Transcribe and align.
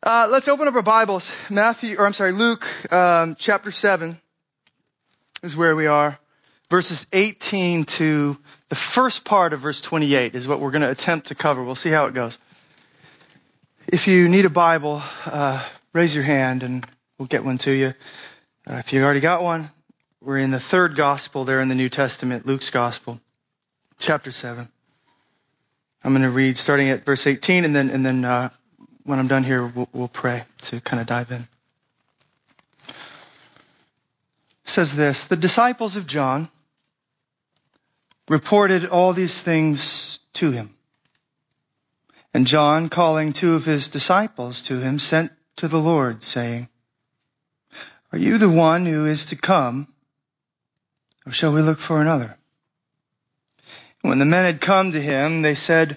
Uh, 0.00 0.28
let's 0.30 0.46
open 0.46 0.68
up 0.68 0.74
our 0.76 0.82
Bibles. 0.82 1.32
Matthew, 1.50 1.98
or 1.98 2.06
I'm 2.06 2.12
sorry, 2.12 2.30
Luke, 2.30 2.64
um, 2.92 3.34
chapter 3.36 3.72
7 3.72 4.16
is 5.42 5.56
where 5.56 5.74
we 5.74 5.88
are. 5.88 6.16
Verses 6.70 7.08
18 7.12 7.84
to 7.84 8.38
the 8.68 8.76
first 8.76 9.24
part 9.24 9.52
of 9.52 9.60
verse 9.60 9.80
28 9.80 10.36
is 10.36 10.46
what 10.46 10.60
we're 10.60 10.70
going 10.70 10.82
to 10.82 10.90
attempt 10.90 11.28
to 11.28 11.34
cover. 11.34 11.64
We'll 11.64 11.74
see 11.74 11.90
how 11.90 12.06
it 12.06 12.14
goes. 12.14 12.38
If 13.88 14.06
you 14.06 14.28
need 14.28 14.44
a 14.44 14.50
Bible, 14.50 15.02
uh, 15.26 15.66
raise 15.92 16.14
your 16.14 16.22
hand 16.22 16.62
and 16.62 16.86
we'll 17.18 17.26
get 17.26 17.44
one 17.44 17.58
to 17.58 17.72
you. 17.72 17.92
Uh, 18.70 18.74
if 18.74 18.92
you 18.92 19.02
already 19.02 19.18
got 19.18 19.42
one, 19.42 19.68
we're 20.20 20.38
in 20.38 20.52
the 20.52 20.60
third 20.60 20.94
gospel 20.94 21.44
there 21.44 21.58
in 21.58 21.68
the 21.68 21.74
New 21.74 21.88
Testament, 21.88 22.46
Luke's 22.46 22.70
gospel, 22.70 23.20
chapter 23.98 24.30
7. 24.30 24.68
I'm 26.04 26.12
going 26.12 26.22
to 26.22 26.30
read 26.30 26.56
starting 26.56 26.88
at 26.90 27.04
verse 27.04 27.26
18 27.26 27.64
and 27.64 27.74
then, 27.74 27.90
and 27.90 28.06
then, 28.06 28.24
uh, 28.24 28.50
when 29.08 29.18
I'm 29.18 29.26
done 29.26 29.42
here, 29.42 29.64
we'll, 29.66 29.88
we'll 29.94 30.08
pray 30.08 30.44
to 30.64 30.82
kind 30.82 31.00
of 31.00 31.06
dive 31.06 31.30
in. 31.30 31.48
It 32.88 32.94
says 34.66 34.94
this, 34.94 35.24
the 35.24 35.36
disciples 35.36 35.96
of 35.96 36.06
John 36.06 36.50
reported 38.28 38.84
all 38.84 39.14
these 39.14 39.40
things 39.40 40.20
to 40.34 40.50
him. 40.50 40.74
And 42.34 42.46
John, 42.46 42.90
calling 42.90 43.32
two 43.32 43.54
of 43.54 43.64
his 43.64 43.88
disciples 43.88 44.60
to 44.64 44.78
him, 44.78 44.98
sent 44.98 45.32
to 45.56 45.68
the 45.68 45.80
Lord, 45.80 46.22
saying, 46.22 46.68
Are 48.12 48.18
you 48.18 48.36
the 48.36 48.50
one 48.50 48.84
who 48.84 49.06
is 49.06 49.24
to 49.26 49.36
come, 49.36 49.88
or 51.24 51.32
shall 51.32 51.54
we 51.54 51.62
look 51.62 51.78
for 51.78 52.02
another? 52.02 52.36
When 54.02 54.18
the 54.18 54.26
men 54.26 54.44
had 54.44 54.60
come 54.60 54.92
to 54.92 55.00
him, 55.00 55.40
they 55.40 55.54
said, 55.54 55.96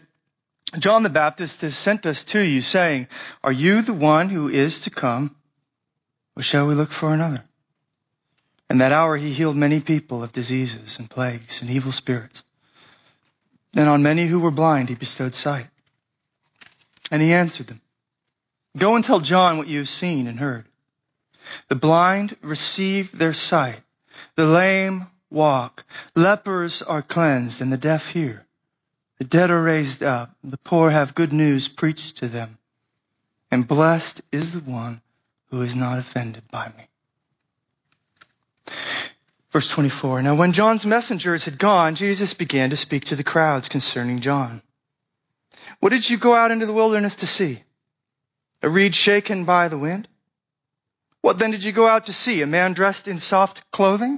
John 0.79 1.03
the 1.03 1.09
Baptist 1.09 1.61
has 1.61 1.75
sent 1.75 2.05
us 2.05 2.23
to 2.25 2.39
you 2.39 2.61
saying, 2.61 3.07
are 3.43 3.51
you 3.51 3.81
the 3.81 3.93
one 3.93 4.29
who 4.29 4.47
is 4.47 4.81
to 4.81 4.89
come 4.89 5.35
or 6.35 6.43
shall 6.43 6.67
we 6.67 6.75
look 6.75 6.91
for 6.91 7.13
another? 7.13 7.43
In 8.69 8.77
that 8.77 8.93
hour 8.93 9.17
he 9.17 9.33
healed 9.33 9.57
many 9.57 9.81
people 9.81 10.23
of 10.23 10.31
diseases 10.31 10.97
and 10.97 11.09
plagues 11.09 11.61
and 11.61 11.69
evil 11.69 11.91
spirits. 11.91 12.43
And 13.75 13.89
on 13.89 14.01
many 14.01 14.25
who 14.27 14.39
were 14.39 14.51
blind 14.51 14.87
he 14.87 14.95
bestowed 14.95 15.35
sight. 15.35 15.67
And 17.11 17.21
he 17.21 17.33
answered 17.33 17.67
them, 17.67 17.81
go 18.77 18.95
and 18.95 19.03
tell 19.03 19.19
John 19.19 19.57
what 19.57 19.67
you 19.67 19.79
have 19.79 19.89
seen 19.89 20.27
and 20.27 20.39
heard. 20.39 20.65
The 21.67 21.75
blind 21.75 22.37
receive 22.41 23.17
their 23.17 23.33
sight. 23.33 23.81
The 24.35 24.45
lame 24.45 25.07
walk. 25.29 25.83
Lepers 26.15 26.81
are 26.81 27.01
cleansed 27.01 27.61
and 27.61 27.73
the 27.73 27.77
deaf 27.77 28.07
hear. 28.11 28.45
The 29.21 29.27
dead 29.27 29.51
are 29.51 29.61
raised 29.61 30.01
up. 30.01 30.35
The 30.43 30.57
poor 30.57 30.89
have 30.89 31.13
good 31.13 31.31
news 31.31 31.67
preached 31.67 32.17
to 32.17 32.27
them. 32.27 32.57
And 33.51 33.67
blessed 33.67 34.23
is 34.31 34.51
the 34.51 34.67
one 34.71 34.99
who 35.51 35.61
is 35.61 35.75
not 35.75 35.99
offended 35.99 36.41
by 36.49 36.71
me. 36.75 36.87
Verse 39.51 39.67
24. 39.67 40.23
Now 40.23 40.33
when 40.33 40.53
John's 40.53 40.87
messengers 40.87 41.45
had 41.45 41.59
gone, 41.59 41.93
Jesus 41.93 42.33
began 42.33 42.71
to 42.71 42.75
speak 42.75 43.05
to 43.05 43.15
the 43.15 43.23
crowds 43.23 43.69
concerning 43.69 44.21
John. 44.21 44.63
What 45.81 45.91
did 45.91 46.09
you 46.09 46.17
go 46.17 46.33
out 46.33 46.49
into 46.49 46.65
the 46.65 46.73
wilderness 46.73 47.17
to 47.17 47.27
see? 47.27 47.61
A 48.63 48.69
reed 48.69 48.95
shaken 48.95 49.45
by 49.45 49.67
the 49.67 49.77
wind? 49.77 50.07
What 51.21 51.37
then 51.37 51.51
did 51.51 51.63
you 51.63 51.73
go 51.73 51.85
out 51.85 52.07
to 52.07 52.13
see? 52.13 52.41
A 52.41 52.47
man 52.47 52.73
dressed 52.73 53.07
in 53.07 53.19
soft 53.19 53.69
clothing? 53.69 54.17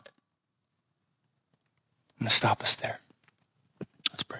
I'm 2.21 2.25
going 2.25 2.29
to 2.29 2.35
stop 2.37 2.61
us 2.61 2.75
there. 2.75 2.99
Let's 4.11 4.21
pray. 4.21 4.37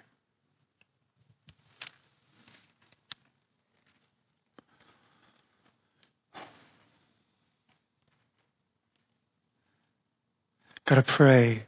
Gotta 10.85 11.01
pray 11.01 11.63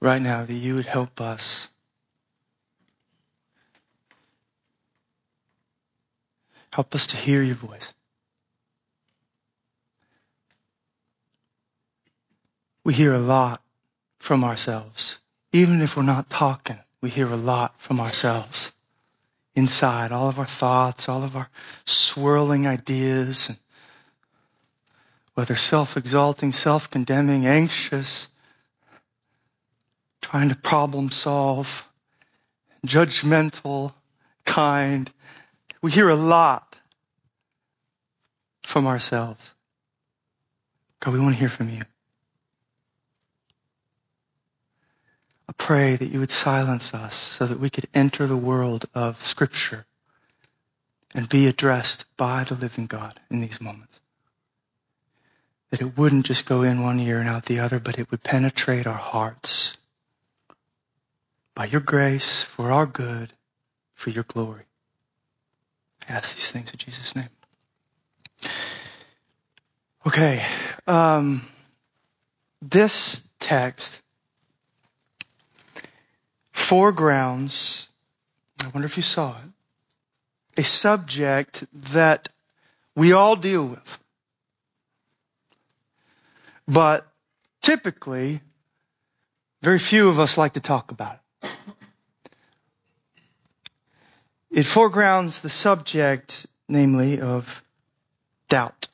right 0.00 0.20
now 0.20 0.44
that 0.44 0.52
you 0.52 0.74
would 0.74 0.86
help 0.86 1.20
us. 1.20 1.68
Help 6.72 6.92
us 6.96 7.06
to 7.08 7.16
hear 7.16 7.40
your 7.40 7.54
voice. 7.54 7.92
We 12.86 12.94
hear 12.94 13.12
a 13.12 13.18
lot 13.18 13.60
from 14.20 14.44
ourselves. 14.44 15.18
Even 15.52 15.82
if 15.82 15.96
we're 15.96 16.04
not 16.04 16.30
talking, 16.30 16.78
we 17.00 17.10
hear 17.10 17.26
a 17.26 17.36
lot 17.36 17.74
from 17.80 17.98
ourselves. 17.98 18.70
Inside, 19.56 20.12
all 20.12 20.28
of 20.28 20.38
our 20.38 20.46
thoughts, 20.46 21.08
all 21.08 21.24
of 21.24 21.34
our 21.34 21.50
swirling 21.84 22.68
ideas, 22.68 23.48
and 23.48 23.58
whether 25.34 25.56
self-exalting, 25.56 26.52
self-condemning, 26.52 27.44
anxious, 27.44 28.28
trying 30.22 30.50
to 30.50 30.56
problem 30.56 31.10
solve, 31.10 31.88
judgmental, 32.86 33.92
kind. 34.44 35.10
We 35.82 35.90
hear 35.90 36.08
a 36.08 36.14
lot 36.14 36.78
from 38.62 38.86
ourselves. 38.86 39.52
God, 41.00 41.14
we 41.14 41.18
want 41.18 41.34
to 41.34 41.40
hear 41.40 41.48
from 41.48 41.68
you. 41.68 41.82
Pray 45.58 45.96
that 45.96 46.08
you 46.08 46.20
would 46.20 46.30
silence 46.30 46.94
us 46.94 47.14
so 47.14 47.46
that 47.46 47.60
we 47.60 47.70
could 47.70 47.88
enter 47.94 48.26
the 48.26 48.36
world 48.36 48.86
of 48.94 49.24
scripture 49.24 49.86
and 51.14 51.28
be 51.28 51.46
addressed 51.46 52.04
by 52.16 52.44
the 52.44 52.54
living 52.54 52.86
God 52.86 53.18
in 53.30 53.40
these 53.40 53.60
moments. 53.60 53.98
That 55.70 55.80
it 55.80 55.96
wouldn't 55.96 56.26
just 56.26 56.46
go 56.46 56.62
in 56.62 56.82
one 56.82 57.00
ear 57.00 57.18
and 57.18 57.28
out 57.28 57.46
the 57.46 57.60
other, 57.60 57.80
but 57.80 57.98
it 57.98 58.10
would 58.10 58.22
penetrate 58.22 58.86
our 58.86 58.94
hearts 58.94 59.76
by 61.54 61.64
your 61.64 61.80
grace, 61.80 62.42
for 62.42 62.70
our 62.70 62.86
good, 62.86 63.32
for 63.94 64.10
your 64.10 64.24
glory. 64.24 64.64
I 66.08 66.12
ask 66.12 66.36
these 66.36 66.50
things 66.50 66.70
in 66.70 66.76
Jesus' 66.78 67.16
name. 67.16 67.28
Okay. 70.06 70.44
Um, 70.86 71.42
this 72.62 73.22
text 73.40 74.02
foregrounds, 76.56 77.86
I 78.64 78.68
wonder 78.68 78.86
if 78.86 78.96
you 78.96 79.02
saw 79.02 79.36
it, 79.36 80.60
a 80.60 80.64
subject 80.64 81.64
that 81.92 82.28
we 82.96 83.12
all 83.12 83.36
deal 83.36 83.64
with. 83.66 83.98
But 86.66 87.06
typically, 87.60 88.40
very 89.62 89.78
few 89.78 90.08
of 90.08 90.18
us 90.18 90.38
like 90.38 90.54
to 90.54 90.60
talk 90.60 90.90
about 90.90 91.20
it. 91.42 91.50
It 94.50 94.64
foregrounds 94.64 95.42
the 95.42 95.50
subject, 95.50 96.46
namely, 96.68 97.20
of 97.20 97.62
doubt. 98.48 98.88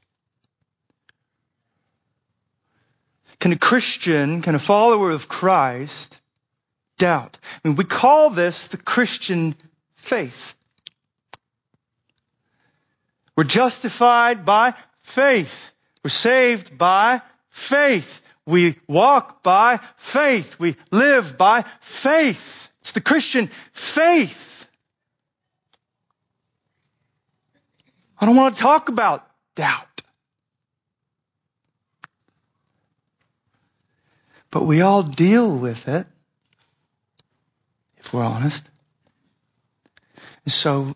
Can 3.39 3.53
a 3.53 3.59
Christian, 3.59 4.43
can 4.43 4.57
a 4.57 4.59
follower 4.59 5.11
of 5.13 5.29
Christ 5.29 6.19
doubt. 7.03 7.37
I 7.43 7.69
mean, 7.69 7.77
we 7.77 7.83
call 7.83 8.31
this 8.31 8.69
the 8.69 8.77
Christian 8.77 9.57
faith. 9.97 10.55
We're 13.37 13.43
justified 13.43 14.45
by 14.45 14.75
faith. 15.03 15.73
We're 16.05 16.11
saved 16.11 16.79
by 16.79 17.21
faith. 17.51 18.23
We 18.47 18.79
walk 18.87 19.43
by 19.43 19.81
faith. 19.97 20.61
We 20.61 20.77
live 20.93 21.37
by 21.37 21.65
faith. 21.81 22.71
It's 22.83 22.93
the 22.93 23.01
Christian 23.01 23.51
faith. 23.73 24.69
I 28.17 28.27
don't 28.27 28.37
want 28.37 28.55
to 28.55 28.63
talk 28.63 28.89
about 28.91 29.27
doubt. 29.57 30.03
But 34.53 34.67
we 34.67 34.83
all 34.83 35.03
deal 35.03 35.59
with 35.59 35.89
it 35.89 36.07
we're 38.13 38.25
honest. 38.25 38.69
And 40.45 40.53
So 40.53 40.95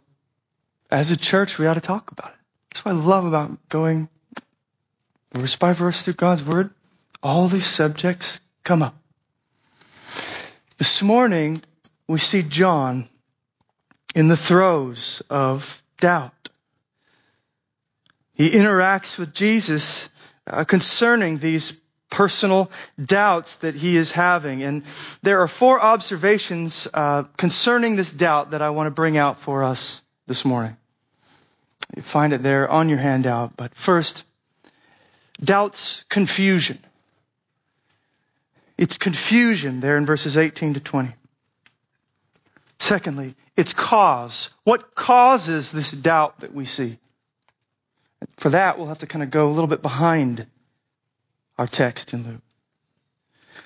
as 0.91 1.11
a 1.11 1.17
church, 1.17 1.59
we 1.59 1.67
ought 1.67 1.75
to 1.75 1.81
talk 1.81 2.11
about 2.11 2.31
it. 2.31 2.39
That's 2.71 2.85
what 2.85 2.95
I 2.95 2.99
love 2.99 3.25
about 3.25 3.69
going 3.69 4.09
verse 5.33 5.57
by 5.57 5.73
verse 5.73 6.03
through 6.03 6.15
God's 6.15 6.45
Word. 6.45 6.71
All 7.23 7.49
these 7.49 7.67
subjects 7.67 8.41
come 8.63 8.83
up. 8.83 8.97
This 10.79 11.03
morning, 11.03 11.63
we 12.07 12.19
see 12.19 12.43
John 12.43 13.09
in 14.15 14.29
the 14.29 14.37
throes 14.37 15.23
of 15.31 15.83
doubt. 15.99 16.51
He 18.35 18.51
interacts 18.51 19.19
with 19.19 19.33
Jesus 19.33 20.11
uh, 20.47 20.65
concerning 20.65 21.39
these 21.39 21.81
personal 22.17 22.71
doubts 22.99 23.57
that 23.57 23.75
he 23.75 23.95
is 23.95 24.11
having. 24.11 24.63
And 24.63 24.85
there 25.23 25.43
are 25.43 25.49
four 25.49 25.79
observations 25.79 26.89
uh, 26.95 27.25
concerning 27.37 27.95
this 27.95 28.11
doubt 28.11 28.53
that 28.53 28.63
I 28.63 28.71
want 28.71 28.87
to 28.87 28.91
bring 28.91 29.19
out 29.19 29.39
for 29.39 29.63
us 29.63 30.01
this 30.27 30.43
morning. 30.43 30.79
You 31.95 32.01
find 32.01 32.33
it 32.33 32.43
there 32.43 32.71
on 32.71 32.89
your 32.89 32.97
handout. 32.97 33.55
But 33.55 33.75
first, 33.75 34.25
doubt's 35.43 36.05
confusion. 36.09 36.79
It's 38.79 38.97
confusion 38.97 39.81
there 39.81 39.99
in 39.99 40.07
verses 40.07 40.39
18 40.39 40.73
to 40.75 40.81
20. 40.81 41.15
Secondly, 42.79 43.35
its 43.59 43.75
cause. 43.75 44.49
What 44.65 44.95
causes 44.95 45.71
this 45.71 45.91
doubt 45.91 46.41
that 46.41 46.55
we 46.55 46.65
see? 46.65 46.97
For 48.39 48.49
that, 48.49 48.79
we'll 48.79 48.89
have 48.89 49.01
to 49.01 49.07
kind 49.07 49.23
of 49.23 49.31
go 49.31 49.49
a 49.49 49.53
little 49.53 49.69
bit 49.69 49.83
behind 49.83 50.47
our 51.59 51.67
text 51.67 52.13
in 52.15 52.25
Luke. 52.25 52.43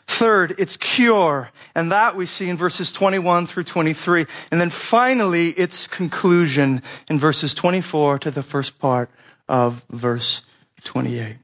Third, 0.06 0.56
its 0.58 0.76
cure, 0.76 1.50
and 1.74 1.92
that 1.92 2.16
we 2.16 2.26
see 2.26 2.48
in 2.48 2.56
verses 2.56 2.90
21 2.92 3.46
through 3.46 3.64
23. 3.64 4.26
And 4.50 4.60
then 4.60 4.70
finally, 4.70 5.48
its 5.48 5.86
conclusion 5.86 6.82
in 7.08 7.18
verses 7.18 7.54
24 7.54 8.20
to 8.20 8.30
the 8.30 8.42
first 8.42 8.78
part 8.78 9.10
of 9.48 9.84
verse 9.88 10.42
28. 10.84 11.36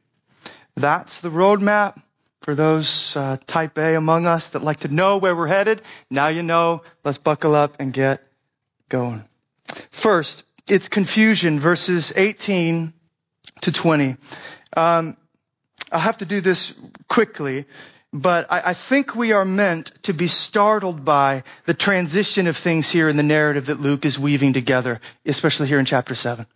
That's 0.76 1.20
the 1.20 1.30
roadmap 1.30 2.00
for 2.42 2.54
those 2.54 3.16
uh, 3.16 3.38
type 3.46 3.78
A 3.78 3.94
among 3.96 4.26
us 4.26 4.50
that 4.50 4.62
like 4.62 4.80
to 4.80 4.88
know 4.88 5.18
where 5.18 5.34
we're 5.34 5.46
headed. 5.46 5.82
Now 6.10 6.28
you 6.28 6.42
know. 6.42 6.82
Let's 7.04 7.18
buckle 7.18 7.54
up 7.54 7.76
and 7.78 7.92
get 7.92 8.22
going. 8.88 9.24
First, 9.90 10.44
it's 10.68 10.88
confusion, 10.88 11.60
verses 11.60 12.12
18 12.16 12.92
to 13.62 13.72
20. 13.72 14.16
Um, 14.76 15.16
I'll 15.92 16.00
have 16.00 16.18
to 16.18 16.26
do 16.26 16.40
this 16.40 16.74
quickly, 17.08 17.64
but 18.12 18.50
I, 18.50 18.70
I 18.70 18.74
think 18.74 19.14
we 19.14 19.32
are 19.32 19.44
meant 19.44 19.92
to 20.04 20.12
be 20.12 20.26
startled 20.26 21.04
by 21.04 21.44
the 21.66 21.74
transition 21.74 22.46
of 22.46 22.56
things 22.56 22.90
here 22.90 23.08
in 23.08 23.16
the 23.16 23.22
narrative 23.22 23.66
that 23.66 23.80
Luke 23.80 24.04
is 24.04 24.18
weaving 24.18 24.52
together, 24.52 25.00
especially 25.24 25.68
here 25.68 25.78
in 25.78 25.84
chapter 25.84 26.14
7. 26.14 26.46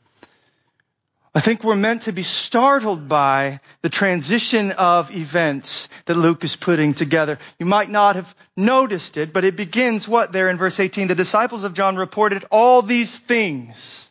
I 1.32 1.38
think 1.38 1.62
we're 1.62 1.76
meant 1.76 2.02
to 2.02 2.12
be 2.12 2.24
startled 2.24 3.08
by 3.08 3.60
the 3.82 3.88
transition 3.88 4.72
of 4.72 5.14
events 5.14 5.88
that 6.06 6.16
Luke 6.16 6.42
is 6.42 6.56
putting 6.56 6.92
together. 6.92 7.38
You 7.60 7.66
might 7.66 7.88
not 7.88 8.16
have 8.16 8.34
noticed 8.56 9.16
it, 9.16 9.32
but 9.32 9.44
it 9.44 9.54
begins 9.54 10.08
what 10.08 10.32
there 10.32 10.48
in 10.48 10.56
verse 10.56 10.80
18? 10.80 11.06
The 11.06 11.14
disciples 11.14 11.62
of 11.62 11.74
John 11.74 11.94
reported 11.94 12.44
all 12.50 12.82
these 12.82 13.16
things. 13.16 14.10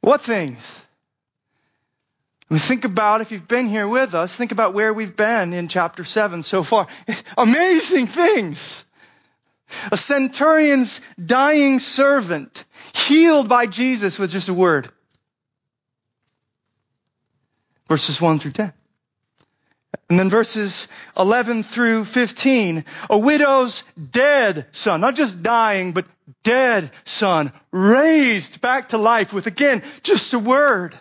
What 0.00 0.20
things? 0.20 0.80
Think 2.50 2.84
about 2.84 3.20
if 3.20 3.30
you've 3.30 3.46
been 3.46 3.68
here 3.68 3.86
with 3.86 4.14
us, 4.14 4.34
think 4.34 4.52
about 4.52 4.72
where 4.72 4.92
we've 4.94 5.14
been 5.14 5.52
in 5.52 5.68
chapter 5.68 6.02
7 6.02 6.42
so 6.42 6.62
far. 6.62 6.86
Amazing 7.36 8.06
things. 8.06 8.84
A 9.92 9.98
centurion's 9.98 11.02
dying 11.22 11.78
servant 11.78 12.64
healed 12.94 13.50
by 13.50 13.66
Jesus 13.66 14.18
with 14.18 14.30
just 14.30 14.48
a 14.48 14.54
word. 14.54 14.90
Verses 17.86 18.18
1 18.18 18.38
through 18.38 18.52
10. 18.52 18.72
And 20.08 20.18
then 20.18 20.30
verses 20.30 20.88
11 21.18 21.64
through 21.64 22.06
15, 22.06 22.84
a 23.10 23.18
widow's 23.18 23.84
dead 24.10 24.66
son, 24.72 25.02
not 25.02 25.16
just 25.16 25.42
dying, 25.42 25.92
but 25.92 26.06
dead 26.42 26.90
son, 27.04 27.52
raised 27.72 28.62
back 28.62 28.90
to 28.90 28.98
life 28.98 29.34
with 29.34 29.46
again, 29.46 29.82
just 30.02 30.32
a 30.32 30.38
word. 30.38 30.96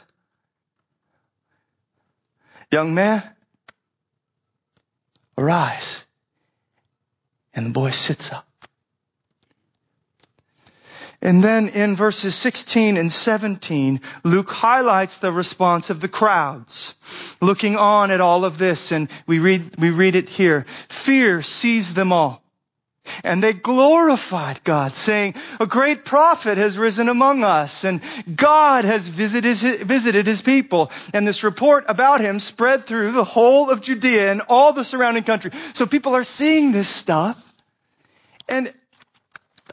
Young 2.72 2.94
man, 2.94 3.24
arise. 5.38 6.06
And 7.54 7.68
the 7.68 7.72
boy 7.72 7.92
sits 7.92 8.32
up. 8.32 8.48
And 11.22 11.44
then 11.44 11.70
in 11.70 11.96
verses 11.96 12.36
16 12.36 12.96
and 12.96 13.12
17, 13.12 14.02
Luke 14.24 14.52
highlights 14.52 15.18
the 15.18 15.32
response 15.32 15.90
of 15.90 16.00
the 16.00 16.08
crowds. 16.08 16.94
Looking 17.42 17.76
on 17.76 18.12
at 18.12 18.22
all 18.22 18.46
of 18.46 18.58
this, 18.58 18.92
and 18.92 19.10
we 19.26 19.40
read, 19.40 19.80
we 19.80 19.90
read 19.90 20.16
it 20.16 20.30
here. 20.30 20.66
Fear 20.90 21.42
seized 21.42 21.96
them 21.96 22.12
all. 22.12 22.44
And 23.24 23.42
they 23.42 23.54
glorified 23.54 24.64
God, 24.64 24.96
saying, 24.96 25.36
a 25.60 25.66
great 25.66 26.06
prophet 26.06 26.58
has 26.58 26.78
risen 26.78 27.10
among 27.10 27.44
us, 27.44 27.84
and 27.84 28.02
God 28.34 28.86
has 28.86 29.08
visited 29.08 29.58
his, 29.58 29.62
visited 29.62 30.28
his 30.28 30.42
people. 30.42 30.92
And 31.14 31.28
this 31.28 31.44
report 31.44 31.86
about 31.88 32.22
him 32.22 32.40
spread 32.40 32.86
through 32.86 33.12
the 33.12 33.24
whole 33.24 33.70
of 33.70 33.82
Judea 33.82 34.32
and 34.32 34.42
all 34.50 34.74
the 34.74 34.84
surrounding 34.84 35.24
country. 35.24 35.52
So 35.74 35.86
people 35.86 36.16
are 36.16 36.24
seeing 36.24 36.72
this 36.72 36.90
stuff. 36.90 37.44
And 38.48 38.72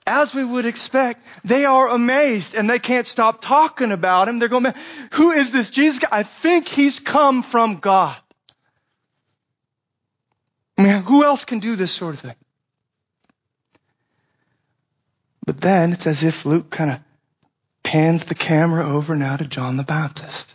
as 0.07 0.35
we 0.35 0.45
would 0.45 0.67
expect, 0.67 1.25
they 1.45 1.65
are 1.65 1.89
amazed 1.89 2.55
and 2.55 2.69
they 2.69 2.79
can't 2.79 3.07
stop 3.07 3.41
talking 3.41 3.93
about 3.93 4.29
him. 4.29 4.39
They're 4.39 4.49
going, 4.49 4.75
who 5.13 5.31
is 5.33 5.51
this 5.51 5.71
Jesus 5.71 6.01
guy? 6.01 6.09
I 6.11 6.23
think 6.23 6.69
he's 6.69 7.01
come 7.01 7.43
from 7.43 7.77
God. 7.77 8.17
I 10.77 10.83
mean, 10.83 11.03
who 11.03 11.25
else 11.25 11.45
can 11.45 11.61
do 11.61 11.77
this 11.77 11.93
sort 11.93 12.15
of 12.15 12.21
thing? 12.21 12.35
But 15.45 15.61
then 15.61 15.93
it's 15.93 16.07
as 16.07 16.25
if 16.25 16.47
Luke 16.47 16.71
kind 16.71 16.91
of 16.91 17.01
pans 17.83 18.25
the 18.25 18.35
camera 18.35 18.89
over 18.89 19.15
now 19.15 19.37
to 19.37 19.47
John 19.47 19.77
the 19.77 19.83
Baptist. 19.83 20.55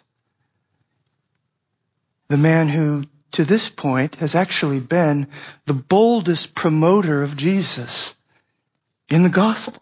The 2.27 2.37
man 2.37 2.67
who, 2.67 3.05
to 3.33 3.45
this 3.45 3.69
point, 3.69 4.15
has 4.15 4.35
actually 4.35 4.79
been 4.79 5.27
the 5.65 5.73
boldest 5.73 6.55
promoter 6.55 7.23
of 7.23 7.37
Jesus 7.37 8.15
in 9.09 9.23
the 9.23 9.29
gospel. 9.29 9.81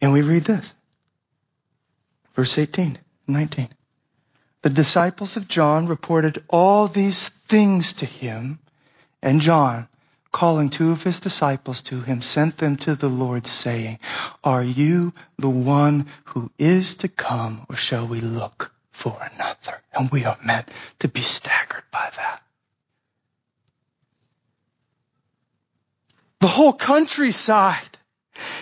And 0.00 0.12
we 0.12 0.22
read 0.22 0.44
this. 0.44 0.72
Verse 2.34 2.58
18, 2.58 2.98
19. 3.26 3.68
The 4.62 4.70
disciples 4.70 5.36
of 5.36 5.48
John 5.48 5.86
reported 5.86 6.44
all 6.48 6.88
these 6.88 7.28
things 7.28 7.94
to 7.94 8.06
him, 8.06 8.58
and 9.22 9.40
John, 9.40 9.88
calling 10.32 10.70
two 10.70 10.90
of 10.90 11.02
his 11.02 11.20
disciples 11.20 11.82
to 11.82 12.00
him, 12.00 12.22
sent 12.22 12.58
them 12.58 12.76
to 12.76 12.94
the 12.94 13.08
Lord, 13.08 13.46
saying, 13.46 13.98
Are 14.44 14.62
you 14.62 15.12
the 15.38 15.50
one 15.50 16.06
who 16.24 16.50
is 16.58 16.96
to 16.96 17.08
come, 17.08 17.66
or 17.68 17.76
shall 17.76 18.06
we 18.06 18.20
look 18.20 18.72
for 18.92 19.18
another? 19.34 19.80
And 19.94 20.10
we 20.10 20.24
are 20.24 20.38
meant 20.44 20.68
to 20.98 21.08
be 21.08 21.22
staggered 21.22 21.84
by 21.90 22.10
that. 22.16 22.42
The 26.40 26.48
whole 26.48 26.74
countryside 26.74 27.96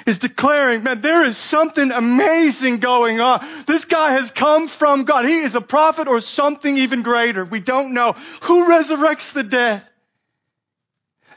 is 0.07 0.19
declaring, 0.19 0.85
man, 0.85 1.01
there 1.01 1.25
is 1.25 1.37
something 1.37 1.91
amazing 1.91 2.79
going 2.79 3.21
on. 3.21 3.45
This 3.67 3.85
guy 3.85 4.13
has 4.13 4.31
come 4.31 4.69
from 4.69 5.05
God. 5.05 5.25
He 5.25 5.39
is 5.39 5.57
a 5.57 5.61
prophet 5.61 6.07
or 6.07 6.21
something 6.21 6.79
even 6.79 7.03
greater. 7.03 7.45
We 7.45 7.61
don't 7.61 7.95
know. 7.95 8.13
Who 8.43 8.67
resurrects 8.67 9.33
the 9.33 9.43
dead? 9.43 9.83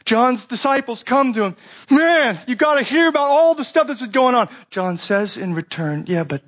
John's 0.07 0.45
disciples 0.45 1.03
come 1.03 1.33
to 1.33 1.43
him. 1.43 1.55
Man, 1.91 2.39
you 2.47 2.55
gotta 2.55 2.81
hear 2.81 3.09
about 3.09 3.27
all 3.27 3.55
the 3.55 3.65
stuff 3.65 3.87
that's 3.87 3.99
been 3.99 4.09
going 4.09 4.35
on. 4.35 4.47
John 4.71 4.95
says 4.95 5.35
in 5.35 5.53
return, 5.53 6.05
yeah, 6.07 6.23
but 6.23 6.41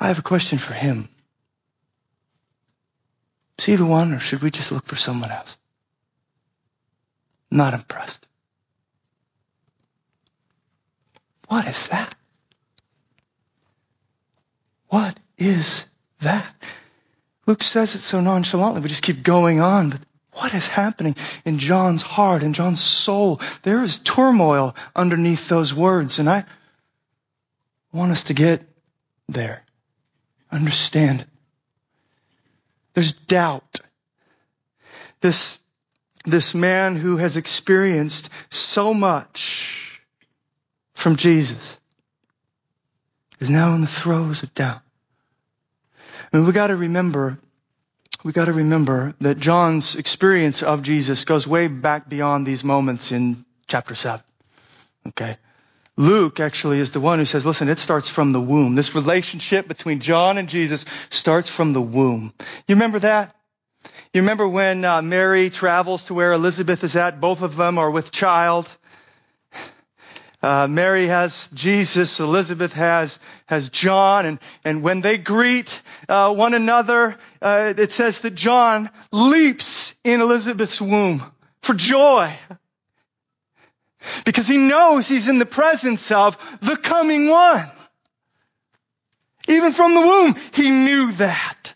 I 0.00 0.08
have 0.08 0.18
a 0.18 0.22
question 0.22 0.58
for 0.58 0.72
him. 0.72 1.10
Is 3.58 3.66
he 3.66 3.76
the 3.76 3.84
one 3.84 4.14
or 4.14 4.20
should 4.20 4.40
we 4.40 4.50
just 4.50 4.72
look 4.72 4.86
for 4.86 4.96
someone 4.96 5.30
else? 5.30 5.58
Not 7.50 7.74
impressed. 7.74 8.26
What 11.48 11.66
is 11.66 11.88
that? 11.88 12.14
What 14.86 15.18
is 15.36 15.86
that? 16.20 16.54
Luke 17.46 17.62
says 17.62 17.94
it 17.94 18.00
so 18.00 18.20
nonchalantly. 18.22 18.80
We 18.80 18.88
just 18.88 19.02
keep 19.02 19.22
going 19.22 19.60
on, 19.60 19.90
but 19.90 20.00
what 20.32 20.54
is 20.54 20.66
happening 20.66 21.16
in 21.44 21.58
John's 21.58 22.02
heart, 22.02 22.42
in 22.42 22.52
John's 22.52 22.82
soul? 22.82 23.40
There 23.62 23.82
is 23.82 23.98
turmoil 23.98 24.76
underneath 24.94 25.48
those 25.48 25.74
words, 25.74 26.18
and 26.18 26.28
I 26.28 26.44
want 27.92 28.12
us 28.12 28.24
to 28.24 28.34
get 28.34 28.68
there. 29.28 29.64
Understand. 30.50 31.26
There's 32.94 33.12
doubt. 33.12 33.80
This 35.20 35.58
this 36.24 36.54
man 36.54 36.96
who 36.96 37.16
has 37.16 37.36
experienced 37.36 38.28
so 38.50 38.92
much 38.92 40.02
from 40.94 41.16
Jesus 41.16 41.78
is 43.40 43.48
now 43.48 43.74
in 43.74 43.80
the 43.80 43.86
throes 43.86 44.42
of 44.42 44.52
doubt. 44.52 44.82
I 46.32 46.36
mean, 46.36 46.46
we 46.46 46.52
gotta 46.52 46.76
remember, 46.76 47.38
we 48.24 48.32
gotta 48.32 48.52
remember 48.52 49.14
that 49.20 49.38
John's 49.38 49.96
experience 49.96 50.62
of 50.62 50.82
Jesus 50.82 51.24
goes 51.24 51.46
way 51.46 51.68
back 51.68 52.08
beyond 52.08 52.46
these 52.46 52.64
moments 52.64 53.12
in 53.12 53.44
chapter 53.68 53.94
7. 53.94 54.20
Okay? 55.08 55.36
Luke 55.96 56.40
actually 56.40 56.80
is 56.80 56.92
the 56.92 57.00
one 57.00 57.18
who 57.18 57.24
says, 57.24 57.46
listen, 57.46 57.68
it 57.68 57.78
starts 57.78 58.08
from 58.08 58.32
the 58.32 58.40
womb. 58.40 58.74
This 58.74 58.94
relationship 58.94 59.68
between 59.68 60.00
John 60.00 60.38
and 60.38 60.48
Jesus 60.48 60.84
starts 61.10 61.48
from 61.48 61.72
the 61.72 61.82
womb. 61.82 62.32
You 62.66 62.76
remember 62.76 63.00
that? 63.00 63.34
You 64.12 64.22
remember 64.22 64.48
when 64.48 64.84
uh, 64.84 65.02
Mary 65.02 65.50
travels 65.50 66.04
to 66.04 66.14
where 66.14 66.32
Elizabeth 66.32 66.82
is 66.82 66.96
at? 66.96 67.20
Both 67.20 67.42
of 67.42 67.56
them 67.56 67.78
are 67.78 67.90
with 67.90 68.10
child. 68.10 68.68
Uh, 70.40 70.68
Mary 70.70 71.08
has 71.08 71.48
Jesus, 71.52 72.20
Elizabeth 72.20 72.72
has 72.72 73.18
has 73.46 73.68
John, 73.70 74.24
and 74.24 74.38
and 74.64 74.84
when 74.84 75.00
they 75.00 75.18
greet 75.18 75.82
uh, 76.08 76.32
one 76.32 76.54
another, 76.54 77.16
uh, 77.40 77.74
it 77.76 77.92
says 77.92 78.22
that 78.22 78.34
John 78.34 78.90
leaps 79.12 79.94
in 80.04 80.20
Elizabeth's 80.20 80.80
womb 80.80 81.22
for 81.62 81.74
joy 81.74 82.34
because 84.24 84.46
he 84.48 84.56
knows 84.56 85.08
he's 85.08 85.28
in 85.28 85.38
the 85.38 85.46
presence 85.46 86.10
of 86.10 86.36
the 86.60 86.76
coming 86.76 87.28
one. 87.28 87.64
Even 89.48 89.72
from 89.72 89.94
the 89.94 90.00
womb, 90.00 90.34
he 90.52 90.68
knew 90.68 91.12
that. 91.12 91.74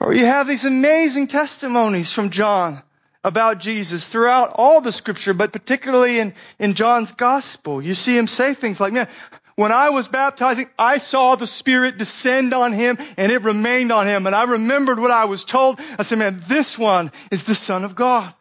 Or 0.00 0.12
you 0.12 0.26
have 0.26 0.46
these 0.46 0.64
amazing 0.64 1.28
testimonies 1.28 2.12
from 2.12 2.30
John 2.30 2.82
about 3.22 3.58
Jesus 3.58 4.06
throughout 4.06 4.52
all 4.54 4.80
the 4.80 4.92
scripture, 4.92 5.32
but 5.32 5.52
particularly 5.52 6.18
in, 6.18 6.34
in 6.58 6.74
John's 6.74 7.12
gospel. 7.12 7.80
You 7.80 7.94
see 7.94 8.16
him 8.16 8.26
say 8.26 8.52
things 8.52 8.80
like, 8.80 8.92
man, 8.92 9.08
when 9.56 9.72
I 9.72 9.90
was 9.90 10.08
baptizing, 10.08 10.68
I 10.78 10.98
saw 10.98 11.36
the 11.36 11.46
Spirit 11.46 11.98
descend 11.98 12.52
on 12.52 12.72
him 12.72 12.98
and 13.16 13.30
it 13.30 13.42
remained 13.42 13.92
on 13.92 14.06
him. 14.06 14.26
And 14.26 14.34
I 14.34 14.44
remembered 14.44 14.98
what 14.98 15.10
I 15.10 15.26
was 15.26 15.44
told. 15.44 15.80
I 15.98 16.02
said, 16.02 16.18
man, 16.18 16.40
this 16.48 16.78
one 16.78 17.12
is 17.30 17.44
the 17.44 17.54
Son 17.54 17.84
of 17.84 17.94
God. 17.94 18.34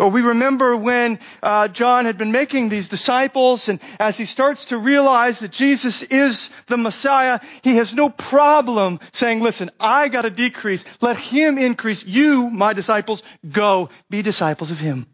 Or 0.00 0.10
we 0.10 0.22
remember 0.22 0.76
when 0.76 1.18
uh, 1.42 1.68
John 1.68 2.04
had 2.04 2.18
been 2.18 2.32
making 2.32 2.68
these 2.68 2.88
disciples, 2.88 3.68
and 3.68 3.80
as 4.00 4.16
he 4.16 4.24
starts 4.24 4.66
to 4.66 4.78
realize 4.78 5.38
that 5.40 5.52
Jesus 5.52 6.02
is 6.02 6.50
the 6.66 6.76
Messiah, 6.76 7.38
he 7.62 7.76
has 7.76 7.94
no 7.94 8.08
problem 8.08 8.98
saying, 9.12 9.40
listen, 9.40 9.70
I 9.78 10.08
gotta 10.08 10.30
decrease, 10.30 10.84
let 11.00 11.16
him 11.16 11.58
increase. 11.58 12.04
You, 12.04 12.50
my 12.50 12.72
disciples, 12.72 13.22
go 13.48 13.90
be 14.10 14.22
disciples 14.22 14.70
of 14.70 14.80
him. 14.80 15.06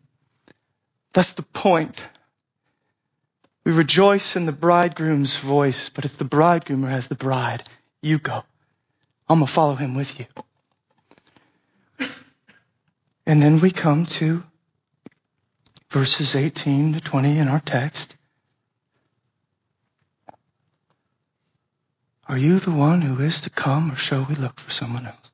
That's 1.12 1.32
the 1.32 1.42
point. 1.42 2.02
We 3.64 3.72
rejoice 3.72 4.36
in 4.36 4.44
the 4.44 4.52
bridegroom's 4.52 5.36
voice, 5.38 5.88
but 5.88 6.04
it's 6.04 6.16
the 6.16 6.24
bridegroom 6.24 6.82
who 6.82 6.88
has 6.88 7.08
the 7.08 7.14
bride. 7.14 7.62
You 8.02 8.18
go. 8.18 8.44
I'm 9.28 9.38
gonna 9.38 9.46
follow 9.46 9.74
him 9.74 9.94
with 9.94 10.18
you. 10.20 10.26
And 13.26 13.40
then 13.40 13.60
we 13.60 13.70
come 13.70 14.04
to 14.06 14.44
verses 15.88 16.36
18 16.36 16.94
to 16.94 17.00
20 17.00 17.38
in 17.38 17.48
our 17.48 17.60
text. 17.60 18.14
Are 22.28 22.36
you 22.36 22.58
the 22.58 22.70
one 22.70 23.00
who 23.00 23.22
is 23.22 23.42
to 23.42 23.50
come, 23.50 23.92
or 23.92 23.96
shall 23.96 24.26
we 24.28 24.34
look 24.34 24.60
for 24.60 24.70
someone 24.70 25.06
else? 25.06 25.30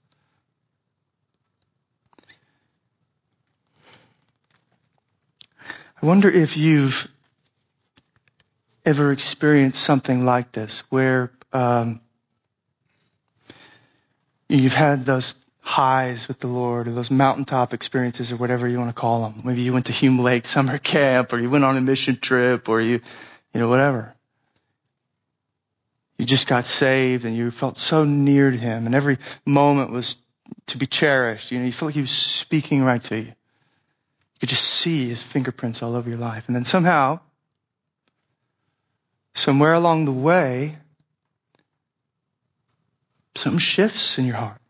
I 6.02 6.06
wonder 6.06 6.30
if 6.30 6.56
you've 6.56 7.08
ever 8.84 9.12
experienced 9.12 9.82
something 9.82 10.24
like 10.24 10.52
this, 10.52 10.82
where 10.90 11.30
um, 11.52 12.00
you've 14.48 14.74
had 14.74 15.04
those 15.04 15.34
highs 15.60 16.26
with 16.26 16.40
the 16.40 16.46
Lord 16.46 16.88
or 16.88 16.92
those 16.92 17.10
mountaintop 17.10 17.74
experiences 17.74 18.32
or 18.32 18.36
whatever 18.36 18.66
you 18.66 18.78
want 18.78 18.90
to 18.90 19.00
call 19.00 19.22
them. 19.22 19.42
Maybe 19.44 19.62
you 19.62 19.72
went 19.72 19.86
to 19.86 19.92
Hume 19.92 20.18
Lake 20.18 20.46
summer 20.46 20.78
camp 20.92 21.32
or 21.32 21.38
you 21.38 21.50
went 21.50 21.64
on 21.64 21.76
a 21.76 21.80
mission 21.80 22.16
trip 22.16 22.68
or 22.68 22.80
you, 22.80 23.00
you 23.54 23.60
know, 23.60 23.68
whatever. 23.68 24.14
You 26.18 26.26
just 26.26 26.46
got 26.46 26.66
saved 26.66 27.24
and 27.24 27.34
you 27.36 27.50
felt 27.50 27.78
so 27.78 28.04
near 28.04 28.50
to 28.50 28.56
Him 28.56 28.86
and 28.86 28.94
every 28.94 29.18
moment 29.46 29.90
was 29.90 30.16
to 30.66 30.78
be 30.78 30.86
cherished. 30.86 31.50
You 31.50 31.58
know, 31.58 31.64
you 31.64 31.72
felt 31.72 31.88
like 31.88 31.94
He 31.94 32.00
was 32.00 32.10
speaking 32.10 32.82
right 32.82 33.02
to 33.04 33.16
you. 33.16 33.22
You 33.22 34.40
could 34.40 34.48
just 34.48 34.64
see 34.64 35.08
His 35.08 35.22
fingerprints 35.22 35.82
all 35.82 35.94
over 35.94 36.08
your 36.08 36.18
life. 36.18 36.46
And 36.46 36.56
then 36.56 36.64
somehow, 36.64 37.20
somewhere 39.34 39.72
along 39.72 40.04
the 40.04 40.12
way, 40.12 40.76
something 43.34 43.58
shifts 43.58 44.18
in 44.18 44.26
your 44.26 44.36
heart 44.36 44.60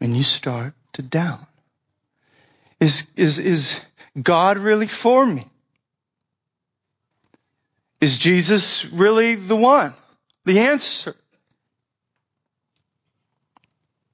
and 0.00 0.16
you 0.16 0.22
start 0.22 0.74
to 0.94 1.02
doubt. 1.02 1.40
Is, 2.80 3.06
is, 3.16 3.38
is 3.38 3.80
God 4.20 4.58
really 4.58 4.86
for 4.86 5.24
me? 5.26 5.44
Is 8.00 8.16
Jesus 8.16 8.84
really 8.84 9.34
the 9.34 9.56
one? 9.56 9.94
The 10.44 10.60
answer? 10.60 11.16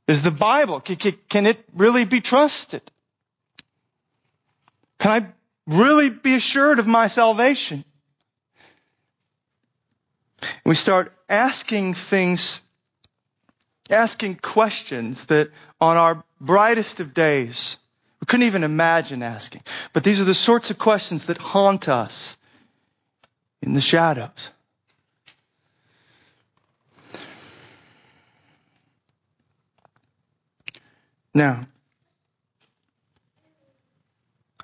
Is 0.06 0.22
the 0.22 0.30
Bible, 0.30 0.80
can, 0.80 0.96
can 1.28 1.46
it 1.46 1.64
really 1.74 2.04
be 2.04 2.20
trusted? 2.20 2.82
Can 4.98 5.22
I 5.22 5.26
really 5.66 6.10
be 6.10 6.34
assured 6.34 6.78
of 6.78 6.86
my 6.86 7.06
salvation? 7.06 7.84
We 10.64 10.74
start 10.74 11.12
asking 11.28 11.94
things 11.94 12.60
asking 13.90 14.36
questions 14.36 15.26
that 15.26 15.50
on 15.80 15.96
our 15.96 16.24
brightest 16.40 17.00
of 17.00 17.14
days, 17.14 17.76
we 18.20 18.26
couldn't 18.26 18.46
even 18.46 18.64
imagine 18.64 19.22
asking. 19.22 19.62
But 19.92 20.04
these 20.04 20.20
are 20.20 20.24
the 20.24 20.34
sorts 20.34 20.70
of 20.70 20.78
questions 20.78 21.26
that 21.26 21.38
haunt 21.38 21.88
us 21.88 22.36
in 23.60 23.74
the 23.74 23.80
shadows. 23.80 24.50
Now, 31.34 31.66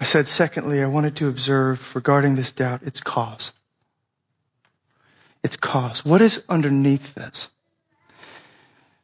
I 0.00 0.04
said, 0.04 0.28
secondly, 0.28 0.82
I 0.82 0.86
wanted 0.86 1.16
to 1.16 1.28
observe 1.28 1.94
regarding 1.94 2.36
this 2.36 2.52
doubt 2.52 2.84
its 2.84 3.00
cause. 3.00 3.52
Its 5.42 5.56
cause. 5.56 6.04
What 6.04 6.22
is 6.22 6.42
underneath 6.48 7.14
this? 7.14 7.48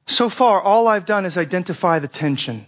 So 0.07 0.29
far, 0.29 0.61
all 0.61 0.87
I've 0.87 1.07
done 1.07 1.25
is 1.25 1.37
identify 1.37 1.99
the 1.99 2.09
tension. 2.09 2.67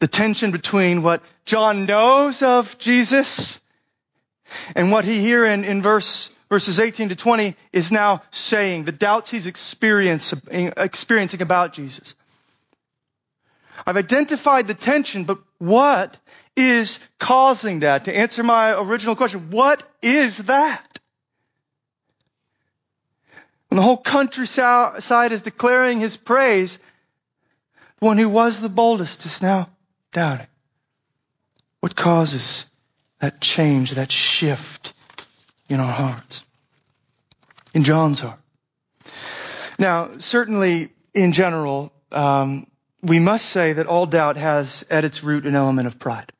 The 0.00 0.08
tension 0.08 0.50
between 0.50 1.02
what 1.02 1.22
John 1.44 1.86
knows 1.86 2.42
of 2.42 2.78
Jesus 2.78 3.60
and 4.76 4.90
what 4.90 5.04
he 5.04 5.20
here 5.20 5.44
in, 5.44 5.64
in 5.64 5.82
verse, 5.82 6.30
verses 6.48 6.78
18 6.78 7.08
to 7.08 7.16
20 7.16 7.56
is 7.72 7.90
now 7.90 8.22
saying, 8.30 8.84
the 8.84 8.92
doubts 8.92 9.30
he's 9.30 9.46
experiencing 9.46 11.42
about 11.42 11.72
Jesus. 11.72 12.14
I've 13.86 13.96
identified 13.96 14.66
the 14.66 14.74
tension, 14.74 15.24
but 15.24 15.38
what 15.58 16.16
is 16.56 17.00
causing 17.18 17.80
that? 17.80 18.04
To 18.04 18.14
answer 18.14 18.42
my 18.42 18.78
original 18.78 19.16
question, 19.16 19.50
what 19.50 19.82
is 20.02 20.38
that? 20.38 20.93
When 23.74 23.82
the 23.82 23.86
whole 23.86 23.96
countryside 23.96 25.32
is 25.32 25.42
declaring 25.42 25.98
his 25.98 26.16
praise, 26.16 26.78
the 27.98 28.06
one 28.06 28.18
who 28.18 28.28
was 28.28 28.60
the 28.60 28.68
boldest 28.68 29.26
is 29.26 29.42
now 29.42 29.68
doubting. 30.12 30.46
What 31.80 31.96
causes 31.96 32.66
that 33.18 33.40
change, 33.40 33.90
that 33.94 34.12
shift 34.12 34.94
in 35.68 35.80
our 35.80 35.92
hearts? 35.92 36.44
In 37.74 37.82
John's 37.82 38.20
heart. 38.20 38.38
Now, 39.76 40.18
certainly 40.18 40.90
in 41.12 41.32
general, 41.32 41.92
um, 42.12 42.68
we 43.02 43.18
must 43.18 43.46
say 43.46 43.72
that 43.72 43.88
all 43.88 44.06
doubt 44.06 44.36
has 44.36 44.84
at 44.88 45.04
its 45.04 45.24
root 45.24 45.46
an 45.46 45.56
element 45.56 45.88
of 45.88 45.98
pride. 45.98 46.32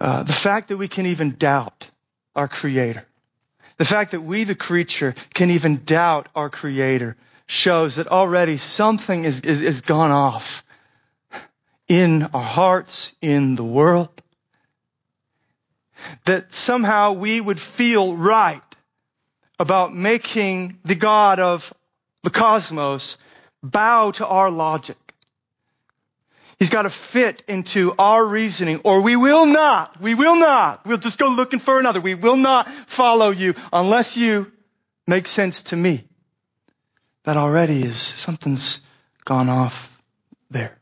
Uh, 0.00 0.22
the 0.22 0.32
fact 0.32 0.68
that 0.68 0.78
we 0.78 0.88
can 0.88 1.04
even 1.04 1.32
doubt 1.32 1.86
our 2.34 2.48
Creator, 2.48 3.04
the 3.80 3.86
fact 3.86 4.10
that 4.10 4.20
we, 4.20 4.44
the 4.44 4.54
creature, 4.54 5.14
can 5.32 5.48
even 5.48 5.76
doubt 5.76 6.28
our 6.34 6.50
creator 6.50 7.16
shows 7.46 7.96
that 7.96 8.08
already 8.08 8.58
something 8.58 9.24
is, 9.24 9.40
is, 9.40 9.62
is 9.62 9.80
gone 9.80 10.10
off 10.10 10.62
in 11.88 12.24
our 12.34 12.42
hearts, 12.42 13.14
in 13.22 13.56
the 13.56 13.64
world. 13.64 14.10
That 16.26 16.52
somehow 16.52 17.12
we 17.12 17.40
would 17.40 17.58
feel 17.58 18.14
right 18.14 18.60
about 19.58 19.94
making 19.94 20.78
the 20.84 20.94
God 20.94 21.40
of 21.40 21.72
the 22.22 22.28
cosmos 22.28 23.16
bow 23.62 24.10
to 24.10 24.26
our 24.26 24.50
logic. 24.50 25.09
He's 26.60 26.68
got 26.68 26.82
to 26.82 26.90
fit 26.90 27.42
into 27.48 27.94
our 27.98 28.22
reasoning 28.22 28.82
or 28.84 29.00
we 29.00 29.16
will 29.16 29.46
not, 29.46 29.98
we 29.98 30.14
will 30.14 30.36
not, 30.36 30.84
we'll 30.84 30.98
just 30.98 31.18
go 31.18 31.28
looking 31.30 31.58
for 31.58 31.80
another. 31.80 32.02
We 32.02 32.14
will 32.14 32.36
not 32.36 32.68
follow 32.86 33.30
you 33.30 33.54
unless 33.72 34.14
you 34.18 34.52
make 35.06 35.26
sense 35.26 35.62
to 35.64 35.76
me. 35.76 36.04
That 37.24 37.38
already 37.38 37.82
is, 37.82 37.96
something's 37.98 38.80
gone 39.24 39.48
off 39.48 39.98
there. 40.50 40.76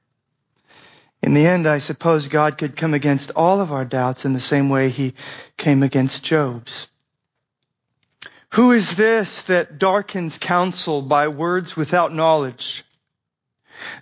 In 1.22 1.34
the 1.34 1.46
end, 1.46 1.68
I 1.68 1.78
suppose 1.78 2.26
God 2.26 2.58
could 2.58 2.76
come 2.76 2.92
against 2.92 3.30
all 3.36 3.60
of 3.60 3.70
our 3.70 3.84
doubts 3.84 4.24
in 4.24 4.32
the 4.32 4.40
same 4.40 4.70
way 4.70 4.88
he 4.88 5.14
came 5.56 5.84
against 5.84 6.24
Job's. 6.24 6.88
Who 8.54 8.72
is 8.72 8.96
this 8.96 9.42
that 9.42 9.78
darkens 9.78 10.38
counsel 10.38 11.02
by 11.02 11.28
words 11.28 11.76
without 11.76 12.12
knowledge? 12.12 12.84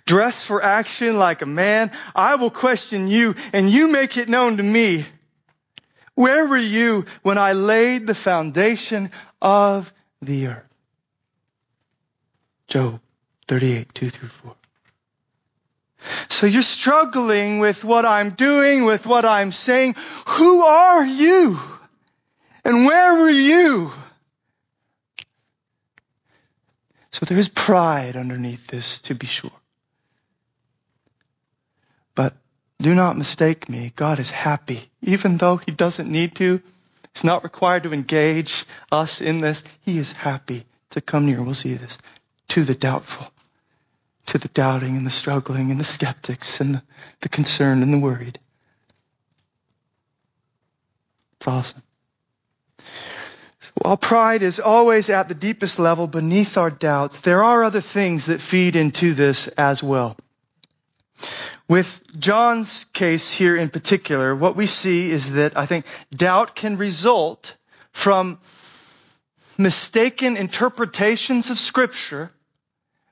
Dress 0.05 0.41
for 0.41 0.63
action 0.63 1.17
like 1.17 1.41
a 1.41 1.45
man, 1.45 1.91
I 2.15 2.35
will 2.35 2.51
question 2.51 3.07
you 3.07 3.35
and 3.53 3.69
you 3.69 3.87
make 3.87 4.17
it 4.17 4.29
known 4.29 4.57
to 4.57 4.63
me. 4.63 5.05
Where 6.15 6.47
were 6.47 6.57
you 6.57 7.05
when 7.21 7.37
I 7.37 7.53
laid 7.53 8.07
the 8.07 8.15
foundation 8.15 9.11
of 9.41 9.93
the 10.21 10.47
earth? 10.47 10.63
Job 12.67 12.99
38, 13.47 13.93
2 13.93 14.09
through 14.09 14.29
4. 14.29 14.55
So 16.29 16.45
you're 16.45 16.61
struggling 16.61 17.59
with 17.59 17.83
what 17.83 18.05
I'm 18.05 18.31
doing, 18.31 18.83
with 18.83 19.05
what 19.05 19.25
I'm 19.25 19.51
saying. 19.51 19.95
Who 20.27 20.63
are 20.63 21.05
you? 21.05 21.59
And 22.63 22.85
where 22.85 23.15
were 23.15 23.29
you? 23.29 23.91
So 27.11 27.25
there 27.25 27.37
is 27.37 27.49
pride 27.49 28.15
underneath 28.15 28.67
this, 28.67 28.99
to 28.99 29.15
be 29.15 29.27
sure. 29.27 29.51
But 32.17 32.33
do 32.81 32.93
not 32.93 33.17
mistake 33.17 33.69
me. 33.69 33.93
God 33.95 34.17
is 34.19 34.31
happy. 34.31 34.89
Even 35.01 35.37
though 35.37 35.57
He 35.57 35.71
doesn't 35.71 36.11
need 36.11 36.35
to, 36.35 36.61
He's 37.13 37.23
not 37.23 37.43
required 37.45 37.83
to 37.83 37.93
engage 37.93 38.65
us 38.91 39.21
in 39.21 39.39
this. 39.39 39.63
He 39.81 39.99
is 39.99 40.11
happy 40.11 40.65
to 40.89 41.01
come 41.01 41.27
near. 41.27 41.41
We'll 41.41 41.53
see 41.53 41.75
this. 41.75 41.97
To 42.49 42.63
the 42.63 42.75
doubtful 42.75 43.31
to 44.27 44.37
the 44.37 44.47
doubting 44.49 44.95
and 44.95 45.05
the 45.05 45.11
struggling 45.11 45.71
and 45.71 45.79
the 45.79 45.85
skeptics 45.85 46.61
and 46.61 46.75
the, 46.75 46.83
the 47.21 47.29
concerned 47.29 47.81
and 47.81 47.93
the 47.93 47.97
worried. 47.97 48.39
It's 51.37 51.47
awesome. 51.47 51.81
While 53.81 53.97
pride 53.97 54.41
is 54.41 54.59
always 54.59 55.09
at 55.09 55.29
the 55.29 55.35
deepest 55.35 55.79
level 55.79 56.07
beneath 56.07 56.57
our 56.57 56.71
doubts, 56.71 57.21
there 57.21 57.43
are 57.43 57.63
other 57.63 57.81
things 57.81 58.25
that 58.25 58.41
feed 58.41 58.75
into 58.75 59.13
this 59.13 59.47
as 59.49 59.81
well. 59.81 60.17
With 61.67 62.01
John's 62.17 62.85
case 62.85 63.29
here 63.29 63.55
in 63.55 63.69
particular, 63.69 64.33
what 64.35 64.55
we 64.55 64.67
see 64.67 65.11
is 65.11 65.33
that 65.33 65.57
I 65.57 65.65
think 65.65 65.85
doubt 66.15 66.55
can 66.55 66.77
result 66.77 67.57
from 67.91 68.39
mistaken 69.57 70.37
interpretations 70.37 71.49
of 71.49 71.59
scripture 71.59 72.31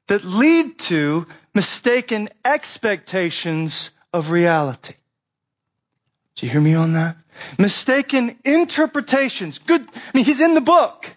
that 0.08 0.24
lead 0.24 0.80
to 0.80 1.26
mistaken 1.54 2.30
expectations 2.46 3.92
of 4.14 4.30
reality. 4.30 4.94
Do 6.36 6.46
you 6.46 6.52
hear 6.52 6.62
me 6.62 6.76
on 6.76 6.94
that? 6.94 7.18
Mistaken 7.58 8.38
interpretations. 8.46 9.60
Good. 9.60 9.82
I 9.82 10.00
mean, 10.14 10.26
he's 10.26 10.42
in 10.42 10.54
the 10.54 10.62
book. 10.62 11.10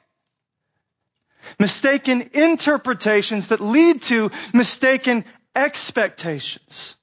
Mistaken 1.60 2.30
interpretations 2.32 3.48
that 3.48 3.60
lead 3.60 4.02
to 4.02 4.30
mistaken 4.52 5.24
expectations. 5.54 6.96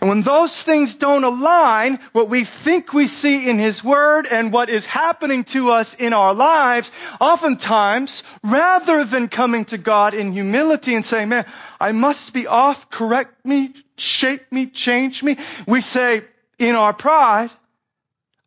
And 0.00 0.08
when 0.08 0.22
those 0.22 0.62
things 0.62 0.94
don't 0.94 1.24
align, 1.24 1.98
what 2.12 2.28
we 2.28 2.44
think 2.44 2.92
we 2.92 3.06
see 3.06 3.48
in 3.48 3.58
His 3.58 3.82
Word 3.82 4.26
and 4.30 4.52
what 4.52 4.70
is 4.70 4.86
happening 4.86 5.44
to 5.44 5.70
us 5.70 5.94
in 5.94 6.12
our 6.12 6.34
lives, 6.34 6.92
oftentimes, 7.20 8.22
rather 8.42 9.04
than 9.04 9.28
coming 9.28 9.64
to 9.66 9.78
God 9.78 10.14
in 10.14 10.32
humility 10.32 10.94
and 10.94 11.04
saying, 11.04 11.28
man, 11.28 11.46
I 11.80 11.92
must 11.92 12.32
be 12.32 12.46
off, 12.46 12.90
correct 12.90 13.44
me, 13.44 13.74
shape 13.96 14.50
me, 14.52 14.66
change 14.66 15.22
me, 15.22 15.36
we 15.66 15.80
say 15.80 16.22
in 16.58 16.74
our 16.74 16.92
pride, 16.92 17.50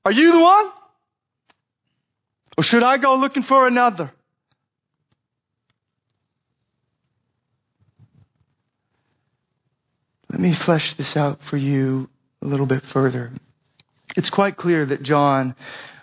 are 0.06 0.12
you 0.12 0.32
the 0.32 0.40
one? 0.40 0.72
Or 2.58 2.64
should 2.64 2.84
I 2.84 2.98
go 2.98 3.16
looking 3.16 3.44
for 3.44 3.68
another? 3.68 4.12
Let 10.34 10.42
me 10.42 10.52
flesh 10.52 10.96
this 10.96 11.16
out 11.16 11.44
for 11.44 11.58
you 11.58 12.10
a 12.42 12.48
little 12.48 12.66
bit 12.66 12.82
further. 12.82 13.30
It's 14.18 14.32
quite 14.32 14.56
clear 14.56 14.84
that 14.84 15.04
John, 15.04 15.56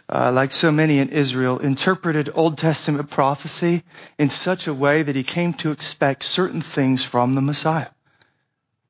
uh, 0.09 0.31
like 0.31 0.53
so 0.53 0.71
many 0.71 1.01
in 1.01 1.09
Israel, 1.09 1.59
interpreted 1.59 2.31
Old 2.33 2.57
Testament 2.57 3.11
prophecy 3.11 3.83
in 4.21 4.31
such 4.31 4.69
a 4.69 4.73
way 4.73 5.03
that 5.03 5.17
he 5.17 5.25
came 5.25 5.55
to 5.55 5.73
expect 5.73 6.23
certain 6.23 6.63
things 6.63 7.03
from 7.03 7.35
the 7.35 7.41
Messiah, 7.41 7.89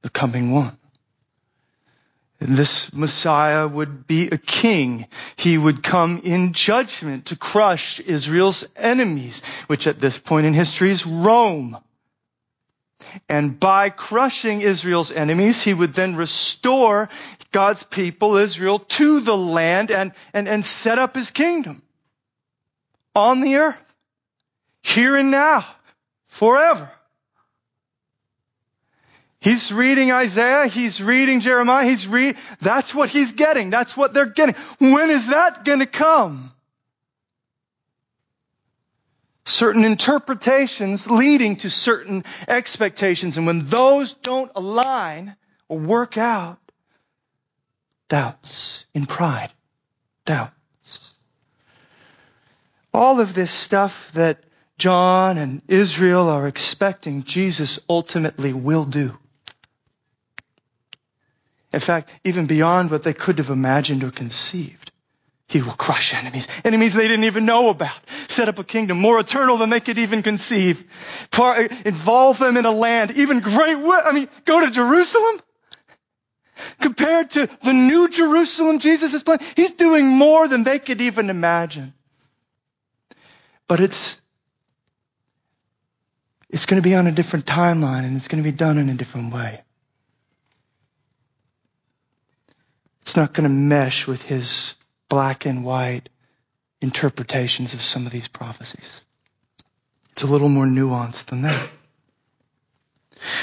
the 0.03 0.11
coming 0.11 0.50
one. 0.50 0.76
This 2.38 2.92
Messiah 2.92 3.66
would 3.66 4.07
be 4.07 4.29
a 4.29 4.37
king. 4.37 5.07
He 5.37 5.57
would 5.57 5.83
come 5.83 6.20
in 6.22 6.53
judgment 6.53 7.26
to 7.26 7.37
crush 7.37 7.98
Israel's 7.98 8.68
enemies, 8.76 9.40
which 9.68 9.87
at 9.87 10.03
this 10.03 10.18
point 10.18 10.44
in 10.44 10.53
history 10.53 10.90
is 10.90 11.07
Rome. 11.07 11.79
And 13.28 13.58
by 13.58 13.90
crushing 13.90 14.60
Israel's 14.60 15.10
enemies, 15.10 15.62
he 15.62 15.74
would 15.74 15.94
then 15.94 16.16
restore 16.16 17.08
God's 17.52 17.82
people, 17.82 18.36
Israel, 18.36 18.78
to 18.78 19.20
the 19.20 19.36
land 19.36 19.90
and, 19.90 20.12
and, 20.32 20.48
and 20.48 20.64
set 20.64 20.98
up 20.98 21.14
his 21.14 21.30
kingdom 21.30 21.82
on 23.14 23.40
the 23.40 23.56
earth, 23.56 23.76
here 24.82 25.16
and 25.16 25.30
now, 25.30 25.66
forever. 26.28 26.90
He's 29.40 29.72
reading 29.72 30.12
Isaiah, 30.12 30.66
he's 30.66 31.02
reading 31.02 31.40
Jeremiah, 31.40 31.86
he's 31.86 32.06
read, 32.06 32.36
that's 32.60 32.94
what 32.94 33.08
he's 33.08 33.32
getting, 33.32 33.70
that's 33.70 33.96
what 33.96 34.12
they're 34.12 34.26
getting. 34.26 34.54
When 34.78 35.10
is 35.10 35.28
that 35.28 35.64
gonna 35.64 35.86
come? 35.86 36.52
Certain 39.50 39.84
interpretations 39.84 41.10
leading 41.10 41.56
to 41.56 41.70
certain 41.70 42.24
expectations. 42.48 43.36
And 43.36 43.46
when 43.46 43.66
those 43.66 44.14
don't 44.14 44.50
align 44.54 45.36
or 45.68 45.78
work 45.78 46.16
out, 46.16 46.58
doubts 48.08 48.86
in 48.94 49.06
pride, 49.06 49.52
doubts. 50.24 51.12
All 52.92 53.20
of 53.20 53.34
this 53.34 53.50
stuff 53.50 54.10
that 54.12 54.42
John 54.78 55.38
and 55.38 55.62
Israel 55.68 56.28
are 56.28 56.46
expecting, 56.46 57.22
Jesus 57.22 57.78
ultimately 57.88 58.52
will 58.52 58.84
do. 58.84 59.16
In 61.72 61.80
fact, 61.80 62.10
even 62.24 62.46
beyond 62.46 62.90
what 62.90 63.02
they 63.02 63.12
could 63.12 63.38
have 63.38 63.50
imagined 63.50 64.02
or 64.02 64.10
conceived. 64.10 64.90
He 65.50 65.60
will 65.60 65.72
crush 65.72 66.14
enemies. 66.14 66.46
Enemies 66.64 66.94
they 66.94 67.08
didn't 67.08 67.24
even 67.24 67.44
know 67.44 67.70
about. 67.70 67.98
Set 68.28 68.48
up 68.48 68.60
a 68.60 68.64
kingdom 68.64 69.00
more 69.00 69.18
eternal 69.18 69.56
than 69.56 69.68
they 69.68 69.80
could 69.80 69.98
even 69.98 70.22
conceive. 70.22 70.84
involve 71.84 72.38
them 72.38 72.56
in 72.56 72.66
a 72.66 72.70
land 72.70 73.10
even 73.16 73.40
great. 73.40 73.76
I 73.76 74.12
mean, 74.12 74.28
go 74.44 74.60
to 74.60 74.70
Jerusalem? 74.70 75.40
Compared 76.78 77.30
to 77.30 77.48
the 77.64 77.72
new 77.72 78.08
Jerusalem 78.08 78.78
Jesus 78.78 79.12
is 79.12 79.24
planning, 79.24 79.44
he's 79.56 79.72
doing 79.72 80.06
more 80.06 80.46
than 80.46 80.62
they 80.62 80.78
could 80.78 81.00
even 81.00 81.30
imagine. 81.30 81.94
But 83.66 83.80
it's, 83.80 84.20
it's 86.48 86.66
going 86.66 86.80
to 86.80 86.88
be 86.88 86.94
on 86.94 87.08
a 87.08 87.12
different 87.12 87.44
timeline 87.44 88.04
and 88.04 88.16
it's 88.16 88.28
going 88.28 88.40
to 88.40 88.48
be 88.48 88.56
done 88.56 88.78
in 88.78 88.88
a 88.88 88.94
different 88.94 89.34
way. 89.34 89.62
It's 93.02 93.16
not 93.16 93.32
going 93.32 93.48
to 93.48 93.52
mesh 93.52 94.06
with 94.06 94.22
his 94.22 94.74
black 95.11 95.44
and 95.44 95.62
white 95.62 96.09
interpretations 96.81 97.75
of 97.75 97.83
some 97.83 98.07
of 98.07 98.12
these 98.12 98.29
prophecies. 98.29 99.03
It's 100.12 100.23
a 100.23 100.27
little 100.27 100.49
more 100.49 100.64
nuanced 100.64 101.27
than 101.27 101.42
that. 101.42 101.68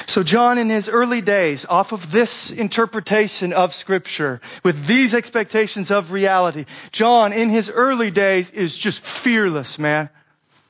So 0.08 0.23
John 0.23 0.58
in 0.58 0.69
his 0.69 0.89
early 0.89 1.21
days, 1.21 1.65
off 1.65 1.91
of 1.91 2.12
this 2.12 2.49
interpretation 2.49 3.53
of 3.53 3.75
scripture, 3.75 4.41
with 4.63 4.88
these 4.88 5.13
expectations 5.13 5.91
of 5.91 6.12
reality, 6.12 6.65
John 6.91 7.32
in 7.32 7.49
his 7.49 7.69
early 7.69 8.10
days 8.10 8.49
is 8.49 8.75
just 8.75 9.01
fearless, 9.03 9.77
man. 9.77 10.10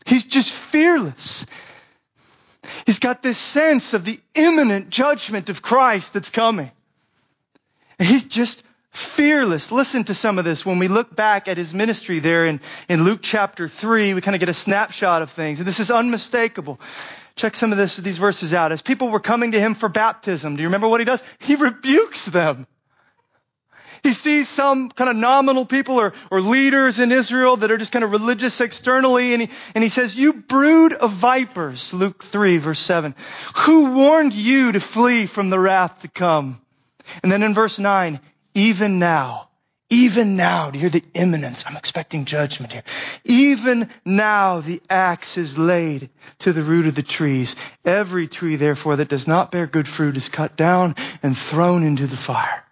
He's 0.06 0.26
just 0.26 0.52
fearless. 0.52 1.46
He's 2.86 3.00
got 3.00 3.24
this 3.24 3.38
sense 3.38 3.94
of 3.94 4.04
the 4.04 4.20
imminent 4.36 4.90
judgment 4.90 5.50
of 5.50 5.62
Christ 5.62 6.14
that's 6.14 6.30
coming. 6.30 6.72
He's 8.00 8.26
just 8.26 8.64
fearless. 8.92 9.72
Listen 9.72 10.04
to 10.06 10.14
some 10.14 10.40
of 10.40 10.46
this. 10.46 10.66
When 10.66 10.80
we 10.80 10.88
look 10.88 11.16
back 11.16 11.48
at 11.48 11.58
his 11.58 11.74
ministry 11.74 12.20
there 12.20 12.46
in, 12.46 12.60
in 12.90 13.04
Luke 13.04 13.20
chapter 13.22 13.68
3, 13.68 14.14
we 14.14 14.22
kind 14.22 14.36
of 14.36 14.40
get 14.40 14.50
a 14.50 14.54
snapshot 14.54 15.22
of 15.22 15.32
things. 15.32 15.60
And 15.60 15.68
this 15.68 15.80
is 15.80 15.92
unmistakable. 15.92 16.80
check 17.36 17.56
some 17.56 17.72
of 17.72 17.78
this, 17.78 17.98
these 17.98 18.18
verses 18.18 18.54
out. 18.54 18.72
As 18.72 18.82
people 18.82 19.10
were 19.10 19.20
coming 19.20 19.52
to 19.52 19.60
him 19.60 19.76
for 19.76 19.90
baptism, 19.90 20.56
do 20.56 20.62
you 20.62 20.68
remember 20.68 20.88
what 20.88 21.00
he 21.00 21.06
does? 21.06 21.24
He 21.40 21.56
rebukes 21.56 22.26
them. 22.26 22.68
He 24.04 24.14
sees 24.14 24.48
some 24.48 24.90
kind 24.90 25.10
of 25.10 25.16
nominal 25.16 25.66
people 25.66 26.00
or, 26.00 26.14
or 26.32 26.40
leaders 26.40 27.00
in 27.00 27.12
Israel 27.12 27.58
that 27.58 27.72
are 27.72 27.78
just 27.78 27.92
kind 27.92 28.06
of 28.06 28.12
religious 28.12 28.62
externally, 28.62 29.34
and 29.34 29.42
he, 29.44 29.50
and 29.76 29.84
he 29.84 29.90
says, 29.90 30.16
You 30.16 30.34
brood 30.34 30.94
of 30.94 31.12
vipers, 31.12 31.94
Luke 31.94 32.24
3, 32.24 32.58
verse 32.58 32.80
7. 32.80 33.16
Who 33.56 33.92
warned 33.92 34.34
you 34.34 34.72
to 34.72 34.80
flee 34.80 35.26
from 35.26 35.50
the 35.50 35.60
wrath 35.60 36.04
to 36.04 36.08
come? 36.08 36.62
And 37.24 37.32
then 37.32 37.44
in 37.44 37.54
verse 37.54 37.80
9, 37.80 38.20
even 38.58 38.98
now, 38.98 39.50
even 39.92 40.36
now, 40.36 40.72
you 40.74 40.80
hear 40.80 40.90
the 40.90 41.04
imminence? 41.14 41.64
I'm 41.68 41.78
expecting 41.78 42.26
judgment 42.26 42.74
here. 42.74 42.82
Even 43.24 43.88
now 44.04 44.62
the 44.62 44.82
axe 44.90 45.38
is 45.38 45.60
laid 45.60 46.10
to 46.40 46.54
the 46.54 46.64
root 46.64 46.88
of 46.88 46.96
the 46.96 47.04
trees. 47.04 47.56
Every 47.86 48.28
tree, 48.28 48.56
therefore, 48.56 48.96
that 48.96 49.10
does 49.10 49.28
not 49.28 49.52
bear 49.52 49.68
good 49.68 49.88
fruit 49.88 50.18
is 50.18 50.28
cut 50.28 50.58
down 50.58 50.96
and 51.22 51.38
thrown 51.38 51.84
into 51.84 52.08
the 52.08 52.18
fire. 52.18 52.66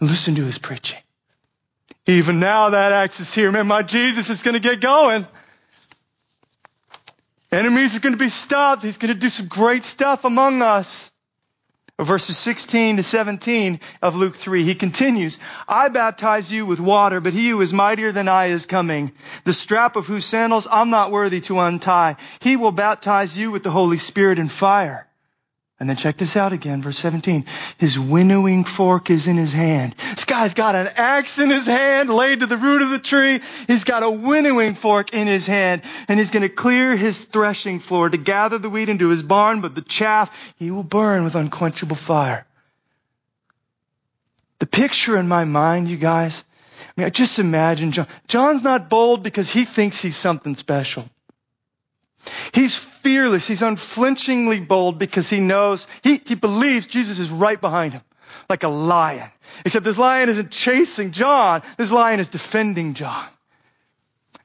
Listen 0.00 0.36
to 0.36 0.44
his 0.44 0.56
preaching. 0.56 0.98
Even 2.06 2.40
now 2.40 2.70
that 2.70 2.92
axe 2.92 3.20
is 3.20 3.32
here. 3.34 3.52
Man, 3.52 3.66
my 3.66 3.82
Jesus 3.82 4.30
is 4.30 4.42
going 4.42 4.54
to 4.54 4.60
get 4.60 4.80
going. 4.80 5.26
Enemies 7.52 7.94
are 7.94 8.00
going 8.00 8.14
to 8.14 8.18
be 8.18 8.30
stopped. 8.30 8.82
He's 8.82 8.96
going 8.96 9.12
to 9.12 9.20
do 9.20 9.28
some 9.28 9.48
great 9.48 9.84
stuff 9.84 10.24
among 10.24 10.62
us. 10.62 11.10
Verses 12.00 12.36
16 12.38 12.96
to 12.96 13.02
17 13.04 13.78
of 14.02 14.16
Luke 14.16 14.34
3, 14.34 14.64
he 14.64 14.74
continues, 14.74 15.38
I 15.68 15.88
baptize 15.88 16.50
you 16.50 16.66
with 16.66 16.80
water, 16.80 17.20
but 17.20 17.34
he 17.34 17.50
who 17.50 17.60
is 17.60 17.72
mightier 17.72 18.10
than 18.10 18.26
I 18.26 18.46
is 18.46 18.66
coming, 18.66 19.12
the 19.44 19.52
strap 19.52 19.94
of 19.94 20.06
whose 20.06 20.24
sandals 20.24 20.66
I'm 20.68 20.90
not 20.90 21.12
worthy 21.12 21.40
to 21.42 21.60
untie. 21.60 22.16
He 22.40 22.56
will 22.56 22.72
baptize 22.72 23.38
you 23.38 23.52
with 23.52 23.62
the 23.62 23.70
Holy 23.70 23.98
Spirit 23.98 24.40
and 24.40 24.50
fire. 24.50 25.06
And 25.80 25.88
then 25.88 25.96
check 25.96 26.16
this 26.16 26.36
out 26.36 26.52
again, 26.52 26.82
verse 26.82 26.98
17. 26.98 27.46
His 27.78 27.98
winnowing 27.98 28.62
fork 28.62 29.10
is 29.10 29.26
in 29.26 29.36
his 29.36 29.52
hand. 29.52 29.96
This 30.12 30.24
guy's 30.24 30.54
got 30.54 30.76
an 30.76 30.88
axe 30.96 31.40
in 31.40 31.50
his 31.50 31.66
hand 31.66 32.10
laid 32.10 32.40
to 32.40 32.46
the 32.46 32.56
root 32.56 32.82
of 32.82 32.90
the 32.90 33.00
tree. 33.00 33.40
He's 33.66 33.82
got 33.82 34.04
a 34.04 34.10
winnowing 34.10 34.76
fork 34.76 35.12
in 35.12 35.26
his 35.26 35.48
hand 35.48 35.82
and 36.06 36.18
he's 36.18 36.30
going 36.30 36.42
to 36.44 36.48
clear 36.48 36.96
his 36.96 37.24
threshing 37.24 37.80
floor 37.80 38.08
to 38.08 38.16
gather 38.16 38.58
the 38.58 38.70
wheat 38.70 38.88
into 38.88 39.08
his 39.08 39.24
barn, 39.24 39.62
but 39.62 39.74
the 39.74 39.82
chaff 39.82 40.54
he 40.58 40.70
will 40.70 40.84
burn 40.84 41.24
with 41.24 41.34
unquenchable 41.34 41.96
fire. 41.96 42.46
The 44.60 44.66
picture 44.66 45.16
in 45.16 45.26
my 45.26 45.44
mind, 45.44 45.88
you 45.88 45.96
guys, 45.96 46.44
I 46.80 47.00
mean, 47.00 47.06
I 47.06 47.10
just 47.10 47.40
imagine 47.40 47.90
John. 47.90 48.06
John's 48.28 48.62
not 48.62 48.88
bold 48.88 49.24
because 49.24 49.50
he 49.50 49.64
thinks 49.64 50.00
he's 50.00 50.16
something 50.16 50.54
special. 50.54 51.10
He's 52.54 52.76
fearless. 52.76 53.48
He's 53.48 53.62
unflinchingly 53.62 54.60
bold 54.60 54.96
because 54.96 55.28
he 55.28 55.40
knows, 55.40 55.88
he, 56.04 56.20
he 56.24 56.36
believes 56.36 56.86
Jesus 56.86 57.18
is 57.18 57.28
right 57.28 57.60
behind 57.60 57.94
him, 57.94 58.02
like 58.48 58.62
a 58.62 58.68
lion. 58.68 59.28
Except 59.64 59.84
this 59.84 59.98
lion 59.98 60.28
isn't 60.28 60.52
chasing 60.52 61.10
John. 61.10 61.62
This 61.76 61.90
lion 61.90 62.20
is 62.20 62.28
defending 62.28 62.94
John. 62.94 63.26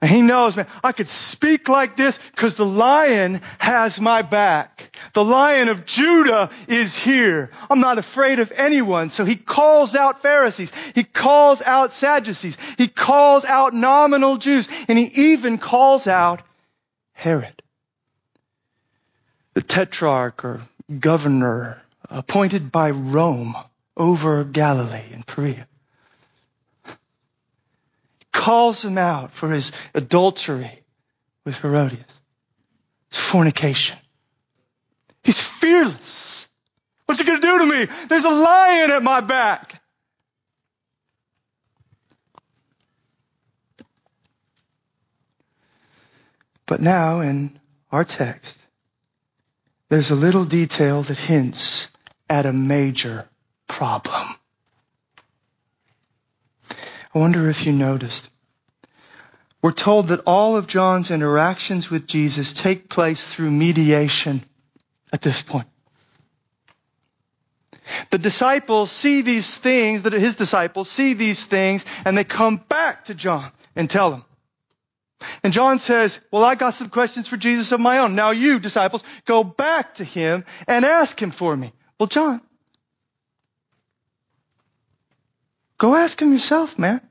And 0.02 0.10
he 0.10 0.22
knows, 0.22 0.56
man, 0.56 0.66
I 0.84 0.92
could 0.92 1.08
speak 1.08 1.70
like 1.70 1.96
this 1.96 2.18
because 2.32 2.56
the 2.56 2.66
lion 2.66 3.42
has 3.60 4.02
my 4.02 4.24
back. 4.24 4.98
The 5.14 5.24
lion 5.24 5.70
of 5.70 5.86
Judah 5.86 6.50
is 6.68 6.98
here. 6.98 7.52
I'm 7.70 7.82
not 7.82 8.00
afraid 8.00 8.40
of 8.40 8.52
anyone. 8.56 9.12
So 9.12 9.24
he 9.24 9.36
calls 9.36 9.96
out 9.96 10.24
Pharisees. 10.24 10.74
He 10.96 11.04
calls 11.04 11.62
out 11.62 11.94
Sadducees. 11.94 12.58
He 12.78 12.88
calls 12.88 13.46
out 13.46 13.76
nominal 13.76 14.38
Jews. 14.38 14.68
And 14.88 14.98
he 14.98 15.34
even 15.34 15.60
calls 15.60 16.08
out 16.08 16.42
Herod 17.14 17.62
the 19.54 19.62
tetrarch 19.62 20.44
or 20.44 20.62
governor 21.00 21.82
appointed 22.10 22.72
by 22.72 22.92
Rome 22.92 23.56
over 23.96 24.44
Galilee 24.44 25.04
and 25.14 25.26
Perea. 25.26 25.68
Calls 28.32 28.86
him 28.86 28.98
out 28.98 29.32
for 29.32 29.50
his 29.50 29.72
adultery 29.94 30.84
with 31.46 31.58
Herodias, 31.58 32.00
his 33.10 33.20
fornication. 33.20 33.98
He's 35.24 35.40
fearless. 35.40 36.48
What's 37.06 37.20
he 37.20 37.26
going 37.26 37.42
to 37.42 37.48
do 37.48 37.58
to 37.58 37.66
me? 37.66 37.88
There's 38.08 38.24
a 38.24 38.30
lion 38.30 38.92
at 38.92 39.04
my 39.04 39.22
back. 39.22 39.82
But 46.66 46.82
now 46.82 47.22
in 47.22 47.60
our 47.92 48.06
text, 48.06 48.59
there's 49.90 50.12
a 50.12 50.16
little 50.16 50.46
detail 50.46 51.02
that 51.04 51.18
hints 51.18 51.90
at 52.30 52.46
a 52.46 52.54
major 52.54 53.28
problem. 53.68 54.28
I 57.14 57.20
wonder 57.20 57.50
if 57.50 57.66
you 57.66 57.74
noticed. 57.74 58.30
We're 59.62 59.72
told 59.72 60.10
that 60.10 60.22
all 60.26 60.56
of 60.56 60.68
John's 60.68 61.12
interactions 61.12 61.90
with 61.90 62.08
Jesus 62.08 62.54
take 62.54 62.88
place 62.88 63.26
through 63.26 63.52
mediation 63.52 64.44
at 65.12 65.22
this 65.22 65.42
point. 65.42 65.68
The 68.12 68.20
disciples 68.20 68.92
see 68.92 69.22
these 69.22 69.58
things, 69.58 70.04
that 70.04 70.14
his 70.14 70.36
disciples 70.36 70.90
see 70.90 71.14
these 71.14 71.44
things, 71.44 71.84
and 72.06 72.16
they 72.16 72.24
come 72.24 72.58
back 72.58 73.06
to 73.06 73.16
John 73.16 73.52
and 73.76 73.90
tell 73.90 74.14
him. 74.14 74.24
And 75.44 75.54
John 75.54 75.80
says, 75.80 76.20
well, 76.32 76.44
I 76.44 76.56
got 76.56 76.72
some 76.72 76.90
questions 76.90 77.28
for 77.28 77.38
Jesus 77.38 77.72
of 77.72 77.80
my 77.80 78.00
own. 78.00 78.16
Now 78.16 78.32
you, 78.32 78.60
disciples, 78.60 79.04
go 79.26 79.44
back 79.44 79.96
to 79.96 80.04
him 80.04 80.46
and 80.68 80.86
ask 80.86 81.22
him 81.22 81.32
for 81.32 81.56
me. 81.56 81.74
Well, 82.00 82.08
John, 82.08 82.42
go 85.78 85.96
ask 85.96 86.22
him 86.22 86.32
yourself, 86.32 86.80
man. 86.80 87.02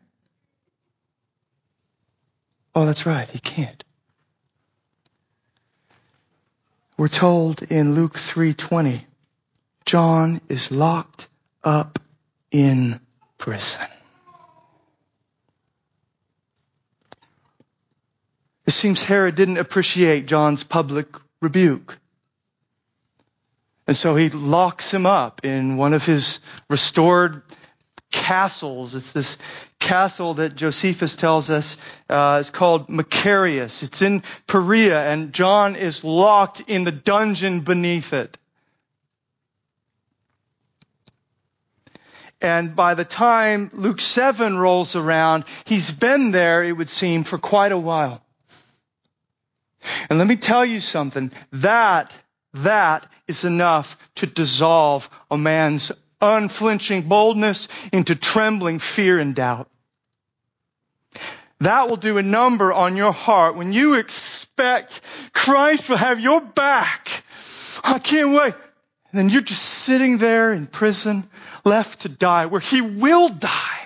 Oh, 2.75 2.87
that's 2.87 3.07
right. 3.07 3.29
He 3.29 3.41
can't. 3.41 3.83
We're 6.97 7.09
told 7.09 7.63
in 7.63 7.95
Luke 7.95 8.19
3:20, 8.19 9.05
John 9.85 10.41
is 10.49 10.71
locked 10.71 11.29
up 11.63 11.99
in 12.51 13.01
prison. 13.37 13.87
It 18.69 18.73
seems 18.73 19.03
Herod 19.03 19.35
didn't 19.35 19.57
appreciate 19.57 20.27
John's 20.27 20.63
public 20.63 21.07
rebuke. 21.41 21.99
And 23.87 23.97
so 23.97 24.15
he 24.15 24.29
locks 24.29 24.93
him 24.93 25.07
up 25.07 25.43
in 25.43 25.79
one 25.79 25.95
of 25.95 26.05
his 26.05 26.41
restored 26.69 27.45
castles. 28.13 28.95
It's 28.95 29.13
this 29.13 29.39
castle 29.79 30.35
that 30.35 30.55
Josephus 30.55 31.17
tells 31.17 31.49
us 31.49 31.79
uh, 32.11 32.41
is 32.43 32.51
called 32.51 32.89
Machaerus. 32.89 33.83
It's 33.83 34.03
in 34.03 34.23
Perea, 34.47 35.01
and 35.03 35.33
John 35.33 35.75
is 35.75 36.05
locked 36.05 36.61
in 36.69 36.85
the 36.85 36.93
dungeon 36.93 37.61
beneath 37.61 38.13
it. 38.13 38.37
And 42.43 42.77
by 42.77 42.93
the 42.93 43.07
time 43.07 43.71
Luke 43.73 44.03
7 44.03 44.59
rolls 44.59 44.95
around, 44.95 45.45
he's 45.65 45.91
been 45.91 46.33
there, 46.33 46.63
it 46.63 46.73
would 46.73 46.91
seem, 46.91 47.25
for 47.25 47.39
quite 47.39 47.73
a 47.73 47.79
while. 47.79 48.23
And 50.09 50.19
let 50.19 50.29
me 50.29 50.37
tell 50.37 50.65
you 50.65 50.81
something. 50.81 51.31
That, 51.53 52.13
that 52.55 53.07
is 53.27 53.45
enough 53.45 53.97
to 54.17 54.27
dissolve 54.27 55.09
a 55.31 55.39
man's 55.39 55.93
unflinching 56.21 57.03
boldness 57.03 57.69
into 57.93 58.15
trembling 58.15 58.79
fear 58.79 59.19
and 59.19 59.35
doubt. 59.35 59.69
That 61.61 61.89
will 61.89 61.97
do 61.97 62.19
a 62.19 62.23
number 62.23 62.73
on 62.73 62.97
your 62.97 63.13
heart 63.13 63.57
when 63.57 63.73
you 63.73 63.95
expect 63.95 65.01
Christ 65.33 65.91
will 65.91 65.97
have 65.97 66.21
your 66.21 66.41
back. 66.41 67.25
I 67.83 67.99
can't 67.99 68.33
wait. 68.33 68.55
And 69.11 69.19
then 69.19 69.29
you're 69.29 69.41
just 69.41 69.65
sitting 69.65 70.19
there 70.19 70.53
in 70.53 70.67
prison, 70.67 71.29
left 71.65 72.03
to 72.03 72.09
die, 72.09 72.47
where 72.47 72.61
he 72.61 72.81
will 72.81 73.29
die. 73.29 73.78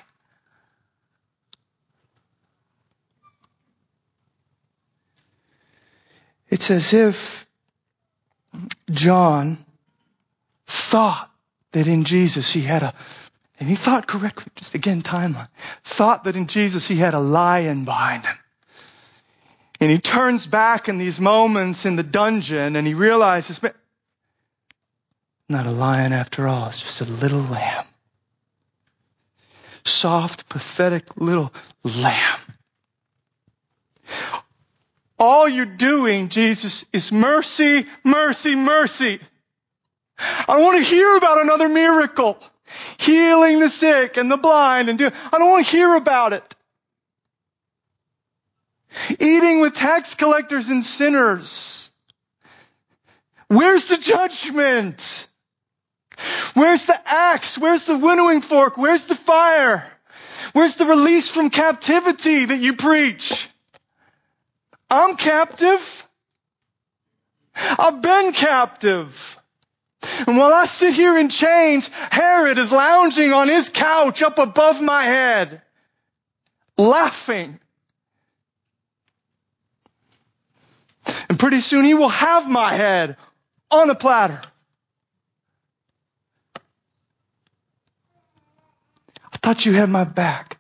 It's 6.53 6.71
as 6.71 6.93
if 6.93 7.47
John 8.91 9.65
thought 10.67 11.31
that 11.71 11.89
in 11.89 12.05
Jesus 12.05 12.53
he 12.53 12.61
had 12.61 12.83
a, 12.83 12.93
and 13.59 13.67
he 13.67 13.75
thought 13.75 14.07
correctly, 14.07 14.53
just 14.57 14.75
again 14.75 15.01
timeline, 15.01 15.49
thought 15.83 16.25
that 16.25 16.37
in 16.37 16.49
Jesus 16.49 16.87
he 16.87 16.97
had 16.97 17.15
a 17.15 17.21
lion 17.21 17.87
behind 17.87 18.27
him. 18.27 18.37
And 19.81 19.91
he 19.91 19.97
turns 19.97 20.47
back 20.47 20.91
in 20.91 20.99
these 20.99 21.19
moments 21.19 21.87
in 21.87 21.97
the 21.97 22.03
dungeon 22.03 22.77
and 22.77 22.87
he 22.87 22.93
realizes, 22.93 23.59
not 25.49 25.65
a 25.65 25.71
lion 25.71 26.13
after 26.13 26.47
all, 26.47 26.69
it's 26.69 26.83
just 26.83 27.01
a 27.01 27.07
little 27.07 27.41
lamb. 27.41 27.87
Soft, 29.87 30.51
pathetic 30.51 31.17
little 31.17 31.51
lamb 31.83 32.41
all 35.23 35.49
you're 35.49 35.65
doing, 35.65 36.29
Jesus, 36.29 36.85
is 36.93 37.13
mercy, 37.13 37.87
mercy, 38.03 38.57
mercy. 38.57 39.21
I 40.19 40.45
don't 40.49 40.63
want 40.63 40.85
to 40.85 40.91
hear 40.91 41.17
about 41.17 41.41
another 41.43 41.69
miracle. 41.69 42.37
Healing 42.99 43.61
the 43.61 43.69
sick 43.69 44.17
and 44.17 44.29
the 44.29 44.37
blind 44.37 44.89
and 44.89 44.99
do, 44.99 45.07
I 45.07 45.39
don't 45.39 45.49
want 45.49 45.65
to 45.65 45.71
hear 45.71 45.95
about 45.95 46.33
it. 46.33 46.57
Eating 49.21 49.61
with 49.61 49.75
tax 49.75 50.17
collectors 50.17 50.71
and 50.71 50.85
sinners. 50.85 51.89
Where's 53.47 53.87
the 53.87 53.99
judgment? 53.99 55.29
Where's 56.55 56.87
the 56.87 57.01
axe? 57.07 57.57
Where's 57.57 57.87
the 57.87 57.97
winnowing 57.97 58.41
fork? 58.41 58.77
Where's 58.77 59.05
the 59.05 59.15
fire? 59.15 59.87
Where's 60.53 60.75
the 60.75 60.85
release 60.85 61.31
from 61.31 61.49
captivity 61.49 62.47
that 62.47 62.59
you 62.59 62.75
preach? 62.75 63.49
I'm 64.93 65.17
captive. 65.17 66.07
I've 67.55 68.03
been 68.03 68.33
captive. 68.33 69.41
And 70.27 70.37
while 70.37 70.53
I 70.53 70.67
sit 70.67 70.93
here 70.93 71.17
in 71.17 71.31
chains, 71.31 71.89
Herod 72.11 72.59
is 72.59 72.71
lounging 72.71 73.33
on 73.33 73.49
his 73.49 73.71
couch 73.71 74.23
up 74.23 74.39
above 74.39 74.83
my 74.83 75.05
head, 75.05 75.63
laughing. 76.77 77.59
And 81.31 81.39
pretty 81.39 81.61
soon 81.61 81.87
he 81.87 81.95
will 81.95 82.11
have 82.11 82.47
my 82.51 82.75
head 82.75 83.17
on 83.71 83.89
a 83.89 83.95
platter. 83.95 84.43
I 89.33 89.37
thought 89.39 89.65
you 89.65 89.73
had 89.73 89.89
my 89.89 90.05
back. 90.05 90.59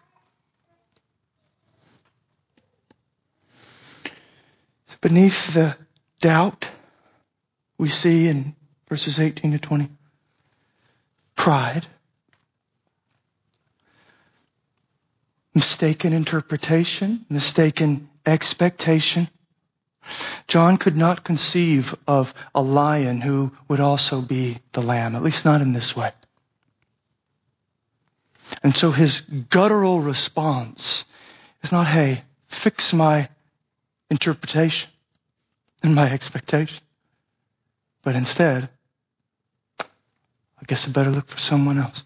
Beneath 5.02 5.52
the 5.52 5.76
doubt 6.20 6.68
we 7.76 7.88
see 7.88 8.28
in 8.28 8.54
verses 8.88 9.18
18 9.18 9.50
to 9.50 9.58
20, 9.58 9.88
pride, 11.34 11.84
mistaken 15.54 16.12
interpretation, 16.12 17.26
mistaken 17.28 18.08
expectation. 18.24 19.28
John 20.46 20.76
could 20.78 20.96
not 20.96 21.24
conceive 21.24 21.96
of 22.06 22.32
a 22.54 22.62
lion 22.62 23.20
who 23.20 23.50
would 23.66 23.80
also 23.80 24.20
be 24.20 24.58
the 24.70 24.82
lamb, 24.82 25.16
at 25.16 25.22
least 25.22 25.44
not 25.44 25.60
in 25.60 25.72
this 25.72 25.96
way. 25.96 26.12
And 28.62 28.72
so 28.72 28.92
his 28.92 29.20
guttural 29.20 30.00
response 30.00 31.04
is 31.62 31.72
not, 31.72 31.88
hey, 31.88 32.22
fix 32.46 32.92
my 32.92 33.28
interpretation 34.12 34.90
and 35.82 35.94
my 35.94 36.12
expectation. 36.12 36.84
But 38.02 38.14
instead, 38.14 38.68
I 39.80 40.64
guess 40.66 40.86
I 40.86 40.92
better 40.92 41.10
look 41.10 41.28
for 41.28 41.38
someone 41.38 41.78
else. 41.78 42.04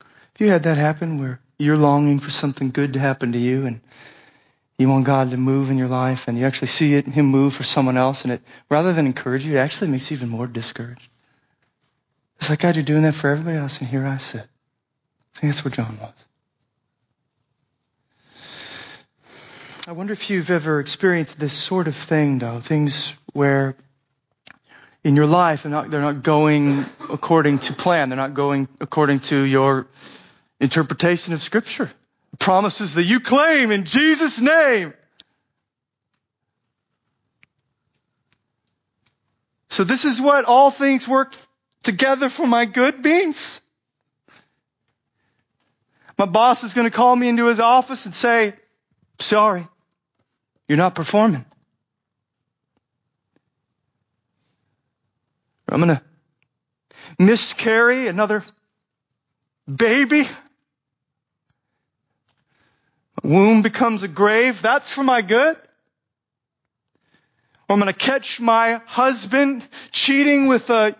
Have 0.00 0.46
you 0.46 0.48
had 0.48 0.62
that 0.62 0.76
happen 0.78 1.18
where 1.18 1.40
you're 1.58 1.76
longing 1.76 2.20
for 2.20 2.30
something 2.30 2.70
good 2.70 2.92
to 2.92 3.00
happen 3.00 3.32
to 3.32 3.38
you 3.38 3.66
and 3.66 3.80
you 4.78 4.88
want 4.88 5.04
God 5.04 5.30
to 5.32 5.36
move 5.36 5.70
in 5.70 5.78
your 5.78 5.88
life 5.88 6.28
and 6.28 6.38
you 6.38 6.46
actually 6.46 6.68
see 6.68 6.94
it, 6.94 7.06
Him 7.06 7.26
move 7.26 7.52
for 7.54 7.64
someone 7.64 7.96
else 7.96 8.22
and 8.22 8.32
it, 8.32 8.42
rather 8.70 8.92
than 8.92 9.06
encourage 9.06 9.44
you, 9.44 9.56
it 9.56 9.60
actually 9.60 9.90
makes 9.90 10.10
you 10.10 10.16
even 10.16 10.28
more 10.28 10.46
discouraged. 10.46 11.08
It's 12.38 12.48
like 12.48 12.60
God, 12.60 12.76
you're 12.76 12.84
doing 12.84 13.02
that 13.02 13.14
for 13.14 13.28
everybody 13.28 13.56
else 13.56 13.80
and 13.80 13.88
here 13.88 14.06
I 14.06 14.18
sit. 14.18 14.46
I 15.34 15.38
think 15.38 15.52
that's 15.52 15.64
where 15.64 15.72
John 15.72 15.98
was. 16.00 16.14
I 19.84 19.90
wonder 19.90 20.12
if 20.12 20.30
you've 20.30 20.50
ever 20.50 20.78
experienced 20.78 21.40
this 21.40 21.52
sort 21.52 21.88
of 21.88 21.96
thing, 21.96 22.38
though. 22.38 22.60
Things 22.60 23.16
where 23.32 23.74
in 25.02 25.16
your 25.16 25.26
life 25.26 25.64
they're 25.64 25.72
not, 25.72 25.90
they're 25.90 26.00
not 26.00 26.22
going 26.22 26.84
according 27.10 27.58
to 27.60 27.72
plan. 27.72 28.08
They're 28.08 28.16
not 28.16 28.32
going 28.32 28.68
according 28.80 29.20
to 29.20 29.36
your 29.42 29.88
interpretation 30.60 31.34
of 31.34 31.42
Scripture. 31.42 31.90
Promises 32.38 32.94
that 32.94 33.02
you 33.02 33.18
claim 33.18 33.72
in 33.72 33.82
Jesus' 33.84 34.40
name. 34.40 34.94
So 39.68 39.82
this 39.82 40.04
is 40.04 40.20
what 40.20 40.44
all 40.44 40.70
things 40.70 41.08
work 41.08 41.34
together 41.82 42.28
for 42.28 42.46
my 42.46 42.66
good 42.66 43.04
means. 43.04 43.60
My 46.16 46.26
boss 46.26 46.62
is 46.62 46.72
going 46.72 46.86
to 46.86 46.96
call 46.96 47.16
me 47.16 47.28
into 47.28 47.46
his 47.46 47.58
office 47.58 48.04
and 48.04 48.14
say, 48.14 48.52
sorry, 49.18 49.66
you're 50.72 50.78
not 50.78 50.94
performing. 50.94 51.44
I'm 55.68 55.80
going 55.82 55.96
to 55.96 56.02
miscarry 57.18 58.08
another 58.08 58.42
baby. 59.68 60.22
My 63.22 63.30
womb 63.30 63.60
becomes 63.60 64.02
a 64.02 64.08
grave. 64.08 64.62
That's 64.62 64.90
for 64.90 65.02
my 65.02 65.20
good. 65.20 65.58
I'm 67.68 67.78
going 67.78 67.92
to 67.92 67.98
catch 67.98 68.40
my 68.40 68.80
husband 68.86 69.68
cheating 69.90 70.46
with 70.46 70.70
a, 70.70 70.96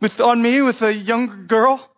with, 0.00 0.20
on 0.20 0.42
me 0.42 0.60
with 0.60 0.82
a 0.82 0.92
younger 0.92 1.36
girl. 1.36 1.88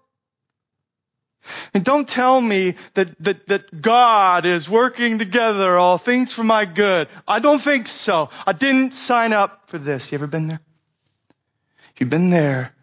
And 1.74 1.84
don't 1.84 2.08
tell 2.08 2.40
me 2.40 2.74
that, 2.94 3.22
that, 3.22 3.46
that 3.48 3.82
God 3.82 4.46
is 4.46 4.68
working 4.68 5.18
together 5.18 5.76
all 5.76 5.98
things 5.98 6.32
for 6.32 6.44
my 6.44 6.64
good. 6.64 7.08
I 7.26 7.38
don't 7.38 7.60
think 7.60 7.86
so. 7.86 8.30
I 8.46 8.52
didn't 8.52 8.94
sign 8.94 9.32
up 9.32 9.64
for 9.68 9.78
this. 9.78 10.10
You 10.10 10.16
ever 10.16 10.26
been 10.26 10.48
there? 10.48 10.60
If 11.94 12.00
you've 12.00 12.10
been 12.10 12.30
there, 12.30 12.74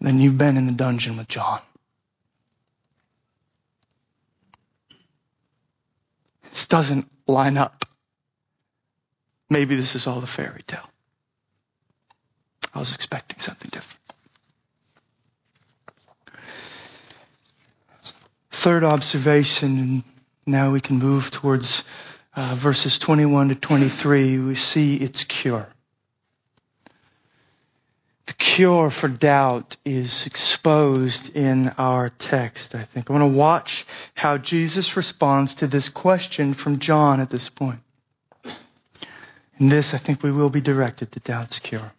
then 0.00 0.18
you've 0.18 0.38
been 0.38 0.56
in 0.56 0.66
the 0.66 0.72
dungeon 0.72 1.16
with 1.16 1.28
John. 1.28 1.60
This 6.50 6.66
doesn't 6.66 7.10
line 7.26 7.56
up. 7.56 7.84
Maybe 9.50 9.76
this 9.76 9.94
is 9.94 10.06
all 10.06 10.22
a 10.22 10.26
fairy 10.26 10.62
tale. 10.66 10.88
I 12.74 12.78
was 12.78 12.94
expecting 12.94 13.38
something 13.38 13.70
different. 13.72 14.03
Third 18.64 18.82
observation, 18.82 19.78
and 19.78 20.04
now 20.46 20.70
we 20.70 20.80
can 20.80 20.98
move 20.98 21.30
towards 21.30 21.84
uh, 22.34 22.54
verses 22.56 22.98
21 22.98 23.50
to 23.50 23.54
23. 23.54 24.38
We 24.38 24.54
see 24.54 24.96
its 24.96 25.22
cure. 25.24 25.68
The 28.24 28.32
cure 28.32 28.88
for 28.88 29.08
doubt 29.08 29.76
is 29.84 30.24
exposed 30.24 31.36
in 31.36 31.74
our 31.76 32.08
text, 32.08 32.74
I 32.74 32.84
think. 32.84 33.10
I 33.10 33.12
want 33.12 33.30
to 33.30 33.38
watch 33.38 33.84
how 34.14 34.38
Jesus 34.38 34.96
responds 34.96 35.56
to 35.56 35.66
this 35.66 35.90
question 35.90 36.54
from 36.54 36.78
John 36.78 37.20
at 37.20 37.28
this 37.28 37.50
point. 37.50 37.80
In 39.58 39.68
this, 39.68 39.92
I 39.92 39.98
think 39.98 40.22
we 40.22 40.32
will 40.32 40.48
be 40.48 40.62
directed 40.62 41.12
to 41.12 41.20
doubt's 41.20 41.58
cure. 41.58 41.92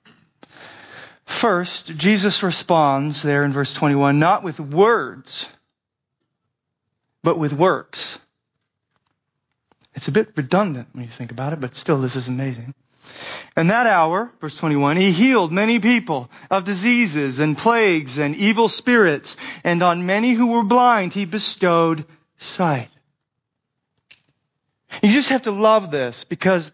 First, 1.26 1.96
Jesus 1.96 2.42
responds 2.42 3.22
there 3.22 3.44
in 3.44 3.54
verse 3.54 3.72
21, 3.76 4.18
not 4.18 4.42
with 4.42 4.60
words, 4.60 5.48
but 7.26 7.40
with 7.40 7.54
works. 7.54 8.20
It's 9.96 10.08
a 10.08 10.12
bit 10.12 10.30
redundant 10.36 10.90
when 10.94 11.04
you 11.04 11.10
think 11.10 11.32
about 11.32 11.54
it, 11.54 11.60
but 11.60 11.76
still 11.76 12.00
this 12.00 12.16
is 12.16 12.28
amazing. 12.28 12.76
In 13.58 13.68
that 13.68 13.88
hour, 13.88 14.32
verse 14.40 14.56
21, 14.56 14.98
he 14.98 15.12
healed 15.12 15.52
many 15.52 15.80
people 15.80 16.30
of 16.52 16.66
diseases 16.66 17.40
and 17.40 17.58
plagues 17.58 18.20
and 18.20 18.36
evil 18.36 18.70
spirits, 18.70 19.38
and 19.64 19.82
on 19.82 20.06
many 20.06 20.34
who 20.34 20.48
were 20.48 20.64
blind 20.64 21.14
he 21.14 21.26
bestowed 21.26 22.06
sight. 22.38 22.90
You 25.02 25.12
just 25.12 25.30
have 25.30 25.44
to 25.44 25.52
love 25.52 25.90
this 25.90 26.26
because 26.26 26.72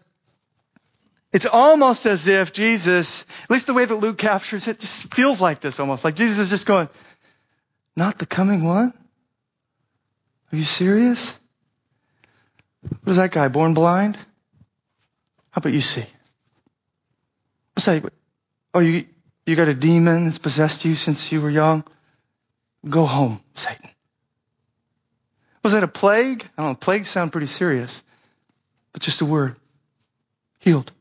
it's 1.32 1.46
almost 1.46 2.04
as 2.04 2.28
if 2.28 2.52
Jesus, 2.52 3.24
at 3.44 3.50
least 3.50 3.68
the 3.68 3.74
way 3.74 3.86
that 3.86 3.96
Luke 3.96 4.18
captures 4.18 4.68
it, 4.68 4.80
just 4.80 5.14
feels 5.14 5.40
like 5.40 5.60
this 5.60 5.80
almost. 5.80 6.04
Like 6.04 6.16
Jesus 6.16 6.38
is 6.40 6.50
just 6.50 6.66
going, 6.66 6.90
not 7.96 8.18
the 8.18 8.26
coming 8.26 8.64
one? 8.64 8.92
Are 10.52 10.56
you 10.56 10.64
serious? 10.64 11.38
What 12.82 13.10
is 13.12 13.16
that 13.16 13.32
guy, 13.32 13.48
born 13.48 13.74
blind? 13.74 14.16
How 15.50 15.58
about 15.58 15.72
you 15.72 15.80
see? 15.80 16.04
That? 17.76 18.12
Oh, 18.74 18.80
you, 18.80 19.06
you 19.46 19.56
got 19.56 19.68
a 19.68 19.74
demon 19.74 20.24
that's 20.24 20.38
possessed 20.38 20.84
you 20.84 20.94
since 20.94 21.32
you 21.32 21.40
were 21.40 21.50
young? 21.50 21.84
Go 22.88 23.06
home, 23.06 23.40
Satan. 23.54 23.88
Was 25.62 25.72
that 25.72 25.84
a 25.84 25.88
plague? 25.88 26.48
I 26.58 26.62
don't 26.62 26.72
know, 26.72 26.74
plagues 26.74 27.08
sound 27.08 27.32
pretty 27.32 27.46
serious, 27.46 28.02
but 28.92 29.02
just 29.02 29.20
a 29.20 29.24
word. 29.24 29.56
Healed. 30.58 30.92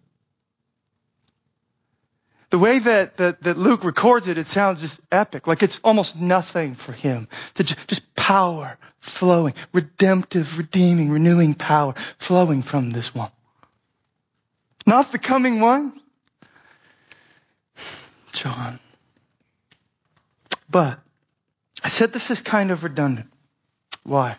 The 2.52 2.60
way 2.60 2.80
that, 2.80 3.18
that, 3.18 3.42
that 3.44 3.58
Luke 3.58 3.84
records 3.84 4.28
it, 4.28 4.38
it 4.38 4.46
sounds 4.46 4.82
just 4.82 5.00
epic. 5.12 5.48
Like 5.48 5.64
it's 5.64 5.80
almost 5.84 6.20
nothing 6.20 6.76
for 6.76 6.92
him. 6.92 7.28
To 7.56 7.64
just, 7.64 7.88
just 7.88 8.16
power 8.16 8.78
flowing, 9.00 9.54
redemptive, 9.74 10.58
redeeming, 10.58 11.10
renewing 11.10 11.54
power 11.56 11.96
flowing 12.18 12.62
from 12.62 12.92
this 12.92 13.16
one. 13.16 13.32
Not 14.86 15.12
the 15.12 15.18
coming 15.18 15.60
one. 15.60 15.94
John. 18.34 18.80
But 20.70 21.00
I 21.84 21.88
said 21.88 22.14
this 22.14 22.32
is 22.32 22.42
kind 22.42 22.72
of 22.72 22.84
redundant. 22.84 23.32
Why? 24.04 24.38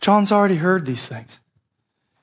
John's 0.00 0.32
already 0.32 0.56
heard 0.56 0.86
these 0.86 1.06
things. 1.06 1.39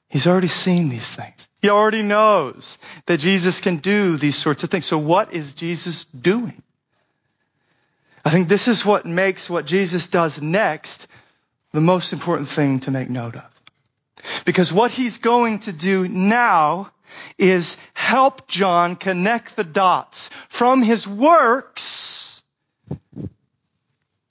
He's 0.09 0.27
already 0.27 0.47
seen 0.47 0.89
these 0.89 1.09
things. 1.09 1.47
He 1.61 1.69
already 1.69 2.01
knows 2.01 2.77
that 3.07 3.19
Jesus 3.19 3.59
can 3.59 3.77
do 3.77 4.17
these 4.17 4.37
sorts 4.37 4.63
of 4.63 4.69
things. 4.69 4.85
So 4.85 4.97
what 4.97 5.33
is 5.33 5.51
Jesus 5.51 6.05
doing? 6.05 6.61
I 8.23 8.29
think 8.29 8.47
this 8.47 8.67
is 8.67 8.85
what 8.85 9.05
makes 9.05 9.49
what 9.49 9.65
Jesus 9.65 10.07
does 10.07 10.41
next 10.41 11.07
the 11.73 11.81
most 11.81 12.13
important 12.13 12.47
thing 12.47 12.79
to 12.81 12.91
make 12.91 13.09
note 13.09 13.35
of. 13.35 13.45
Because 14.45 14.71
what 14.71 14.91
he's 14.91 15.17
going 15.17 15.59
to 15.59 15.73
do 15.73 16.07
now 16.07 16.91
is 17.37 17.77
help 17.93 18.47
John 18.47 18.95
connect 18.95 19.55
the 19.55 19.63
dots 19.63 20.29
from 20.49 20.81
his 20.81 21.07
works 21.07 22.41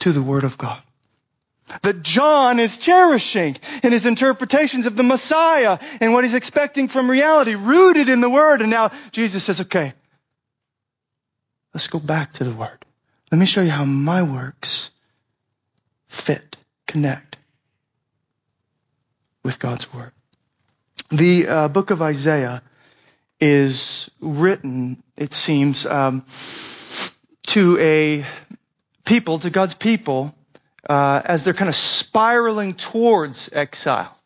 to 0.00 0.12
the 0.12 0.22
Word 0.22 0.44
of 0.44 0.58
God 0.58 0.82
that 1.82 2.02
John 2.02 2.60
is 2.60 2.78
cherishing 2.78 3.56
in 3.82 3.92
his 3.92 4.06
interpretations 4.06 4.86
of 4.86 4.96
the 4.96 5.02
Messiah 5.02 5.78
and 6.00 6.12
what 6.12 6.24
he's 6.24 6.34
expecting 6.34 6.88
from 6.88 7.10
reality, 7.10 7.54
rooted 7.54 8.08
in 8.08 8.20
the 8.20 8.30
Word. 8.30 8.60
And 8.60 8.70
now 8.70 8.92
Jesus 9.10 9.44
says, 9.44 9.60
okay, 9.62 9.92
let's 11.74 11.88
go 11.88 11.98
back 11.98 12.34
to 12.34 12.44
the 12.44 12.54
Word. 12.54 12.84
Let 13.32 13.38
me 13.38 13.46
show 13.46 13.62
you 13.62 13.70
how 13.70 13.84
my 13.84 14.22
works 14.22 14.90
fit, 16.06 16.56
connect 16.86 17.36
with 19.42 19.58
God's 19.58 19.92
Word. 19.92 20.12
The 21.10 21.48
uh, 21.48 21.68
book 21.68 21.90
of 21.90 22.02
Isaiah 22.02 22.62
is 23.40 24.10
written, 24.20 25.02
it 25.16 25.32
seems, 25.32 25.86
um, 25.86 26.24
to 27.48 27.78
a 27.78 28.26
people, 29.04 29.40
to 29.40 29.50
God's 29.50 29.74
people, 29.74 30.34
uh, 30.88 31.20
as 31.24 31.44
they're 31.44 31.54
kind 31.54 31.68
of 31.68 31.76
spiraling 31.76 32.74
towards 32.74 33.50
exile 33.52 34.16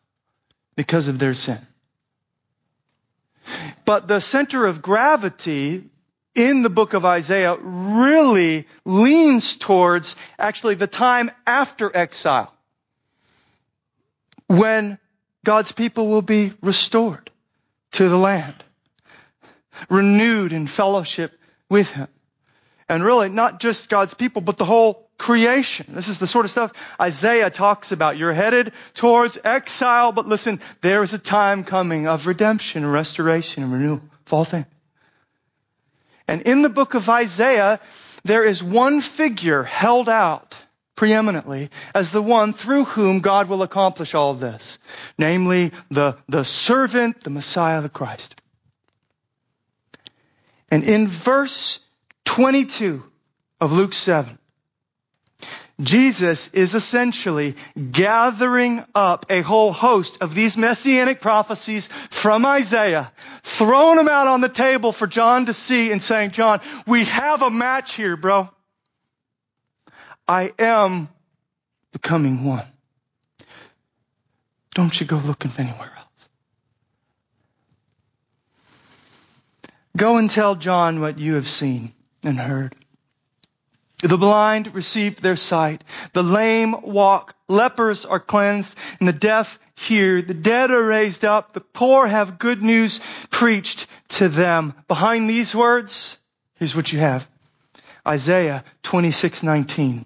because 0.75 1.07
of 1.07 1.19
their 1.19 1.33
sin. 1.33 1.59
But 3.85 4.07
the 4.07 4.19
center 4.19 4.65
of 4.65 4.81
gravity 4.81 5.89
in 6.35 6.61
the 6.61 6.69
book 6.69 6.93
of 6.93 7.03
Isaiah 7.05 7.57
really 7.59 8.67
leans 8.85 9.57
towards 9.57 10.15
actually 10.39 10.75
the 10.75 10.87
time 10.87 11.31
after 11.45 11.95
exile 11.95 12.53
when 14.47 14.97
God's 15.43 15.71
people 15.71 16.07
will 16.07 16.21
be 16.21 16.53
restored 16.61 17.29
to 17.93 18.07
the 18.07 18.17
land, 18.17 18.55
renewed 19.89 20.53
in 20.53 20.67
fellowship 20.67 21.37
with 21.69 21.91
Him. 21.91 22.07
And 22.87 23.03
really, 23.03 23.29
not 23.29 23.59
just 23.59 23.89
God's 23.89 24.13
people, 24.13 24.41
but 24.41 24.57
the 24.57 24.65
whole 24.65 25.09
creation. 25.21 25.85
This 25.89 26.07
is 26.07 26.17
the 26.17 26.25
sort 26.25 26.45
of 26.45 26.51
stuff 26.51 26.73
Isaiah 26.99 27.51
talks 27.51 27.91
about. 27.91 28.17
You're 28.17 28.33
headed 28.33 28.73
towards 28.95 29.37
exile, 29.43 30.11
but 30.11 30.27
listen, 30.27 30.59
there 30.81 31.03
is 31.03 31.13
a 31.13 31.19
time 31.19 31.63
coming 31.63 32.07
of 32.07 32.25
redemption, 32.25 32.83
restoration, 32.83 33.61
and 33.61 33.71
renewal 33.71 34.01
of 34.25 34.33
all 34.33 34.45
things. 34.45 34.65
And 36.27 36.41
in 36.41 36.63
the 36.63 36.69
book 36.69 36.95
of 36.95 37.07
Isaiah, 37.07 37.79
there 38.23 38.43
is 38.43 38.63
one 38.63 39.01
figure 39.01 39.61
held 39.61 40.09
out 40.09 40.57
preeminently 40.95 41.69
as 41.93 42.11
the 42.11 42.21
one 42.23 42.51
through 42.51 42.85
whom 42.85 43.19
God 43.19 43.47
will 43.47 43.61
accomplish 43.61 44.15
all 44.15 44.33
this. 44.33 44.79
Namely, 45.19 45.71
the, 45.91 46.17
the 46.29 46.43
servant, 46.43 47.23
the 47.23 47.29
Messiah, 47.29 47.81
the 47.81 47.89
Christ. 47.89 48.41
And 50.71 50.83
in 50.83 51.07
verse 51.07 51.79
22 52.25 53.03
of 53.59 53.71
Luke 53.71 53.93
7, 53.93 54.39
Jesus 55.81 56.53
is 56.53 56.75
essentially 56.75 57.55
gathering 57.91 58.83
up 58.93 59.25
a 59.29 59.41
whole 59.41 59.71
host 59.71 60.17
of 60.21 60.35
these 60.35 60.57
messianic 60.57 61.21
prophecies 61.21 61.87
from 62.09 62.45
Isaiah, 62.45 63.11
throwing 63.43 63.97
them 63.97 64.09
out 64.09 64.27
on 64.27 64.41
the 64.41 64.49
table 64.49 64.91
for 64.91 65.07
John 65.07 65.47
to 65.47 65.53
see 65.53 65.91
and 65.91 66.01
saying, 66.01 66.31
John, 66.31 66.61
we 66.85 67.05
have 67.05 67.41
a 67.41 67.49
match 67.49 67.95
here, 67.95 68.15
bro. 68.15 68.49
I 70.27 70.51
am 70.59 71.09
the 71.91 71.99
coming 71.99 72.43
one. 72.43 72.65
Don't 74.73 74.99
you 74.99 75.05
go 75.05 75.17
looking 75.17 75.51
anywhere 75.57 75.91
else. 75.97 76.29
Go 79.97 80.17
and 80.17 80.29
tell 80.29 80.55
John 80.55 81.01
what 81.01 81.19
you 81.19 81.35
have 81.35 81.49
seen 81.49 81.93
and 82.23 82.39
heard. 82.39 82.75
The 84.01 84.17
blind 84.17 84.73
receive 84.73 85.21
their 85.21 85.35
sight. 85.35 85.83
The 86.13 86.23
lame 86.23 86.75
walk. 86.81 87.35
Lepers 87.47 88.05
are 88.05 88.19
cleansed 88.19 88.77
and 88.99 89.07
the 89.07 89.13
deaf 89.13 89.59
hear. 89.75 90.21
The 90.21 90.33
dead 90.33 90.71
are 90.71 90.83
raised 90.83 91.23
up. 91.23 91.53
The 91.53 91.61
poor 91.61 92.07
have 92.07 92.39
good 92.39 92.63
news 92.63 92.99
preached 93.29 93.87
to 94.09 94.27
them. 94.27 94.73
Behind 94.87 95.29
these 95.29 95.53
words, 95.53 96.17
here's 96.55 96.75
what 96.75 96.91
you 96.91 96.99
have. 96.99 97.27
Isaiah 98.07 98.63
26:19. 98.83 100.05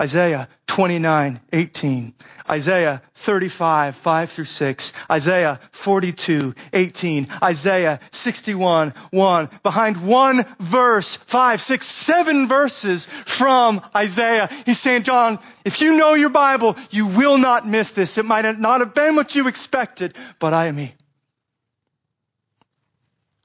Isaiah 0.00 0.48
29, 0.72 1.38
18. 1.52 2.14
Isaiah 2.48 3.02
35, 3.12 3.94
5 3.94 4.30
through 4.30 4.44
6. 4.46 4.92
Isaiah 5.10 5.60
42, 5.72 6.54
18. 6.72 7.28
Isaiah 7.42 8.00
61, 8.10 8.94
1. 9.10 9.50
Behind 9.62 10.06
one 10.06 10.46
verse, 10.58 11.14
five, 11.14 11.60
six, 11.60 11.86
seven 11.86 12.48
verses 12.48 13.04
from 13.04 13.82
Isaiah. 13.94 14.48
He's 14.64 14.80
saying, 14.80 15.02
John, 15.02 15.40
if 15.66 15.82
you 15.82 15.98
know 15.98 16.14
your 16.14 16.30
Bible, 16.30 16.76
you 16.88 17.06
will 17.06 17.36
not 17.36 17.68
miss 17.68 17.90
this. 17.90 18.16
It 18.16 18.24
might 18.24 18.58
not 18.58 18.80
have 18.80 18.94
been 18.94 19.14
what 19.14 19.34
you 19.34 19.48
expected, 19.48 20.16
but 20.38 20.54
I 20.54 20.68
am 20.68 20.78
He. 20.78 20.94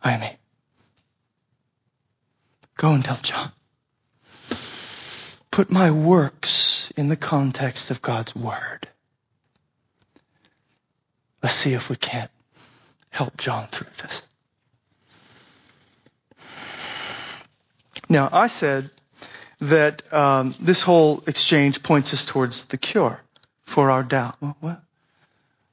I 0.02 0.13
am 0.13 0.22
He. 0.22 0.30
Go 2.78 2.94
and 2.94 3.04
tell 3.04 3.18
John 3.18 3.52
put 5.58 5.72
my 5.72 5.89
works 5.89 6.93
in 6.98 7.08
the 7.08 7.15
context 7.15 7.89
of 7.89 8.00
God's 8.00 8.36
Word. 8.36 8.88
Let's 11.41 11.56
see 11.56 11.74
if 11.74 11.89
we 11.89 11.96
can't 11.96 12.30
help 13.10 13.38
John 13.38 13.65
through 13.65 13.88
this. 13.98 14.22
Now, 18.08 18.30
I 18.32 18.46
said 18.46 18.91
that 19.60 20.13
um, 20.13 20.54
this 20.60 20.84
whole 20.84 21.24
exchange 21.26 21.82
points 21.82 22.13
us 22.13 22.24
towards 22.24 22.65
the 22.65 22.78
cure 22.78 23.20
for 23.65 23.89
our 23.89 24.04
doubt. 24.04 24.36
Well, 24.39 24.58
what? 24.60 24.80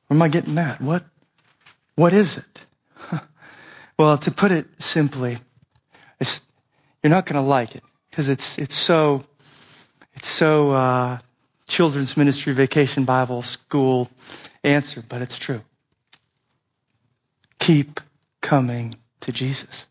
Where 0.07 0.17
am 0.17 0.23
I 0.23 0.29
getting 0.29 0.55
that? 0.55 0.81
What? 0.81 1.05
What 1.95 2.15
is 2.15 2.39
it? 2.39 2.67
well, 3.99 4.17
to 4.17 4.31
put 4.31 4.51
it 4.51 4.67
simply, 4.79 5.37
you're 7.03 7.11
not 7.11 7.27
going 7.27 7.35
to 7.35 7.47
like 7.47 7.77
it 7.77 7.83
because 8.09 8.31
it's 8.31 8.59
it's 8.59 8.75
so 8.75 9.27
so 10.27 10.73
uh, 10.73 11.19
children's 11.69 12.17
ministry, 12.17 12.53
vacation 12.53 13.05
Bible 13.05 13.43
school 13.43 14.09
answer, 14.63 15.03
but 15.07 15.23
it's 15.23 15.39
true. 15.39 15.63
Keep 17.59 18.01
coming 18.41 18.95
to 19.21 19.33
Jesus. 19.33 19.87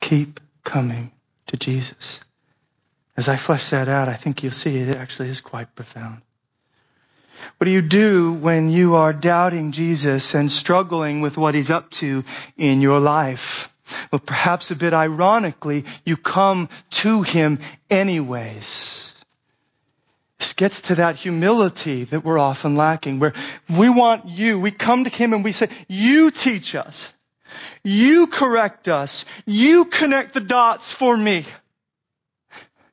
Keep 0.00 0.40
coming 0.64 1.12
to 1.46 1.56
Jesus. 1.56 2.20
As 3.16 3.28
I 3.28 3.36
flesh 3.36 3.70
that 3.70 3.88
out, 3.88 4.08
I 4.08 4.14
think 4.14 4.42
you'll 4.42 4.52
see 4.52 4.76
it 4.78 4.96
actually 4.96 5.28
is 5.28 5.40
quite 5.40 5.74
profound. 5.74 6.22
What 7.58 7.66
do 7.66 7.70
you 7.70 7.82
do 7.82 8.32
when 8.32 8.70
you 8.70 8.96
are 8.96 9.12
doubting 9.12 9.72
Jesus 9.72 10.34
and 10.34 10.50
struggling 10.50 11.20
with 11.20 11.36
what 11.36 11.54
he's 11.54 11.70
up 11.70 11.90
to 11.92 12.24
in 12.56 12.80
your 12.80 13.00
life? 13.00 13.73
But 14.10 14.26
perhaps 14.26 14.70
a 14.70 14.76
bit 14.76 14.92
ironically, 14.92 15.84
you 16.04 16.16
come 16.16 16.68
to 16.90 17.22
him 17.22 17.58
anyways. 17.90 19.14
This 20.38 20.52
gets 20.54 20.82
to 20.82 20.96
that 20.96 21.16
humility 21.16 22.04
that 22.04 22.24
we're 22.24 22.38
often 22.38 22.76
lacking, 22.76 23.18
where 23.18 23.34
we 23.68 23.88
want 23.88 24.26
you, 24.26 24.58
we 24.58 24.70
come 24.70 25.04
to 25.04 25.10
him 25.10 25.32
and 25.32 25.44
we 25.44 25.52
say, 25.52 25.68
you 25.88 26.30
teach 26.30 26.74
us. 26.74 27.12
You 27.82 28.26
correct 28.26 28.88
us. 28.88 29.24
You 29.46 29.84
connect 29.84 30.34
the 30.34 30.40
dots 30.40 30.92
for 30.92 31.16
me. 31.16 31.44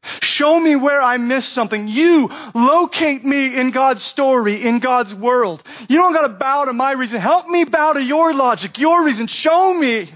Show 0.04 0.60
me 0.60 0.76
where 0.76 1.02
I 1.02 1.18
missed 1.18 1.54
something. 1.54 1.88
You 1.88 2.30
locate 2.54 3.24
me 3.24 3.56
in 3.56 3.72
God's 3.72 4.04
story, 4.04 4.64
in 4.64 4.80
God's 4.80 5.14
world. 5.14 5.64
You 5.88 5.98
don't 5.98 6.14
gotta 6.14 6.30
bow 6.30 6.66
to 6.66 6.74
my 6.74 6.94
reason. 6.94 7.22
Help 7.22 7.48
me 7.48 7.66
bow 7.66 7.94
to 7.94 8.04
your 8.04 8.34
logic, 8.34 8.80
your 8.80 9.06
reason. 9.06 9.28
Show 9.28 9.74
me. 9.74 10.10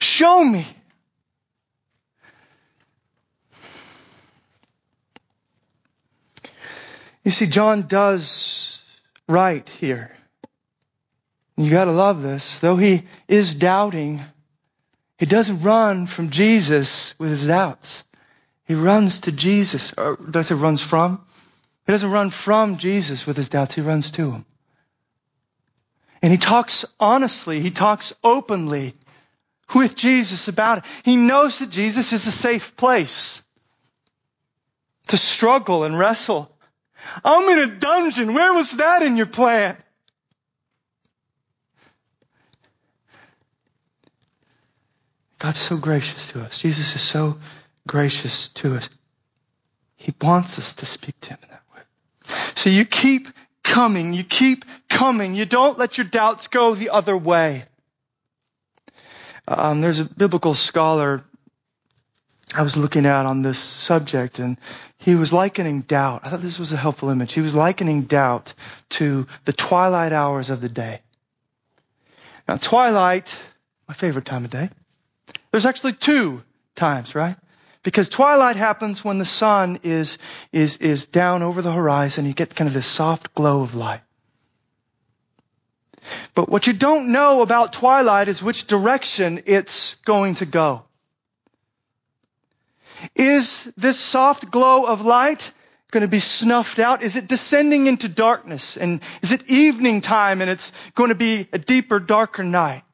Show 0.00 0.44
me. 0.44 0.66
You 7.24 7.32
see, 7.32 7.46
John 7.46 7.86
does 7.86 8.80
right 9.28 9.68
here. 9.68 10.10
You 11.56 11.70
gotta 11.70 11.92
love 11.92 12.22
this. 12.22 12.60
Though 12.60 12.76
he 12.76 13.02
is 13.26 13.54
doubting, 13.54 14.20
he 15.18 15.26
doesn't 15.26 15.62
run 15.62 16.06
from 16.06 16.30
Jesus 16.30 17.18
with 17.18 17.30
his 17.30 17.46
doubts. 17.46 18.04
He 18.66 18.74
runs 18.74 19.20
to 19.22 19.32
Jesus. 19.32 19.92
Or 19.94 20.16
does 20.16 20.48
he 20.48 20.54
runs 20.54 20.80
from? 20.80 21.20
He 21.86 21.92
doesn't 21.92 22.10
run 22.10 22.30
from 22.30 22.78
Jesus 22.78 23.26
with 23.26 23.36
his 23.36 23.48
doubts. 23.48 23.74
He 23.74 23.80
runs 23.80 24.12
to 24.12 24.30
him. 24.30 24.44
And 26.22 26.32
he 26.32 26.38
talks 26.38 26.84
honestly. 27.00 27.60
He 27.60 27.70
talks 27.70 28.14
openly 28.22 28.94
with 29.74 29.96
Jesus 29.96 30.48
about 30.48 30.78
it. 30.78 30.84
He 31.04 31.16
knows 31.16 31.58
that 31.58 31.70
Jesus 31.70 32.12
is 32.12 32.26
a 32.26 32.30
safe 32.30 32.76
place 32.76 33.42
to 35.08 35.16
struggle 35.16 35.84
and 35.84 35.98
wrestle. 35.98 36.50
I'm 37.24 37.48
in 37.48 37.70
a 37.70 37.76
dungeon. 37.76 38.34
Where 38.34 38.52
was 38.54 38.72
that 38.72 39.02
in 39.02 39.16
your 39.16 39.26
plan? 39.26 39.76
God's 45.38 45.58
so 45.58 45.76
gracious 45.76 46.32
to 46.32 46.42
us. 46.42 46.58
Jesus 46.58 46.94
is 46.94 47.00
so 47.02 47.38
gracious 47.86 48.48
to 48.48 48.76
us. 48.76 48.90
He 49.96 50.12
wants 50.20 50.58
us 50.58 50.74
to 50.74 50.86
speak 50.86 51.18
to 51.20 51.30
Him 51.30 51.38
in 51.44 51.48
that 51.50 51.62
way. 51.74 51.82
So 52.54 52.70
you 52.70 52.84
keep 52.84 53.28
coming. 53.62 54.12
You 54.12 54.24
keep 54.24 54.64
coming. 54.88 55.34
You 55.34 55.44
don't 55.44 55.78
let 55.78 55.96
your 55.96 56.06
doubts 56.06 56.48
go 56.48 56.74
the 56.74 56.90
other 56.90 57.16
way. 57.16 57.64
Um, 59.50 59.80
there's 59.80 59.98
a 59.98 60.04
biblical 60.04 60.52
scholar 60.52 61.24
I 62.54 62.62
was 62.62 62.76
looking 62.76 63.04
at 63.06 63.26
on 63.26 63.42
this 63.42 63.58
subject, 63.58 64.38
and 64.38 64.58
he 64.98 65.14
was 65.14 65.32
likening 65.32 65.82
doubt. 65.82 66.22
I 66.24 66.30
thought 66.30 66.40
this 66.40 66.58
was 66.58 66.72
a 66.72 66.76
helpful 66.76 67.10
image. 67.10 67.32
He 67.32 67.40
was 67.40 67.54
likening 67.54 68.02
doubt 68.02 68.54
to 68.90 69.26
the 69.44 69.52
twilight 69.52 70.12
hours 70.12 70.48
of 70.48 70.60
the 70.60 70.68
day. 70.68 71.00
Now, 72.46 72.56
twilight, 72.56 73.36
my 73.86 73.94
favorite 73.94 74.24
time 74.24 74.44
of 74.44 74.50
day. 74.50 74.70
There's 75.50 75.66
actually 75.66 75.94
two 75.94 76.42
times, 76.74 77.14
right? 77.14 77.36
Because 77.82 78.08
twilight 78.08 78.56
happens 78.56 79.04
when 79.04 79.18
the 79.18 79.24
sun 79.24 79.80
is, 79.82 80.18
is, 80.52 80.78
is 80.78 81.04
down 81.06 81.42
over 81.42 81.60
the 81.60 81.72
horizon. 81.72 82.24
You 82.24 82.32
get 82.32 82.54
kind 82.54 82.68
of 82.68 82.74
this 82.74 82.86
soft 82.86 83.34
glow 83.34 83.62
of 83.62 83.74
light. 83.74 84.00
But 86.34 86.48
what 86.48 86.66
you 86.66 86.72
don't 86.72 87.12
know 87.12 87.42
about 87.42 87.72
twilight 87.72 88.28
is 88.28 88.42
which 88.42 88.66
direction 88.66 89.42
it's 89.46 89.96
going 90.04 90.36
to 90.36 90.46
go. 90.46 90.84
Is 93.14 93.64
this 93.76 93.98
soft 93.98 94.50
glow 94.50 94.84
of 94.84 95.02
light 95.02 95.52
going 95.90 96.02
to 96.02 96.08
be 96.08 96.18
snuffed 96.18 96.78
out? 96.78 97.02
Is 97.02 97.16
it 97.16 97.28
descending 97.28 97.86
into 97.86 98.08
darkness? 98.08 98.76
And 98.76 99.00
is 99.22 99.32
it 99.32 99.50
evening 99.50 100.00
time 100.00 100.40
and 100.40 100.50
it's 100.50 100.72
going 100.94 101.08
to 101.08 101.14
be 101.14 101.48
a 101.52 101.58
deeper, 101.58 102.00
darker 102.00 102.44
night? 102.44 102.84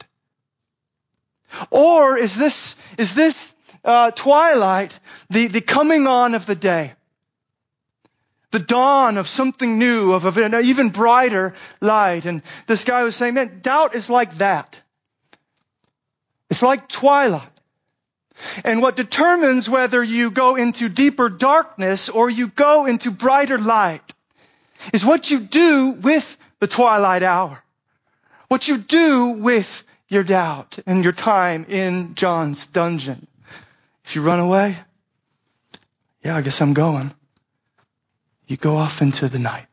Or 1.71 2.17
is 2.17 2.37
this, 2.37 2.77
is 2.99 3.15
this 3.15 3.55
uh, 3.85 4.11
twilight 4.11 4.99
the, 5.31 5.47
the 5.47 5.61
coming 5.61 6.07
on 6.07 6.35
of 6.35 6.47
the 6.47 6.55
day? 6.55 6.95
The 8.55 8.61
dawn 8.61 9.19
of 9.19 9.27
something 9.27 9.81
new, 9.81 10.13
of, 10.13 10.39
an 10.39 10.55
even 10.55 10.91
brighter 10.91 11.55
light. 11.81 12.25
And 12.25 12.41
this 12.69 12.85
guy 12.85 13.03
was 13.03 13.17
saying, 13.17 13.35
man, 13.35 13.59
doubt 13.63 13.97
is 13.97 14.09
like 14.09 14.39
that. 14.39 14.81
It's 16.49 16.63
like 16.63 16.89
twilight. 16.89 17.43
And 18.65 18.81
what 18.81 18.95
determines 18.95 19.69
whether 19.69 20.05
you 20.05 20.31
go 20.31 20.55
into 20.55 20.89
deeper 20.89 21.29
darkness 21.29 22.09
or 22.09 22.31
you 22.31 22.47
go 22.47 22.87
into 22.87 23.11
brighter 23.11 23.59
light 23.59 24.15
is 24.93 25.05
what 25.05 25.33
you 25.33 25.41
do 25.41 25.91
with 25.91 26.39
the 26.61 26.69
twilight 26.69 27.25
hour. 27.25 27.61
What 28.47 28.69
you 28.69 28.79
do 28.79 29.31
with 29.31 29.83
your 30.07 30.23
doubt 30.23 30.79
and 30.87 31.03
your 31.03 31.13
time 31.13 31.67
in 31.69 32.15
John's 32.15 32.69
dungeon. 32.69 33.27
If 34.05 34.15
you 34.15 34.23
run 34.23 34.39
away, 34.39 34.79
yeah, 36.23 36.37
I 36.37 36.43
guess 36.43 36.61
I'm 36.61 36.73
going. 36.73 37.13
You 38.47 38.57
go 38.57 38.77
off 38.77 39.03
into 39.03 39.29
the 39.29 39.39
night. 39.39 39.67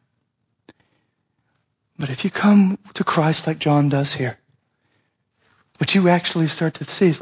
But 1.99 2.09
if 2.09 2.23
you 2.23 2.31
come 2.31 2.79
to 2.95 3.03
Christ 3.03 3.47
like 3.47 3.59
John 3.59 3.89
does 3.89 4.11
here, 4.11 4.37
what 5.77 5.93
you 5.93 6.09
actually 6.09 6.47
start 6.47 6.75
to 6.75 6.85
see 6.85 7.07
is 7.07 7.19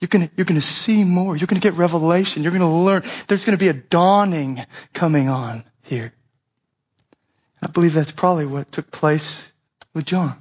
you're 0.00 0.08
gonna, 0.08 0.30
you're 0.36 0.44
gonna 0.44 0.60
see 0.60 1.04
more. 1.04 1.36
You're 1.36 1.46
gonna 1.46 1.60
get 1.60 1.74
revelation. 1.74 2.42
You're 2.42 2.52
gonna 2.52 2.84
learn. 2.84 3.02
There's 3.26 3.44
gonna 3.44 3.58
be 3.58 3.68
a 3.68 3.72
dawning 3.72 4.64
coming 4.92 5.28
on 5.28 5.64
here. 5.82 6.12
I 7.62 7.66
believe 7.66 7.94
that's 7.94 8.12
probably 8.12 8.46
what 8.46 8.70
took 8.70 8.90
place 8.90 9.50
with 9.94 10.04
John. 10.04 10.40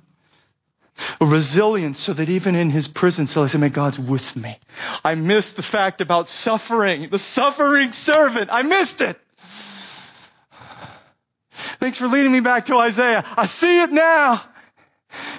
A 1.22 1.26
resilience 1.26 2.00
so 2.00 2.14
that 2.14 2.30
even 2.30 2.56
in 2.56 2.70
his 2.70 2.88
prison 2.88 3.28
cell, 3.28 3.44
he 3.44 3.50
said, 3.50 3.62
"May 3.62 3.70
God's 3.70 4.00
with 4.00 4.36
me. 4.36 4.58
I 5.04 5.16
missed 5.16 5.56
the 5.56 5.64
fact 5.64 6.02
about 6.02 6.28
suffering, 6.28 7.08
the 7.08 7.20
suffering 7.20 7.92
servant. 7.92 8.50
I 8.52 8.64
missed 8.64 9.02
it. 9.02 9.20
Thanks 11.80 11.98
for 11.98 12.08
leading 12.08 12.32
me 12.32 12.40
back 12.40 12.66
to 12.66 12.78
Isaiah. 12.78 13.24
I 13.38 13.46
see 13.46 13.82
it 13.82 13.92
now. 13.92 14.42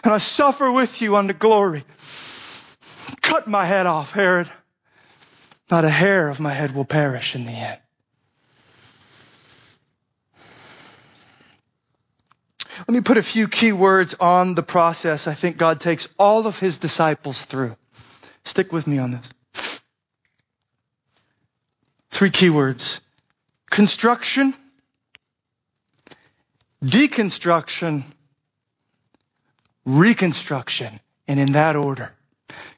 And 0.04 0.12
I 0.12 0.18
suffer 0.18 0.70
with 0.70 1.02
you 1.02 1.16
unto 1.16 1.34
glory. 1.34 1.84
Cut 3.20 3.48
my 3.48 3.64
head 3.64 3.86
off, 3.86 4.12
Herod. 4.12 4.48
Not 5.70 5.84
a 5.84 5.90
hair 5.90 6.28
of 6.28 6.40
my 6.40 6.52
head 6.54 6.74
will 6.74 6.84
perish 6.84 7.34
in 7.34 7.44
the 7.44 7.52
end. 7.52 7.78
Let 12.86 12.94
me 12.94 13.00
put 13.00 13.18
a 13.18 13.22
few 13.22 13.48
key 13.48 13.72
words 13.72 14.14
on 14.14 14.54
the 14.54 14.62
process 14.62 15.26
I 15.26 15.34
think 15.34 15.58
God 15.58 15.80
takes 15.80 16.08
all 16.18 16.46
of 16.46 16.58
his 16.58 16.78
disciples 16.78 17.44
through. 17.44 17.76
Stick 18.44 18.72
with 18.72 18.86
me 18.86 18.98
on 18.98 19.10
this. 19.10 19.82
Three 22.10 22.30
key 22.30 22.50
words. 22.50 23.00
Construction, 23.68 24.54
deconstruction, 26.82 28.04
reconstruction, 29.84 31.00
and 31.26 31.40
in 31.40 31.52
that 31.52 31.76
order. 31.76 32.12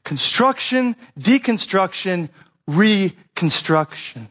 Construction, 0.04 0.96
deconstruction, 1.18 2.28
reconstruction. 2.66 4.28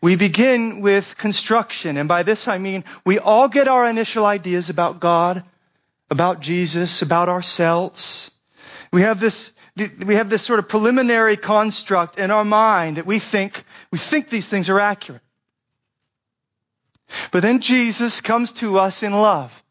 We 0.00 0.16
begin 0.16 0.80
with 0.80 1.16
construction, 1.16 1.96
and 1.96 2.08
by 2.08 2.22
this 2.22 2.48
I 2.48 2.58
mean 2.58 2.84
we 3.04 3.18
all 3.18 3.48
get 3.48 3.68
our 3.68 3.88
initial 3.88 4.24
ideas 4.24 4.70
about 4.70 5.00
God, 5.00 5.42
about 6.10 6.40
Jesus, 6.40 7.02
about 7.02 7.28
ourselves. 7.28 8.30
We 8.92 9.02
have 9.02 9.20
this, 9.20 9.52
we 9.76 10.14
have 10.14 10.30
this 10.30 10.42
sort 10.42 10.58
of 10.58 10.68
preliminary 10.68 11.36
construct 11.36 12.18
in 12.18 12.30
our 12.30 12.44
mind 12.44 12.96
that 12.96 13.06
we 13.06 13.18
think, 13.18 13.62
we 13.90 13.98
think 13.98 14.28
these 14.28 14.48
things 14.48 14.70
are 14.70 14.80
accurate. 14.80 15.22
But 17.30 17.42
then 17.42 17.60
Jesus 17.60 18.20
comes 18.20 18.52
to 18.52 18.78
us 18.78 19.02
in 19.02 19.12
love. 19.12 19.62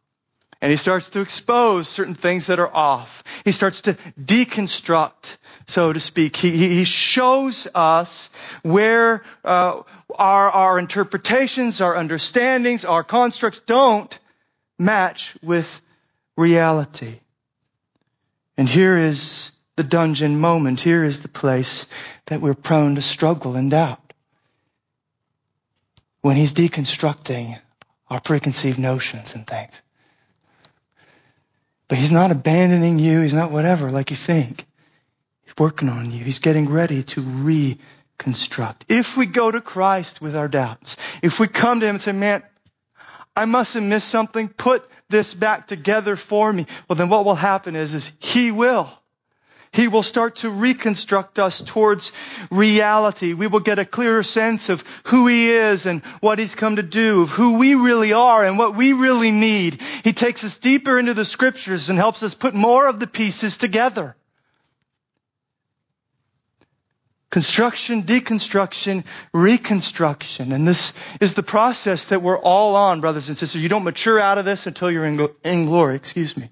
And 0.59 0.71
he 0.71 0.77
starts 0.77 1.09
to 1.09 1.21
expose 1.21 1.87
certain 1.87 2.15
things 2.15 2.47
that 2.47 2.59
are 2.59 2.73
off. 2.73 3.23
He 3.45 3.51
starts 3.51 3.81
to 3.81 3.93
deconstruct, 4.19 5.37
so 5.67 5.93
to 5.93 5.99
speak. 5.99 6.35
He, 6.35 6.49
he 6.49 6.83
shows 6.83 7.67
us 7.75 8.31
where 8.63 9.23
uh, 9.45 9.83
our, 10.15 10.49
our 10.49 10.79
interpretations, 10.79 11.79
our 11.79 11.95
understandings, 11.95 12.85
our 12.85 13.03
constructs 13.03 13.59
don't 13.59 14.17
match 14.79 15.35
with 15.43 15.81
reality. 16.35 17.19
And 18.57 18.67
here 18.67 18.97
is 18.97 19.51
the 19.75 19.83
dungeon 19.83 20.39
moment. 20.39 20.79
Here 20.79 21.03
is 21.03 21.21
the 21.21 21.29
place 21.29 21.85
that 22.25 22.41
we're 22.41 22.55
prone 22.55 22.95
to 22.95 23.01
struggle 23.03 23.55
and 23.55 23.69
doubt. 23.69 24.06
When 26.27 26.35
he's 26.35 26.51
deconstructing 26.51 27.57
our 28.09 28.19
preconceived 28.19 28.77
notions 28.77 29.33
and 29.33 29.47
things. 29.47 29.81
But 31.87 31.99
he's 31.99 32.11
not 32.11 32.31
abandoning 32.31 32.99
you. 32.99 33.21
He's 33.21 33.33
not 33.33 33.49
whatever 33.49 33.91
like 33.91 34.09
you 34.09 34.17
think. 34.17 34.65
He's 35.45 35.53
working 35.57 35.87
on 35.87 36.11
you. 36.11 36.21
He's 36.25 36.39
getting 36.39 36.69
ready 36.69 37.03
to 37.03 37.21
reconstruct. 37.21 38.87
If 38.89 39.15
we 39.15 39.25
go 39.25 39.49
to 39.49 39.61
Christ 39.61 40.19
with 40.19 40.35
our 40.35 40.49
doubts, 40.49 40.97
if 41.23 41.39
we 41.39 41.47
come 41.47 41.79
to 41.79 41.85
him 41.85 41.95
and 41.95 42.01
say, 42.01 42.11
man, 42.11 42.43
I 43.33 43.45
must 43.45 43.75
have 43.75 43.83
missed 43.83 44.09
something, 44.09 44.49
put 44.49 44.83
this 45.07 45.33
back 45.33 45.65
together 45.65 46.17
for 46.17 46.51
me. 46.51 46.67
Well, 46.89 46.97
then 46.97 47.07
what 47.07 47.23
will 47.23 47.35
happen 47.35 47.77
is, 47.77 47.93
is 47.93 48.11
he 48.19 48.51
will. 48.51 48.89
He 49.71 49.87
will 49.87 50.03
start 50.03 50.37
to 50.37 50.49
reconstruct 50.49 51.39
us 51.39 51.61
towards 51.61 52.11
reality. 52.49 53.33
We 53.33 53.47
will 53.47 53.59
get 53.59 53.79
a 53.79 53.85
clearer 53.85 54.23
sense 54.23 54.69
of 54.69 54.83
who 55.05 55.27
He 55.27 55.49
is 55.49 55.85
and 55.85 56.03
what 56.21 56.39
He's 56.39 56.55
come 56.55 56.77
to 56.77 56.83
do, 56.83 57.23
of 57.23 57.29
who 57.29 57.57
we 57.57 57.75
really 57.75 58.13
are 58.13 58.43
and 58.43 58.57
what 58.57 58.75
we 58.75 58.93
really 58.93 59.31
need. 59.31 59.81
He 60.03 60.13
takes 60.13 60.43
us 60.43 60.57
deeper 60.57 60.97
into 60.97 61.13
the 61.13 61.25
scriptures 61.25 61.89
and 61.89 61.99
helps 61.99 62.23
us 62.23 62.33
put 62.33 62.53
more 62.53 62.87
of 62.87 62.99
the 62.99 63.07
pieces 63.07 63.57
together. 63.57 64.15
Construction, 67.29 68.03
deconstruction, 68.03 69.03
reconstruction. 69.33 70.53
And 70.53 70.65
this 70.65 70.93
is 71.19 71.33
the 71.33 71.43
process 71.43 72.05
that 72.05 72.21
we're 72.21 72.39
all 72.39 72.75
on, 72.75 73.01
brothers 73.01 73.27
and 73.27 73.37
sisters. 73.37 73.61
You 73.61 73.67
don't 73.67 73.83
mature 73.83 74.17
out 74.17 74.37
of 74.37 74.45
this 74.45 74.65
until 74.65 74.89
you're 74.89 75.05
in, 75.05 75.27
in 75.43 75.65
glory, 75.65 75.97
excuse 75.97 76.37
me. 76.37 76.49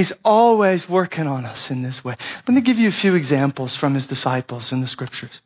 He's 0.00 0.14
always 0.24 0.88
working 0.88 1.26
on 1.26 1.44
us 1.44 1.70
in 1.70 1.82
this 1.82 2.02
way. 2.02 2.16
Let 2.48 2.54
me 2.54 2.62
give 2.62 2.78
you 2.78 2.88
a 2.88 2.90
few 2.90 3.16
examples 3.16 3.76
from 3.76 3.92
his 3.92 4.06
disciples 4.06 4.72
in 4.72 4.80
the 4.80 4.86
scriptures. 4.86 5.42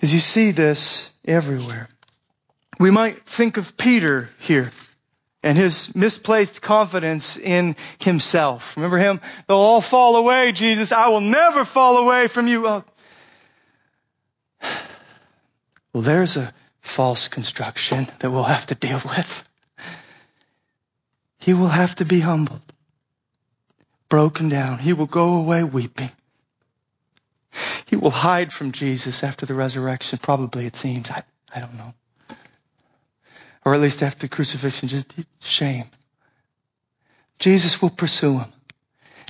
As 0.00 0.14
you 0.14 0.20
see 0.20 0.52
this 0.52 1.12
everywhere. 1.24 1.88
We 2.78 2.92
might 2.92 3.26
think 3.26 3.56
of 3.56 3.76
Peter 3.76 4.30
here 4.38 4.70
and 5.42 5.58
his 5.58 5.96
misplaced 5.96 6.62
confidence 6.62 7.36
in 7.36 7.74
himself. 7.98 8.76
Remember 8.76 8.98
him? 8.98 9.20
They'll 9.48 9.56
all 9.56 9.80
fall 9.80 10.14
away, 10.14 10.52
Jesus. 10.52 10.92
I 10.92 11.08
will 11.08 11.22
never 11.22 11.64
fall 11.64 11.96
away 11.96 12.28
from 12.28 12.46
you. 12.46 12.68
Oh. 12.68 12.84
Well, 15.92 16.04
there's 16.04 16.36
a 16.36 16.54
false 16.82 17.26
construction 17.26 18.06
that 18.20 18.30
we'll 18.30 18.44
have 18.44 18.66
to 18.66 18.76
deal 18.76 19.00
with. 19.04 19.49
He 21.40 21.54
will 21.54 21.68
have 21.68 21.96
to 21.96 22.04
be 22.04 22.20
humbled, 22.20 22.60
broken 24.08 24.48
down. 24.48 24.78
He 24.78 24.92
will 24.92 25.06
go 25.06 25.36
away 25.36 25.64
weeping. 25.64 26.10
He 27.86 27.96
will 27.96 28.10
hide 28.10 28.52
from 28.52 28.72
Jesus 28.72 29.24
after 29.24 29.46
the 29.46 29.54
resurrection. 29.54 30.18
Probably 30.22 30.66
it 30.66 30.76
seems. 30.76 31.10
I, 31.10 31.22
I 31.52 31.60
don't 31.60 31.76
know. 31.76 31.94
Or 33.64 33.74
at 33.74 33.80
least 33.80 34.02
after 34.02 34.20
the 34.20 34.28
crucifixion, 34.28 34.88
just 34.88 35.12
shame. 35.40 35.86
Jesus 37.38 37.80
will 37.80 37.90
pursue 37.90 38.38
him. 38.38 38.52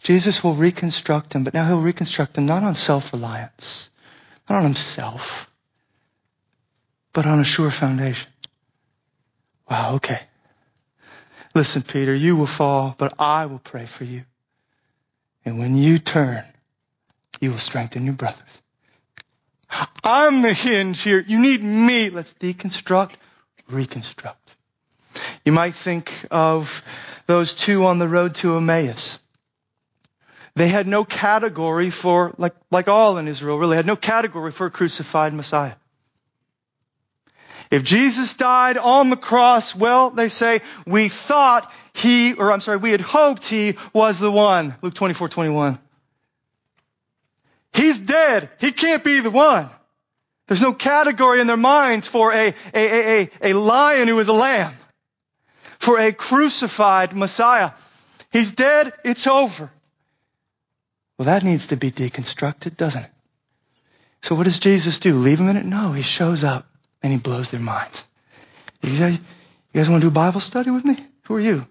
Jesus 0.02 0.42
will 0.42 0.54
reconstruct 0.54 1.32
him, 1.32 1.44
but 1.44 1.54
now 1.54 1.66
he'll 1.66 1.80
reconstruct 1.80 2.36
him 2.36 2.46
not 2.46 2.62
on 2.62 2.74
self-reliance, 2.74 3.90
not 4.48 4.58
on 4.58 4.64
himself, 4.64 5.50
but 7.12 7.26
on 7.26 7.40
a 7.40 7.44
sure 7.44 7.70
foundation. 7.70 8.30
Wow, 9.70 9.94
okay. 9.96 10.20
Listen, 11.54 11.82
Peter, 11.82 12.14
you 12.14 12.36
will 12.36 12.46
fall, 12.46 12.94
but 12.96 13.14
I 13.18 13.46
will 13.46 13.58
pray 13.58 13.86
for 13.86 14.04
you. 14.04 14.24
And 15.44 15.58
when 15.58 15.76
you 15.76 15.98
turn, 15.98 16.44
you 17.40 17.50
will 17.50 17.58
strengthen 17.58 18.04
your 18.04 18.14
brothers. 18.14 18.42
I'm 20.04 20.42
the 20.42 20.52
hinge 20.52 21.00
here. 21.02 21.24
You 21.26 21.40
need 21.40 21.62
me. 21.62 22.10
Let's 22.10 22.34
deconstruct, 22.34 23.12
reconstruct. 23.68 24.54
You 25.44 25.52
might 25.52 25.74
think 25.74 26.12
of 26.30 26.84
those 27.26 27.54
two 27.54 27.84
on 27.86 27.98
the 27.98 28.08
road 28.08 28.34
to 28.36 28.56
Emmaus. 28.56 29.18
They 30.54 30.68
had 30.68 30.86
no 30.86 31.04
category 31.04 31.90
for, 31.90 32.34
like, 32.36 32.54
like 32.70 32.88
all 32.88 33.18
in 33.18 33.28
Israel, 33.28 33.58
really 33.58 33.76
had 33.76 33.86
no 33.86 33.96
category 33.96 34.50
for 34.50 34.66
a 34.66 34.70
crucified 34.70 35.32
Messiah. 35.32 35.74
If 37.70 37.84
Jesus 37.84 38.34
died 38.34 38.76
on 38.76 39.10
the 39.10 39.16
cross, 39.16 39.76
well, 39.76 40.10
they 40.10 40.28
say, 40.28 40.60
we 40.86 41.08
thought 41.08 41.72
he, 41.94 42.32
or 42.32 42.50
I'm 42.50 42.60
sorry, 42.60 42.78
we 42.78 42.90
had 42.90 43.00
hoped 43.00 43.46
he 43.46 43.76
was 43.92 44.18
the 44.18 44.30
one. 44.30 44.74
Luke 44.82 44.94
24, 44.94 45.28
21. 45.28 45.78
He's 47.72 48.00
dead. 48.00 48.50
He 48.58 48.72
can't 48.72 49.04
be 49.04 49.20
the 49.20 49.30
one. 49.30 49.70
There's 50.48 50.62
no 50.62 50.72
category 50.72 51.40
in 51.40 51.46
their 51.46 51.56
minds 51.56 52.08
for 52.08 52.32
a, 52.32 52.54
a, 52.74 53.20
a, 53.22 53.30
a, 53.40 53.52
lion 53.52 54.08
who 54.08 54.18
is 54.18 54.26
a 54.26 54.32
lamb. 54.32 54.74
For 55.78 56.00
a 56.00 56.12
crucified 56.12 57.14
Messiah. 57.14 57.70
He's 58.32 58.50
dead. 58.50 58.92
It's 59.04 59.28
over. 59.28 59.70
Well, 61.16 61.26
that 61.26 61.44
needs 61.44 61.68
to 61.68 61.76
be 61.76 61.92
deconstructed, 61.92 62.76
doesn't 62.76 63.04
it? 63.04 63.10
So 64.22 64.34
what 64.34 64.44
does 64.44 64.58
Jesus 64.58 64.98
do? 64.98 65.18
Leave 65.20 65.38
him 65.38 65.48
in 65.48 65.56
it? 65.56 65.64
No, 65.64 65.92
he 65.92 66.02
shows 66.02 66.42
up 66.42 66.69
and 67.02 67.12
he 67.12 67.18
blows 67.18 67.50
their 67.50 67.60
minds. 67.60 68.06
You 68.82 68.98
guys, 68.98 69.14
you 69.14 69.20
guys 69.74 69.90
want 69.90 70.02
to 70.02 70.08
do 70.08 70.12
Bible 70.12 70.40
study 70.40 70.70
with 70.70 70.84
me? 70.84 70.96
Who 71.24 71.34
are 71.34 71.40
you? 71.40 71.66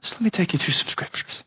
Just 0.00 0.14
let 0.14 0.22
me 0.22 0.30
take 0.30 0.52
you 0.52 0.58
through 0.58 0.74
some 0.74 0.88
scriptures 0.88 1.44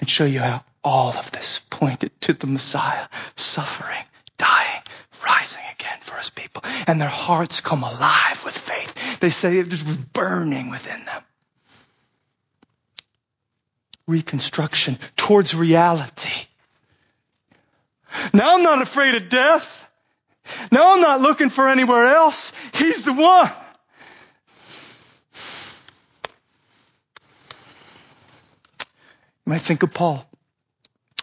and 0.00 0.08
show 0.08 0.24
you 0.24 0.40
how 0.40 0.64
all 0.84 1.16
of 1.16 1.30
this 1.32 1.60
pointed 1.70 2.18
to 2.22 2.32
the 2.32 2.46
Messiah 2.46 3.08
suffering, 3.34 4.04
dying, 4.38 4.82
rising 5.24 5.64
again 5.72 5.98
for 6.00 6.16
his 6.16 6.30
people. 6.30 6.62
And 6.86 7.00
their 7.00 7.08
hearts 7.08 7.60
come 7.60 7.82
alive 7.82 8.42
with 8.44 8.56
faith. 8.56 9.20
They 9.20 9.30
say 9.30 9.58
it 9.58 9.68
just 9.68 9.86
was 9.86 9.96
burning 9.96 10.70
within 10.70 11.04
them. 11.04 11.22
Reconstruction 14.06 14.98
towards 15.16 15.54
reality. 15.54 16.46
Now 18.32 18.56
I'm 18.56 18.62
not 18.62 18.82
afraid 18.82 19.14
of 19.16 19.28
death. 19.28 19.85
No, 20.70 20.94
I'm 20.94 21.00
not 21.00 21.20
looking 21.20 21.50
for 21.50 21.68
anywhere 21.68 22.14
else. 22.14 22.52
He's 22.74 23.04
the 23.04 23.12
one. 23.12 23.50
You 29.44 29.52
might 29.52 29.60
think 29.62 29.82
of 29.84 29.94
Paul, 29.94 30.28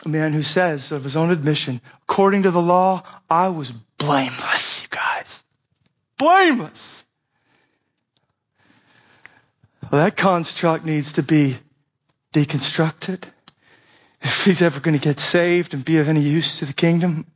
a 0.05 0.09
man 0.09 0.31
who 0.31 0.43
says 0.43 0.91
of 0.93 1.03
his 1.03 1.17
own 1.17 1.31
admission, 1.31 1.81
according 2.03 2.43
to 2.43 2.51
the 2.51 2.61
law, 2.61 3.03
I 3.29 3.49
was 3.49 3.71
blameless, 3.97 4.83
you 4.83 4.87
guys. 4.89 5.43
Blameless. 6.17 7.03
Well, 9.91 10.03
that 10.03 10.15
construct 10.15 10.85
needs 10.85 11.13
to 11.13 11.23
be 11.23 11.57
deconstructed. 12.33 13.23
If 14.21 14.45
he's 14.45 14.61
ever 14.61 14.79
going 14.79 14.97
to 14.97 15.03
get 15.03 15.19
saved 15.19 15.73
and 15.73 15.83
be 15.83 15.97
of 15.97 16.07
any 16.07 16.21
use 16.21 16.59
to 16.59 16.65
the 16.65 16.73
kingdom, 16.73 17.27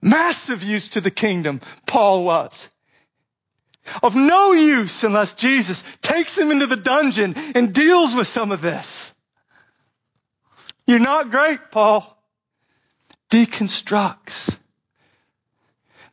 Massive 0.00 0.62
use 0.62 0.90
to 0.90 1.00
the 1.00 1.10
kingdom, 1.10 1.60
Paul 1.86 2.24
was. 2.24 2.68
Of 4.02 4.14
no 4.14 4.52
use 4.52 5.02
unless 5.02 5.34
Jesus 5.34 5.82
takes 6.02 6.36
him 6.36 6.50
into 6.50 6.66
the 6.66 6.76
dungeon 6.76 7.34
and 7.54 7.72
deals 7.74 8.14
with 8.14 8.26
some 8.26 8.52
of 8.52 8.60
this. 8.60 9.14
You're 10.86 10.98
not 10.98 11.30
great, 11.30 11.70
Paul. 11.70 12.16
Deconstructs. 13.30 14.58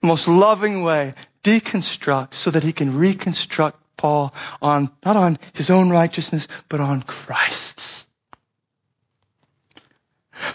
The 0.02 0.08
most 0.08 0.28
loving 0.28 0.84
way, 0.84 1.14
deconstructs 1.44 2.36
so 2.36 2.52
that 2.52 2.64
he 2.64 2.74
can 2.74 2.98
reconstruct 2.98 3.80
Paul 3.98 4.34
on, 4.62 4.90
not 5.06 5.16
on 5.16 5.38
his 5.54 5.70
own 5.70 5.90
righteousness, 5.90 6.48
but 6.70 6.80
on 6.80 7.02
Christ's 7.02 8.06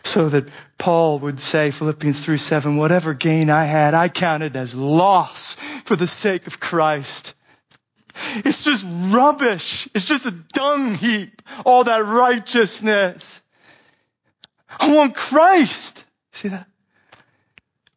so 0.03 0.28
that 0.28 0.49
Paul 0.78 1.18
would 1.20 1.41
say, 1.41 1.70
Philippians 1.70 2.20
3 2.20 2.38
7, 2.38 2.76
whatever 2.76 3.14
gain 3.14 3.51
I 3.51 3.64
had, 3.64 3.95
I 3.95 4.09
counted 4.09 4.57
as 4.57 4.74
loss 4.74 5.55
for 5.84 5.97
the 5.97 6.07
sake 6.07 6.47
of 6.47 6.61
Christ. 6.61 7.34
It's 8.36 8.64
just 8.64 8.84
rubbish. 8.88 9.88
It's 9.95 10.07
just 10.07 10.26
a 10.26 10.30
dung 10.30 10.95
heap. 10.95 11.43
All 11.64 11.84
that 11.84 12.05
righteousness. 12.05 13.41
I 14.78 14.95
want 14.95 15.14
Christ. 15.14 16.05
See 16.32 16.49
that? 16.49 16.66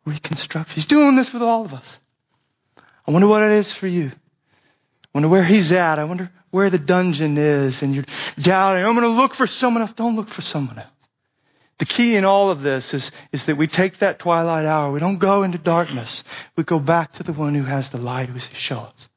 Reconstruction. 0.06 0.76
He's 0.76 0.86
doing 0.86 1.16
this 1.16 1.34
with 1.34 1.42
all 1.42 1.66
of 1.66 1.74
us. 1.74 2.00
I 3.08 3.12
wonder 3.12 3.28
what 3.28 3.44
it 3.44 3.52
is 3.52 3.72
for 3.72 3.88
you. 3.88 4.08
I 4.08 5.10
wonder 5.14 5.30
where 5.30 5.44
he's 5.44 5.72
at. 5.72 6.00
I 6.00 6.06
wonder 6.06 6.32
where 6.52 6.70
the 6.70 6.80
dungeon 6.80 7.38
is 7.38 7.84
and 7.84 7.94
you're 7.94 8.06
doubting. 8.40 8.86
I'm 8.86 8.96
going 8.96 9.08
to 9.08 9.22
look 9.22 9.34
for 9.34 9.48
someone 9.48 9.82
else. 9.82 9.94
Don't 9.94 10.16
look 10.16 10.30
for 10.30 10.42
someone 10.42 10.80
else. 10.80 10.88
The 11.80 11.86
key 11.86 12.16
in 12.16 12.26
all 12.26 12.52
of 12.52 12.62
this 12.62 12.94
is, 12.94 13.12
is 13.32 13.46
that 13.46 13.58
we 13.58 13.68
take 13.68 13.98
that 14.00 14.20
twilight 14.20 14.66
hour. 14.66 14.92
We 14.92 15.00
don't 15.00 15.18
go 15.18 15.44
into 15.44 15.58
darkness. 15.58 16.24
We 16.56 16.64
go 16.64 16.80
back 16.80 17.14
to 17.14 17.24
the 17.24 17.34
one 17.34 17.56
who 17.56 17.64
has 17.64 17.90
the 17.90 17.98
light 17.98 18.30
who 18.30 18.40
says, 18.40 18.58
show 18.58 18.80
us. 18.80 19.10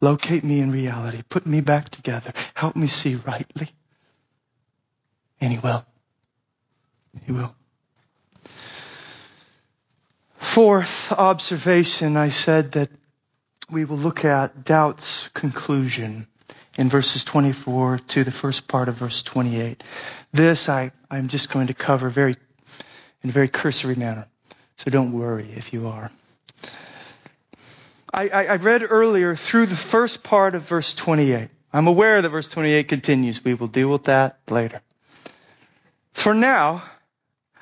Locate 0.00 0.44
me 0.44 0.60
in 0.60 0.70
reality. 0.70 1.22
Put 1.28 1.46
me 1.46 1.62
back 1.62 1.88
together. 1.88 2.32
Help 2.54 2.76
me 2.76 2.88
see 2.88 3.14
rightly. 3.14 3.68
And 5.40 5.52
he 5.52 5.58
will. 5.58 5.84
He 7.24 7.32
will. 7.32 7.54
Fourth 10.36 11.10
observation, 11.10 12.16
I 12.16 12.28
said 12.28 12.72
that 12.72 12.90
we 13.70 13.86
will 13.86 13.96
look 13.96 14.24
at 14.24 14.64
doubt's 14.64 15.28
conclusion 15.28 16.26
in 16.76 16.88
verses 16.88 17.24
24 17.24 17.98
to 17.98 18.24
the 18.24 18.32
first 18.32 18.66
part 18.66 18.88
of 18.88 18.96
verse 18.96 19.22
28. 19.22 19.82
This 20.32 20.68
I, 20.68 20.92
I'm 21.10 21.28
just 21.28 21.50
going 21.50 21.68
to 21.68 21.74
cover 21.74 22.08
very, 22.08 22.36
in 23.22 23.30
a 23.30 23.32
very 23.32 23.48
cursory 23.48 23.94
manner. 23.94 24.26
So 24.76 24.90
don't 24.90 25.12
worry 25.12 25.48
if 25.56 25.72
you 25.72 25.88
are. 25.88 26.10
I, 28.12 28.28
I, 28.28 28.44
I 28.44 28.56
read 28.56 28.84
earlier 28.88 29.34
through 29.36 29.66
the 29.66 29.76
first 29.76 30.22
part 30.22 30.54
of 30.54 30.62
verse 30.62 30.94
28. 30.94 31.48
I'm 31.72 31.86
aware 31.86 32.22
that 32.22 32.28
verse 32.28 32.48
28 32.48 32.88
continues. 32.88 33.44
We 33.44 33.54
will 33.54 33.66
deal 33.66 33.90
with 33.90 34.04
that 34.04 34.38
later. 34.48 34.80
For 36.12 36.34
now, 36.34 36.84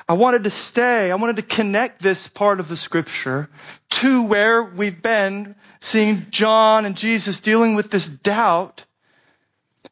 I 0.09 0.15
wanted 0.15 0.45
to 0.45 0.51
stay, 0.51 1.11
I 1.11 1.15
wanted 1.15 1.37
to 1.37 1.43
connect 1.43 2.03
this 2.03 2.29
part 2.29 2.61
of 2.61 2.69
the 2.69 2.77
scripture 2.77 3.49
to 3.91 4.23
where 4.25 4.63
we've 4.63 5.01
been 5.01 5.55
seeing 5.81 6.27
John 6.31 6.85
and 6.85 6.97
Jesus 6.97 7.41
dealing 7.41 7.75
with 7.75 7.91
this 7.91 8.07
doubt 8.07 8.85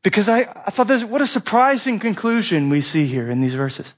because 0.03 0.29
I, 0.29 0.41
I 0.41 0.71
thought 0.71 0.87
this, 0.87 1.05
what 1.05 1.21
a 1.21 1.27
surprising 1.27 1.99
conclusion 1.99 2.71
we 2.71 2.81
see 2.81 3.07
here 3.07 3.31
in 3.31 3.41
these 3.41 3.55
verses. 3.55 3.95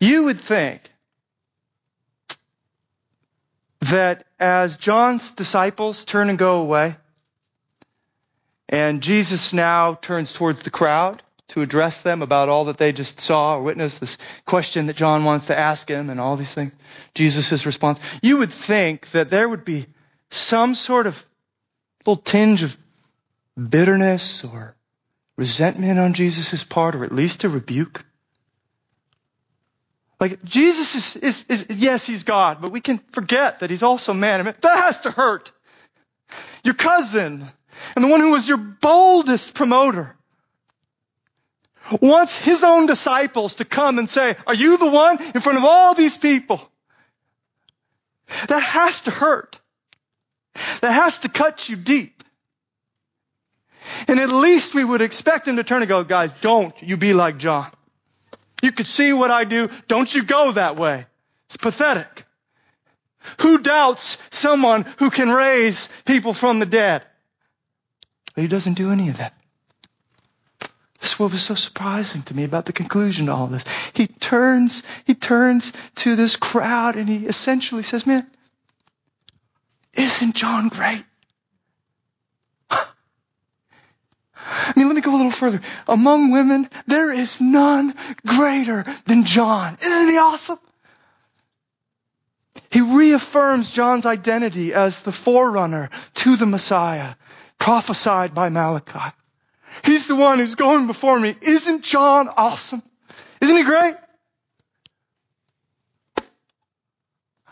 You 0.00 0.24
would 0.24 0.38
think 0.38 0.80
that 3.80 4.26
as 4.38 4.76
John's 4.76 5.30
disciples 5.32 6.04
turn 6.04 6.30
and 6.30 6.38
go 6.38 6.60
away, 6.60 6.96
and 8.68 9.02
Jesus 9.02 9.52
now 9.52 9.94
turns 9.94 10.32
towards 10.32 10.62
the 10.62 10.70
crowd 10.70 11.22
to 11.48 11.62
address 11.62 12.02
them 12.02 12.20
about 12.20 12.48
all 12.48 12.66
that 12.66 12.76
they 12.76 12.92
just 12.92 13.20
saw 13.20 13.56
or 13.56 13.62
witnessed, 13.62 14.00
this 14.00 14.18
question 14.44 14.86
that 14.86 14.96
John 14.96 15.24
wants 15.24 15.46
to 15.46 15.58
ask 15.58 15.88
him 15.88 16.10
and 16.10 16.20
all 16.20 16.36
these 16.36 16.52
things, 16.52 16.72
Jesus' 17.14 17.64
response, 17.64 18.00
you 18.20 18.36
would 18.38 18.50
think 18.50 19.10
that 19.12 19.30
there 19.30 19.48
would 19.48 19.64
be 19.64 19.86
some 20.30 20.74
sort 20.74 21.06
of 21.06 21.24
little 22.04 22.22
tinge 22.22 22.62
of 22.62 22.76
bitterness 23.58 24.44
or 24.44 24.76
resentment 25.36 25.98
on 25.98 26.14
Jesus' 26.14 26.64
part, 26.64 26.94
or 26.94 27.04
at 27.04 27.12
least 27.12 27.44
a 27.44 27.48
rebuke. 27.48 28.04
Like, 30.20 30.42
Jesus 30.42 31.16
is, 31.16 31.16
is, 31.16 31.44
is, 31.48 31.76
yes, 31.78 32.04
he's 32.04 32.24
God, 32.24 32.58
but 32.60 32.72
we 32.72 32.80
can 32.80 32.98
forget 33.12 33.60
that 33.60 33.70
he's 33.70 33.84
also 33.84 34.12
man. 34.12 34.40
I 34.40 34.42
mean, 34.42 34.54
that 34.62 34.84
has 34.84 35.00
to 35.00 35.10
hurt. 35.10 35.52
Your 36.64 36.74
cousin, 36.74 37.46
and 37.94 38.04
the 38.04 38.08
one 38.08 38.20
who 38.20 38.30
was 38.30 38.48
your 38.48 38.56
boldest 38.56 39.54
promoter, 39.54 40.16
wants 42.00 42.36
his 42.36 42.64
own 42.64 42.86
disciples 42.86 43.56
to 43.56 43.64
come 43.64 43.98
and 43.98 44.08
say, 44.08 44.36
are 44.46 44.54
you 44.54 44.76
the 44.76 44.90
one 44.90 45.22
in 45.34 45.40
front 45.40 45.58
of 45.58 45.64
all 45.64 45.94
these 45.94 46.18
people? 46.18 46.60
That 48.48 48.62
has 48.62 49.02
to 49.02 49.10
hurt. 49.10 49.58
That 50.80 50.92
has 50.92 51.20
to 51.20 51.28
cut 51.28 51.68
you 51.68 51.76
deep. 51.76 52.17
And 54.08 54.18
at 54.18 54.32
least 54.32 54.74
we 54.74 54.82
would 54.82 55.02
expect 55.02 55.46
him 55.46 55.56
to 55.56 55.64
turn 55.64 55.82
and 55.82 55.88
go, 55.88 56.02
guys, 56.02 56.32
don't 56.32 56.74
you 56.82 56.96
be 56.96 57.12
like 57.12 57.36
John. 57.36 57.70
You 58.62 58.72
could 58.72 58.86
see 58.86 59.12
what 59.12 59.30
I 59.30 59.44
do. 59.44 59.68
Don't 59.86 60.12
you 60.12 60.24
go 60.24 60.52
that 60.52 60.76
way. 60.76 61.06
It's 61.46 61.58
pathetic. 61.58 62.24
Who 63.40 63.58
doubts 63.58 64.16
someone 64.30 64.86
who 64.98 65.10
can 65.10 65.30
raise 65.30 65.88
people 66.06 66.32
from 66.32 66.58
the 66.58 66.66
dead? 66.66 67.04
But 68.34 68.42
he 68.42 68.48
doesn't 68.48 68.74
do 68.74 68.90
any 68.90 69.10
of 69.10 69.18
that. 69.18 69.34
This 71.00 71.12
is 71.12 71.18
what 71.18 71.30
was 71.30 71.42
so 71.42 71.54
surprising 71.54 72.22
to 72.22 72.34
me 72.34 72.44
about 72.44 72.64
the 72.64 72.72
conclusion 72.72 73.26
to 73.26 73.32
all 73.32 73.46
this. 73.46 73.64
He 73.92 74.06
turns, 74.06 74.82
he 75.06 75.14
turns 75.14 75.72
to 75.96 76.16
this 76.16 76.36
crowd 76.36 76.96
and 76.96 77.08
he 77.08 77.26
essentially 77.26 77.82
says, 77.82 78.06
man, 78.06 78.26
isn't 79.94 80.34
John 80.34 80.68
great? 80.68 81.04
I 84.50 84.72
mean, 84.76 84.86
let 84.86 84.96
me 84.96 85.02
go 85.02 85.14
a 85.14 85.16
little 85.16 85.30
further. 85.30 85.60
Among 85.86 86.30
women, 86.30 86.68
there 86.86 87.12
is 87.12 87.40
none 87.40 87.94
greater 88.26 88.84
than 89.04 89.24
John. 89.24 89.76
Isn't 89.80 90.08
he 90.08 90.18
awesome? 90.18 90.58
He 92.70 92.80
reaffirms 92.80 93.70
John's 93.70 94.06
identity 94.06 94.74
as 94.74 95.02
the 95.02 95.12
forerunner 95.12 95.90
to 96.14 96.36
the 96.36 96.46
Messiah, 96.46 97.14
prophesied 97.58 98.34
by 98.34 98.48
Malachi. 98.48 99.14
He's 99.84 100.06
the 100.06 100.16
one 100.16 100.38
who's 100.38 100.54
going 100.54 100.86
before 100.86 101.18
me. 101.18 101.36
Isn't 101.40 101.82
John 101.82 102.28
awesome? 102.28 102.82
Isn't 103.40 103.56
he 103.56 103.64
great? 103.64 103.94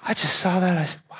I 0.03 0.15
just 0.15 0.39
saw 0.39 0.61
that. 0.61 0.77
I 0.77 0.85
said, 0.85 1.01
wow. 1.11 1.17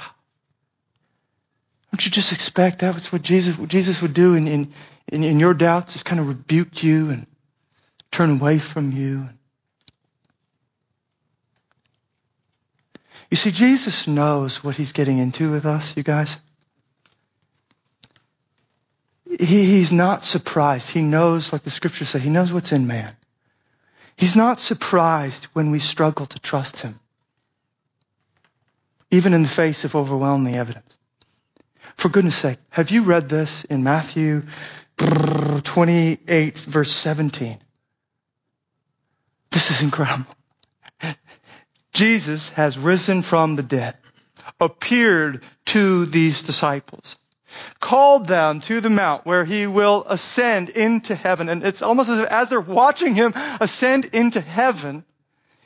Don't 1.93 2.05
you 2.05 2.11
just 2.11 2.33
expect 2.33 2.81
that 2.81 2.95
was 2.95 3.13
what 3.13 3.23
Jesus, 3.23 3.59
what 3.59 3.69
Jesus 3.69 4.03
would 4.03 4.15
do 4.15 4.35
in, 4.35 4.47
in, 4.47 4.73
in, 5.09 5.23
in 5.25 5.39
your 5.41 5.55
doubts 5.55 5.93
just 5.93 6.05
kind 6.05 6.21
of 6.21 6.29
rebuke 6.29 6.83
you 6.83 7.11
and 7.11 7.27
turn 8.11 8.31
away 8.31 8.59
from 8.59 8.93
you. 8.93 9.29
You 13.31 13.37
see, 13.37 13.51
Jesus 13.51 14.07
knows 14.07 14.63
what 14.63 14.77
he's 14.77 14.93
getting 14.93 15.19
into 15.19 15.51
with 15.51 15.67
us, 15.67 15.97
you 15.97 16.03
guys. 16.03 16.39
He, 19.29 19.67
he's 19.67 19.93
not 19.93 20.25
surprised. 20.25 20.89
He 20.89 21.03
knows, 21.03 21.53
like 21.53 21.63
the 21.63 21.71
scriptures 21.71 22.09
say, 22.09 22.21
he 22.21 22.31
knows 22.31 22.53
what's 22.53 22.73
in 22.73 22.87
man. 22.87 23.15
He's 24.17 24.37
not 24.37 24.61
surprised 24.61 25.47
when 25.53 25.73
we 25.73 25.79
struggle 25.79 26.27
to 26.27 26.39
trust 26.39 26.81
him, 26.81 26.99
even 29.11 29.35
in 29.35 29.43
the 29.43 29.49
face 29.49 29.85
of 29.85 29.95
overwhelming 29.95 30.57
evidence. 30.57 30.97
For 31.97 32.09
goodness 32.09 32.37
sake, 32.37 32.59
have 32.71 32.91
you 32.91 33.03
read 33.03 33.29
this 33.29 33.65
in 33.65 33.83
Matthew 33.83 34.45
28 34.99 36.59
verse 36.59 36.93
17. 36.93 37.59
This 39.51 39.71
is 39.71 39.83
incredible. 39.83 40.27
Jesus 41.93 42.51
has 42.51 42.79
risen 42.79 43.23
from 43.23 43.57
the 43.57 43.63
dead, 43.63 43.97
appeared 44.61 45.43
to 45.67 46.07
these 46.07 46.43
disciples, 46.43 47.17
called 47.81 48.27
them 48.27 48.61
to 48.63 48.81
the 48.81 48.91
mount 48.91 49.25
where 49.25 49.45
he 49.45 49.67
will 49.67 50.05
ascend 50.07 50.69
into 50.69 51.15
heaven. 51.15 51.49
And 51.49 51.65
it's 51.65 51.83
almost 51.83 52.11
as 52.11 52.19
if 52.21 52.29
as 52.29 52.51
they're 52.51 52.61
watching 52.61 53.15
him 53.15 53.33
ascend 53.61 54.07
into 54.07 54.41
heaven, 54.41 55.05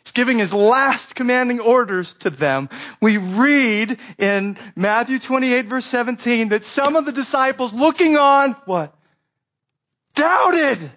He's 0.05 0.13
giving 0.13 0.39
his 0.39 0.55
last 0.55 1.15
commanding 1.15 1.61
orders 1.61 2.15
to 2.21 2.31
them. 2.31 2.71
We 3.03 3.19
read 3.19 3.99
in 4.19 4.57
Matthew 4.75 5.19
28 5.19 5.67
verse 5.67 5.85
17 5.85 6.49
that 6.49 6.65
some 6.65 6.97
of 6.97 7.05
the 7.05 7.13
disciples 7.13 7.75
looking 7.75 8.17
on, 8.17 8.53
what? 8.65 8.95
Doubted. 10.15 10.91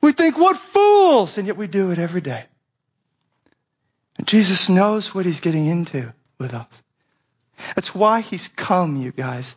We 0.00 0.12
think, 0.12 0.36
what 0.36 0.56
fools! 0.56 1.38
And 1.38 1.46
yet 1.46 1.56
we 1.56 1.68
do 1.68 1.92
it 1.92 1.98
every 1.98 2.20
day. 2.20 2.44
And 4.18 4.26
Jesus 4.26 4.68
knows 4.68 5.14
what 5.14 5.24
he's 5.24 5.40
getting 5.40 5.66
into 5.66 6.12
with 6.38 6.54
us. 6.54 6.82
That's 7.76 7.94
why 7.94 8.20
he's 8.20 8.48
come, 8.48 8.96
you 8.96 9.12
guys. 9.12 9.54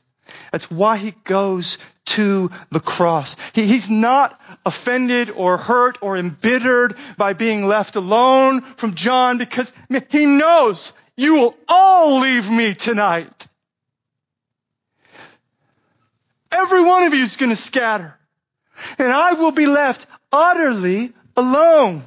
That's 0.52 0.70
why 0.70 0.98
he 0.98 1.12
goes 1.24 1.78
to 2.06 2.52
the 2.72 2.80
cross. 2.80 3.36
He, 3.54 3.66
he's 3.66 3.90
not 3.90 4.40
offended 4.66 5.32
or 5.32 5.58
hurt 5.58 5.98
or 6.02 6.18
embittered 6.18 6.96
by 7.18 7.34
being 7.34 7.68
left 7.68 7.96
alone 7.96 8.62
from 8.62 8.96
John 8.96 9.38
because 9.38 9.74
he 10.10 10.26
knows 10.26 10.94
you 11.16 11.36
will 11.36 11.56
all 11.68 12.20
leave 12.20 12.50
me 12.50 12.74
tonight. 12.74 13.48
Every 16.56 16.82
one 16.82 17.04
of 17.04 17.14
you 17.14 17.24
is 17.24 17.36
going 17.36 17.50
to 17.50 17.56
scatter. 17.56 18.18
And 18.98 19.12
I 19.12 19.34
will 19.34 19.52
be 19.52 19.66
left 19.66 20.06
utterly 20.32 21.14
alone 21.36 22.04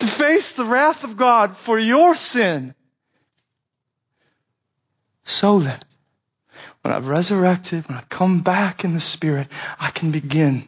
to 0.00 0.06
face 0.06 0.56
the 0.56 0.64
wrath 0.64 1.04
of 1.04 1.16
God 1.16 1.56
for 1.56 1.78
your 1.78 2.14
sin. 2.14 2.74
So 5.24 5.60
that 5.60 5.84
when 6.82 6.92
I've 6.92 7.06
resurrected, 7.06 7.88
when 7.88 7.96
I 7.96 8.02
come 8.08 8.40
back 8.40 8.84
in 8.84 8.92
the 8.94 9.00
Spirit, 9.00 9.48
I 9.78 9.90
can 9.90 10.10
begin 10.10 10.62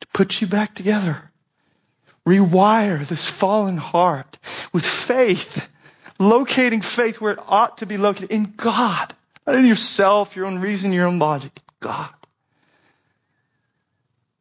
to 0.00 0.06
put 0.12 0.40
you 0.40 0.46
back 0.46 0.74
together. 0.74 1.30
Rewire 2.26 3.06
this 3.06 3.26
fallen 3.26 3.78
heart 3.78 4.38
with 4.72 4.84
faith, 4.84 5.66
locating 6.18 6.82
faith 6.82 7.20
where 7.20 7.32
it 7.32 7.38
ought 7.48 7.78
to 7.78 7.86
be 7.86 7.96
located 7.96 8.30
in 8.30 8.52
God, 8.56 9.14
not 9.46 9.56
in 9.56 9.64
yourself, 9.64 10.36
your 10.36 10.46
own 10.46 10.58
reason, 10.58 10.92
your 10.92 11.06
own 11.06 11.18
logic. 11.18 11.52
God. 11.80 12.10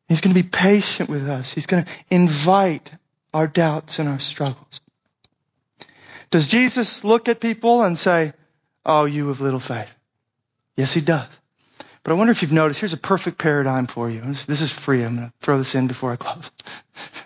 He's 0.08 0.22
going 0.22 0.36
to 0.36 0.42
be 0.42 0.48
patient 0.48 1.10
with 1.10 1.28
us. 1.30 1.54
He's 1.54 1.68
going 1.68 1.86
to 1.86 1.92
invite 2.10 2.92
our 3.34 3.48
doubts 3.48 4.00
and 4.00 4.10
our 4.10 4.20
struggles. 4.20 4.82
Does 6.32 6.48
Jesus 6.48 7.04
look 7.04 7.30
at 7.30 7.40
people 7.40 7.84
and 7.84 7.98
say, 7.98 8.34
Oh, 8.86 9.06
you 9.06 9.30
of 9.30 9.42
little 9.42 9.60
faith? 9.60 9.94
Yes, 10.76 10.94
he 10.94 11.02
does. 11.02 11.28
But 12.04 12.14
I 12.14 12.16
wonder 12.16 12.32
if 12.32 12.42
you've 12.42 12.54
noticed, 12.54 12.80
here's 12.80 12.94
a 12.94 12.98
perfect 12.98 13.38
paradigm 13.38 13.88
for 13.88 14.10
you. 14.10 14.22
This, 14.22 14.62
is 14.62 14.72
free. 14.72 15.04
I'm 15.04 15.18
going 15.18 15.28
to 15.28 15.34
throw 15.42 15.58
this 15.58 15.76
in 15.76 15.88
before 15.88 16.12
I 16.12 16.16
close. 16.16 16.50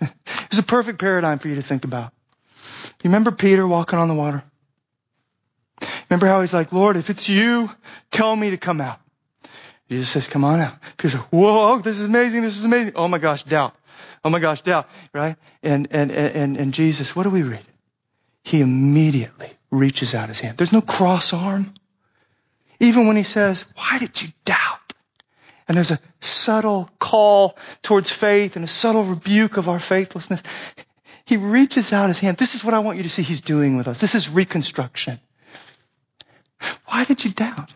Here's 0.00 0.58
a 0.58 0.64
perfect 0.64 0.98
paradigm 0.98 1.38
for 1.38 1.48
you 1.48 1.54
to 1.54 1.62
think 1.62 1.84
about. 1.84 2.12
You 3.02 3.10
remember 3.10 3.30
Peter 3.30 3.66
walking 3.66 3.98
on 3.98 4.08
the 4.08 4.14
water? 4.14 4.42
Remember 6.10 6.26
how 6.26 6.40
he's 6.40 6.52
like, 6.52 6.72
Lord, 6.72 6.96
if 6.96 7.10
it's 7.10 7.28
you, 7.28 7.70
tell 8.10 8.34
me 8.34 8.50
to 8.50 8.56
come 8.56 8.80
out. 8.80 9.00
Jesus 9.88 10.08
says, 10.08 10.28
come 10.28 10.44
on 10.44 10.60
out. 10.60 10.74
Peter 10.96 11.18
says, 11.18 11.26
whoa, 11.30 11.72
oh, 11.72 11.78
this 11.78 11.98
is 11.98 12.04
amazing. 12.04 12.42
This 12.42 12.56
is 12.56 12.64
amazing. 12.64 12.94
Oh 12.96 13.08
my 13.08 13.18
gosh, 13.18 13.42
doubt. 13.42 13.74
Oh 14.24 14.30
my 14.30 14.38
gosh, 14.38 14.62
doubt. 14.62 14.88
Right? 15.12 15.36
And, 15.62 15.88
and, 15.90 16.10
and, 16.10 16.56
and 16.56 16.72
Jesus, 16.72 17.14
what 17.14 17.24
do 17.24 17.30
we 17.30 17.42
read? 17.42 17.64
He 18.42 18.60
immediately 18.60 19.50
reaches 19.70 20.14
out 20.14 20.28
his 20.28 20.40
hand. 20.40 20.56
There's 20.56 20.72
no 20.72 20.80
cross 20.80 21.32
arm. 21.32 21.74
Even 22.80 23.06
when 23.06 23.16
he 23.16 23.22
says, 23.22 23.64
why 23.76 23.98
did 23.98 24.20
you 24.20 24.28
doubt? 24.44 24.80
And 25.66 25.76
there's 25.76 25.90
a 25.90 26.00
subtle 26.20 26.90
call 26.98 27.56
towards 27.82 28.10
faith 28.10 28.56
and 28.56 28.64
a 28.64 28.68
subtle 28.68 29.04
rebuke 29.04 29.56
of 29.56 29.68
our 29.68 29.78
faithlessness. 29.78 30.42
He 31.24 31.38
reaches 31.38 31.92
out 31.92 32.08
his 32.08 32.18
hand. 32.18 32.36
This 32.36 32.54
is 32.54 32.62
what 32.62 32.74
I 32.74 32.80
want 32.80 32.98
you 32.98 33.04
to 33.04 33.08
see 33.08 33.22
he's 33.22 33.40
doing 33.40 33.76
with 33.76 33.88
us. 33.88 34.00
This 34.00 34.14
is 34.14 34.28
reconstruction. 34.28 35.20
Why 36.86 37.04
did 37.04 37.24
you 37.24 37.30
doubt? 37.30 37.72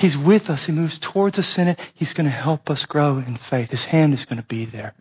He's 0.00 0.16
with 0.16 0.48
us. 0.48 0.64
He 0.64 0.72
moves 0.72 0.98
towards 0.98 1.38
us 1.38 1.58
in 1.58 1.68
it. 1.68 1.92
He's 1.94 2.14
going 2.14 2.24
to 2.24 2.30
help 2.30 2.70
us 2.70 2.86
grow 2.86 3.18
in 3.18 3.36
faith. 3.36 3.70
His 3.70 3.84
hand 3.84 4.14
is 4.14 4.24
going 4.24 4.40
to 4.40 4.46
be 4.46 4.64
there. 4.64 4.94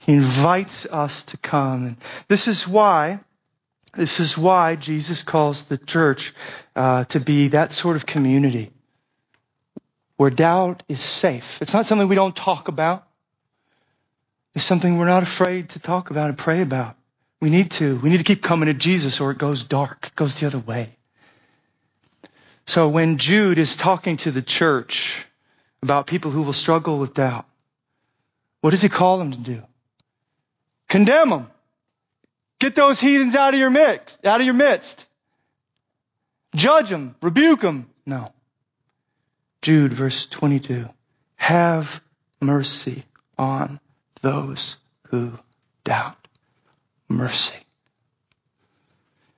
He 0.00 0.14
invites 0.14 0.84
us 0.84 1.22
to 1.24 1.36
come. 1.36 1.86
And 1.86 1.96
this 2.26 2.48
is 2.48 2.66
why, 2.66 3.20
this 3.94 4.18
is 4.18 4.36
why 4.36 4.74
Jesus 4.74 5.22
calls 5.22 5.62
the 5.64 5.78
church 5.78 6.34
uh, 6.74 7.04
to 7.04 7.20
be 7.20 7.48
that 7.48 7.70
sort 7.70 7.94
of 7.94 8.04
community 8.04 8.72
where 10.16 10.30
doubt 10.30 10.82
is 10.88 11.00
safe. 11.00 11.62
It's 11.62 11.72
not 11.72 11.86
something 11.86 12.08
we 12.08 12.16
don't 12.16 12.34
talk 12.34 12.66
about. 12.66 13.06
It's 14.56 14.64
something 14.64 14.98
we're 14.98 15.06
not 15.06 15.22
afraid 15.22 15.68
to 15.70 15.78
talk 15.78 16.10
about 16.10 16.30
and 16.30 16.36
pray 16.36 16.62
about. 16.62 16.96
We 17.40 17.50
need 17.50 17.70
to. 17.72 17.96
We 18.00 18.10
need 18.10 18.18
to 18.18 18.24
keep 18.24 18.42
coming 18.42 18.66
to 18.66 18.74
Jesus 18.74 19.20
or 19.20 19.30
it 19.30 19.38
goes 19.38 19.62
dark. 19.62 20.08
It 20.08 20.16
goes 20.16 20.40
the 20.40 20.48
other 20.48 20.58
way. 20.58 20.97
So 22.68 22.90
when 22.90 23.16
Jude 23.16 23.58
is 23.58 23.76
talking 23.76 24.18
to 24.18 24.30
the 24.30 24.42
church 24.42 25.24
about 25.82 26.06
people 26.06 26.30
who 26.30 26.42
will 26.42 26.52
struggle 26.52 26.98
with 26.98 27.14
doubt, 27.14 27.46
what 28.60 28.72
does 28.72 28.82
he 28.82 28.90
call 28.90 29.16
them 29.16 29.30
to 29.30 29.38
do? 29.38 29.62
Condemn 30.86 31.30
them. 31.30 31.50
Get 32.58 32.74
those 32.74 33.00
heathens 33.00 33.34
out 33.34 33.54
of 33.54 33.58
your 33.60 33.70
midst, 33.70 34.26
out 34.26 34.42
of 34.42 34.44
your 34.44 34.54
midst. 34.54 35.06
Judge 36.54 36.90
them, 36.90 37.16
rebuke 37.22 37.62
them. 37.62 37.88
No. 38.04 38.34
Jude 39.62 39.94
verse 39.94 40.26
22. 40.26 40.90
Have 41.36 42.02
mercy 42.38 43.02
on 43.38 43.80
those 44.20 44.76
who 45.04 45.32
doubt. 45.84 46.28
Mercy. 47.08 47.64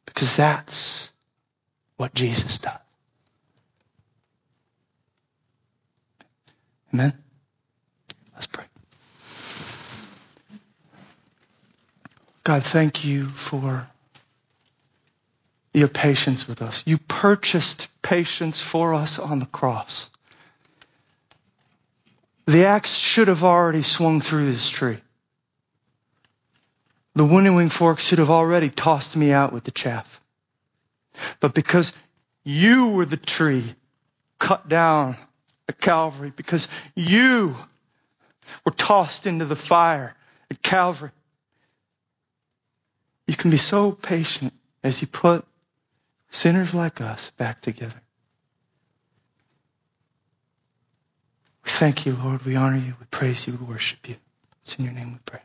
Because 0.04 0.34
that's 0.34 1.12
what 1.96 2.12
Jesus 2.12 2.58
does. 2.58 2.80
Amen? 6.92 7.12
Let's 8.34 8.46
pray. 8.46 8.64
God, 12.44 12.64
thank 12.64 13.04
you 13.04 13.28
for 13.28 13.86
your 15.72 15.88
patience 15.88 16.48
with 16.48 16.62
us. 16.62 16.82
You 16.86 16.98
purchased 16.98 17.88
patience 18.02 18.60
for 18.60 18.94
us 18.94 19.18
on 19.18 19.38
the 19.38 19.46
cross. 19.46 20.10
The 22.46 22.64
axe 22.64 22.94
should 22.94 23.28
have 23.28 23.44
already 23.44 23.82
swung 23.82 24.20
through 24.20 24.50
this 24.50 24.68
tree. 24.68 24.98
The 27.14 27.24
winnowing 27.24 27.68
fork 27.68 27.98
should 27.98 28.18
have 28.18 28.30
already 28.30 28.70
tossed 28.70 29.16
me 29.16 29.30
out 29.32 29.52
with 29.52 29.64
the 29.64 29.70
chaff. 29.70 30.20
But 31.38 31.54
because 31.54 31.92
you 32.42 32.88
were 32.88 33.04
the 33.04 33.16
tree 33.16 33.74
cut 34.38 34.68
down 34.68 35.16
at 35.70 35.80
Calvary, 35.80 36.32
because 36.34 36.66
you 36.96 37.56
were 38.66 38.72
tossed 38.72 39.26
into 39.26 39.44
the 39.44 39.56
fire 39.56 40.14
at 40.50 40.60
Calvary, 40.60 41.12
you 43.26 43.36
can 43.36 43.52
be 43.52 43.56
so 43.56 43.92
patient 43.92 44.52
as 44.82 45.00
you 45.00 45.06
put 45.06 45.44
sinners 46.30 46.74
like 46.74 47.00
us 47.00 47.30
back 47.38 47.60
together. 47.60 48.02
We 51.64 51.70
thank 51.70 52.04
you, 52.04 52.16
Lord. 52.16 52.44
We 52.44 52.56
honor 52.56 52.78
you. 52.78 52.94
We 52.98 53.06
praise 53.10 53.46
you. 53.46 53.56
We 53.56 53.64
worship 53.64 54.08
you. 54.08 54.16
It's 54.62 54.74
in 54.74 54.84
your 54.84 54.94
name 54.94 55.12
we 55.12 55.18
pray. 55.24 55.40